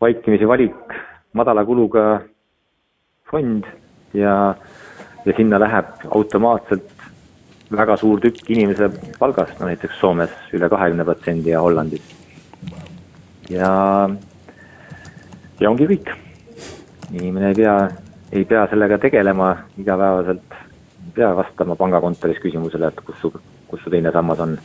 vaikimisi 0.00 0.46
valik 0.48 0.94
madala 1.34 1.64
kuluga 1.64 2.20
fond 3.30 3.66
ja, 4.14 4.54
ja 5.24 5.36
sinna 5.36 5.58
läheb 5.58 6.06
automaatselt 6.10 6.90
väga 7.70 7.96
suur 7.96 8.20
tükk 8.22 8.50
inimese 8.50 8.90
palgast, 9.18 9.58
no 9.60 9.68
näiteks 9.70 9.98
Soomes 10.00 10.32
üle 10.54 10.68
kahekümne 10.68 11.04
protsendi 11.06 11.50
ja 11.50 11.60
Hollandis. 11.62 12.02
ja, 13.50 14.08
ja 15.60 15.70
ongi 15.70 15.86
kõik. 15.86 16.14
inimene 17.12 17.48
ei 17.48 17.54
pea, 17.54 17.76
ei 18.32 18.44
pea 18.44 18.66
sellega 18.70 18.98
tegelema 18.98 19.56
igapäevaselt, 19.78 20.58
ei 21.06 21.14
pea 21.14 21.30
vastama 21.36 21.76
pangakontoris 21.76 22.38
küsimusele, 22.42 22.90
et 22.90 23.00
kus 23.06 23.18
su, 23.22 23.32
kus 23.70 23.84
su 23.84 23.92
teine 23.92 24.12
sammas 24.12 24.40
on. 24.40 24.58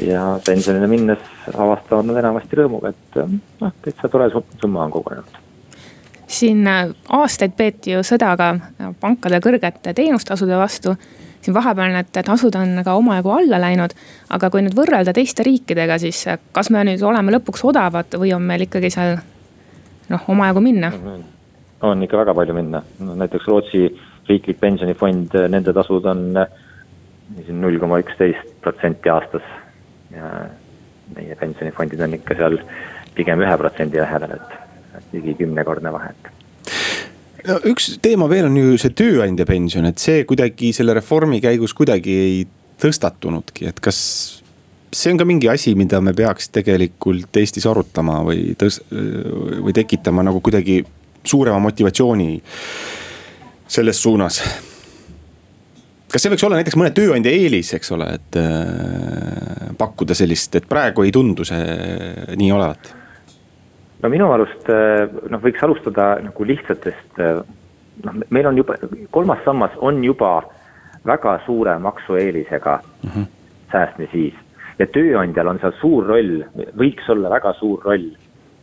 ja 0.00 0.22
pensionile 0.46 0.86
minnes 0.90 1.18
avastavad 1.54 2.10
nad 2.10 2.20
enamasti 2.22 2.60
rõõmuga, 2.60 2.94
et 2.94 3.18
noh, 3.60 3.72
täitsa 3.82 4.10
tore 4.10 4.30
summa 4.60 4.84
on 4.84 4.94
kogunenud 4.94 5.42
siin 6.34 6.64
aastaid 7.08 7.52
peeti 7.56 7.92
ju 7.92 8.00
sõda 8.02 8.32
ka 8.36 8.48
pankade 9.00 9.38
kõrgete 9.44 9.92
teenustasude 9.94 10.56
vastu 10.58 10.96
siin 11.44 11.54
vahepeal 11.54 11.92
need 11.92 12.10
tasud 12.24 12.56
on 12.56 12.80
ka 12.84 12.94
omajagu 12.96 13.30
alla 13.30 13.60
läinud. 13.60 13.92
aga 14.30 14.50
kui 14.50 14.62
nüüd 14.64 14.76
võrrelda 14.76 15.12
teiste 15.12 15.44
riikidega, 15.44 15.98
siis 15.98 16.24
kas 16.52 16.70
me 16.70 16.84
nüüd 16.88 17.02
oleme 17.04 17.36
lõpuks 17.36 17.64
odavad 17.68 18.16
või 18.20 18.32
on 18.36 18.42
meil 18.42 18.64
ikkagi 18.66 18.90
seal 18.90 19.18
noh, 20.08 20.28
omajagu 20.28 20.60
minna? 20.64 20.92
on 21.84 22.02
ikka 22.02 22.16
väga 22.16 22.34
palju 22.34 22.54
minna, 22.56 22.82
no 23.04 23.14
näiteks 23.20 23.48
Rootsi 23.48 23.86
riiklik 24.28 24.60
pensionifond, 24.60 25.36
nende 25.52 25.72
tasud 25.76 26.06
on 26.08 26.30
null 27.48 27.78
koma 27.82 28.00
üksteist 28.02 28.56
protsenti 28.64 29.12
aastas. 29.12 29.46
ja 30.14 30.28
meie 31.14 31.34
pensionifondid 31.36 32.00
on 32.04 32.14
ikka 32.16 32.36
seal 32.38 32.60
pigem 33.14 33.42
ühe 33.42 33.56
protsendi 33.58 33.98
lähedal, 33.98 34.36
et 34.38 35.12
ligi 35.12 35.34
kümnekordne 35.40 35.90
vahe, 35.92 36.12
et 36.12 36.34
no 37.48 37.58
üks 37.70 37.90
teema 38.02 38.28
veel 38.30 38.48
on 38.48 38.56
ju 38.56 38.78
see 38.80 38.94
tööandja 38.96 39.46
pension, 39.48 39.86
et 39.88 40.00
see 40.00 40.24
kuidagi 40.28 40.72
selle 40.76 40.94
reformi 40.96 41.40
käigus 41.44 41.74
kuidagi 41.76 42.14
ei 42.20 42.38
tõstatunudki, 42.80 43.68
et 43.70 43.80
kas 43.84 43.98
see 44.94 45.12
on 45.12 45.20
ka 45.20 45.26
mingi 45.28 45.50
asi, 45.50 45.74
mida 45.78 46.00
me 46.04 46.14
peaks 46.16 46.50
tegelikult 46.54 47.36
Eestis 47.40 47.66
arutama 47.70 48.20
või 48.26 48.54
tõs-, 48.58 48.80
või 48.90 49.74
tekitama 49.76 50.24
nagu 50.26 50.40
kuidagi 50.44 50.82
suurema 51.24 51.58
motivatsiooni 51.64 52.30
selles 53.74 54.00
suunas. 54.02 54.40
Kas 56.14 56.22
see 56.22 56.30
võiks 56.30 56.46
olla 56.46 56.60
näiteks 56.60 56.78
mõne 56.78 56.94
tööandja 56.94 57.32
eelis, 57.34 57.74
eks 57.74 57.90
ole, 57.96 58.06
et 58.20 58.36
äh, 58.38 59.72
pakkuda 59.78 60.14
sellist, 60.14 60.54
et 60.54 60.68
praegu 60.70 61.02
ei 61.02 61.10
tundu 61.14 61.46
see 61.48 62.36
nii 62.38 62.52
olevat 62.54 62.94
no 64.04 64.10
minu 64.12 64.28
arust 64.34 64.68
eh, 64.72 65.06
noh, 65.32 65.40
võiks 65.40 65.62
alustada 65.64 66.14
nagu 66.24 66.46
lihtsatest, 66.48 67.20
eh, 67.24 67.40
noh, 68.04 68.18
meil 68.34 68.50
on 68.50 68.60
juba, 68.60 68.76
kolmas 69.14 69.40
sammas 69.46 69.76
on 69.80 70.02
juba 70.04 70.36
väga 71.08 71.38
suure 71.46 71.78
maksueelisega 71.80 72.78
mm 72.82 73.10
-hmm. 73.10 73.26
säästmisviis. 73.72 74.34
ja 74.78 74.86
tööandjal 74.86 75.48
on 75.48 75.58
seal 75.62 75.72
suur 75.80 76.06
roll, 76.06 76.44
võiks 76.76 77.08
olla 77.08 77.30
väga 77.30 77.52
suur 77.52 77.82
roll 77.84 78.10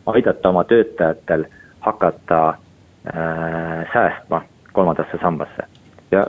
aidata 0.06 0.48
oma 0.48 0.64
töötajatel 0.64 1.44
hakata 1.80 2.48
äh, 2.48 3.92
säästma 3.92 4.42
kolmandasse 4.72 5.18
sambasse. 5.22 5.62
ja 6.10 6.26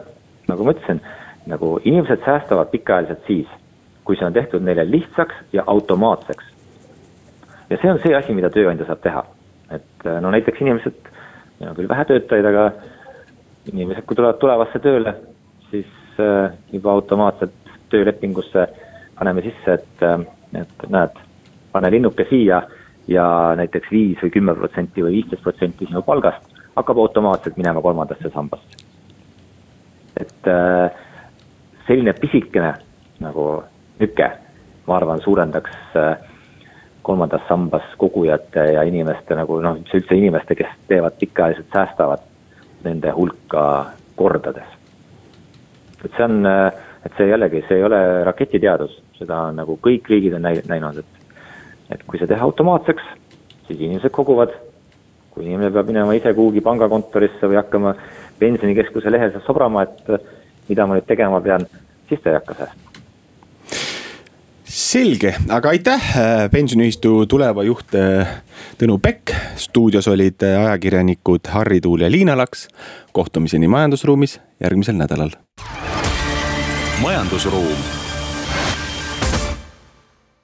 nagu 0.48 0.66
ma 0.66 0.74
ütlesin, 0.76 1.02
nagu 1.48 1.76
inimesed 1.84 2.24
säästavad 2.26 2.72
pikaajaliselt 2.72 3.28
siis, 3.28 3.48
kui 4.04 4.18
see 4.20 4.28
on 4.28 4.36
tehtud 4.36 4.64
neile 4.64 4.86
lihtsaks 4.89 5.36
ja 5.54 5.64
automaatseks 5.68 6.54
ja 7.74 7.78
see 7.82 7.91
on 7.91 8.00
see 8.04 8.14
asi, 8.16 8.36
mida 8.38 8.52
tööandja 8.54 8.88
saab 8.88 9.02
teha. 9.04 9.24
et 9.74 10.06
äh, 10.06 10.20
no 10.22 10.30
näiteks 10.32 10.62
inimesed, 10.62 11.10
meil 11.60 11.72
on 11.72 11.78
küll 11.78 11.89
vähe 11.89 12.06
töötajaid, 12.06 12.46
aga 12.46 12.66
inimesed, 13.72 14.06
kui 14.06 14.18
tulevad 14.20 14.38
tulevasse 14.41 14.82
tööle, 14.84 15.16
siis 15.72 15.89
äh, 16.22 16.54
juba 16.72 16.94
automaatselt 16.94 17.74
töölepingusse 17.89 18.68
paneme 19.18 19.41
sisse, 19.46 19.80
et, 19.80 20.06
äh, 20.06 20.26
et 20.62 20.88
näed, 20.94 21.18
pane 21.74 21.91
linnuke 21.96 22.28
siia 22.30 22.62
ja 23.10 23.26
näiteks 23.58 23.89
viis 23.91 24.22
või 24.22 24.36
kümme 24.38 24.56
protsenti 24.60 25.04
või 25.04 25.18
viisteist 25.18 25.44
protsenti 25.44 25.89
sinu 25.89 26.04
palgast 26.06 26.62
hakkab 26.76 27.00
automaatselt 27.02 27.58
minema 27.58 27.82
kolmandasse 27.82 28.30
sambasse. 28.34 28.93
Et 30.20 30.49
selline 31.88 32.14
pisikene 32.14 32.74
nagu 33.24 33.47
nüke, 33.99 34.30
ma 34.88 34.95
arvan, 34.97 35.22
suurendaks 35.24 35.97
äh, 35.99 36.18
kolmandas 37.03 37.41
sambas 37.47 37.84
kogujate 37.97 38.64
ja 38.74 38.84
inimeste 38.88 39.36
nagu 39.36 39.59
noh, 39.64 39.80
üldse 39.84 40.16
inimeste, 40.16 40.55
kes 40.55 40.72
teevad 40.88 41.18
pikaajaliselt, 41.20 41.70
säästavad 41.74 42.24
nende 42.84 43.11
hulka 43.16 43.66
kordades. 44.16 44.80
et 46.03 46.11
see 46.18 46.24
on, 46.24 46.45
et 47.05 47.14
see 47.18 47.30
jällegi, 47.30 47.64
see 47.68 47.80
ei 47.80 47.84
ole 47.88 47.99
raketiteadus, 48.28 48.97
seda 49.16 49.39
on 49.49 49.59
nagu 49.61 49.78
kõik 49.84 50.09
riigid 50.11 50.36
on 50.36 50.43
näinud, 50.43 50.99
et, 50.99 51.38
et 51.95 52.03
kui 52.07 52.20
see 52.20 52.28
teha 52.28 52.43
automaatseks, 52.43 53.03
siis 53.68 53.80
inimesed 53.80 54.11
koguvad. 54.11 54.55
kui 55.34 55.47
inimene 55.47 55.72
peab 55.74 55.88
minema 55.89 56.14
ise 56.14 56.30
kuhugi 56.38 56.61
pangakontorisse 56.61 57.47
või 57.49 57.57
hakkama 57.57 57.95
pensionikeskuse 58.44 59.12
lehel 59.12 59.36
sobrama, 59.48 59.88
et 59.88 60.16
mida 60.70 60.88
ma 60.88 61.00
nüüd 61.00 61.08
tegema 61.08 61.41
pean, 61.44 61.68
siis 62.10 62.24
ta 62.24 62.34
ei 62.34 62.41
hakka 62.41 62.60
säästma 62.60 62.94
selge, 64.74 65.36
aga 65.54 65.70
aitäh, 65.70 66.06
äh, 66.18 66.48
pensioniühistu 66.52 67.28
tuleva 67.30 67.62
juht 67.66 67.94
äh, 67.98 68.39
Tõnu 68.82 68.98
Pekk. 69.02 69.34
stuudios 69.58 70.08
olid 70.10 70.41
ajakirjanikud 70.41 71.50
Harri 71.54 71.82
Tuul 71.82 72.02
ja 72.02 72.12
Liina 72.12 72.38
Laks. 72.38 72.68
kohtumiseni 73.14 73.68
majandusruumis 73.68 74.39
järgmisel 74.64 74.98
nädalal. 74.98 75.38
majandusruum 77.02 78.03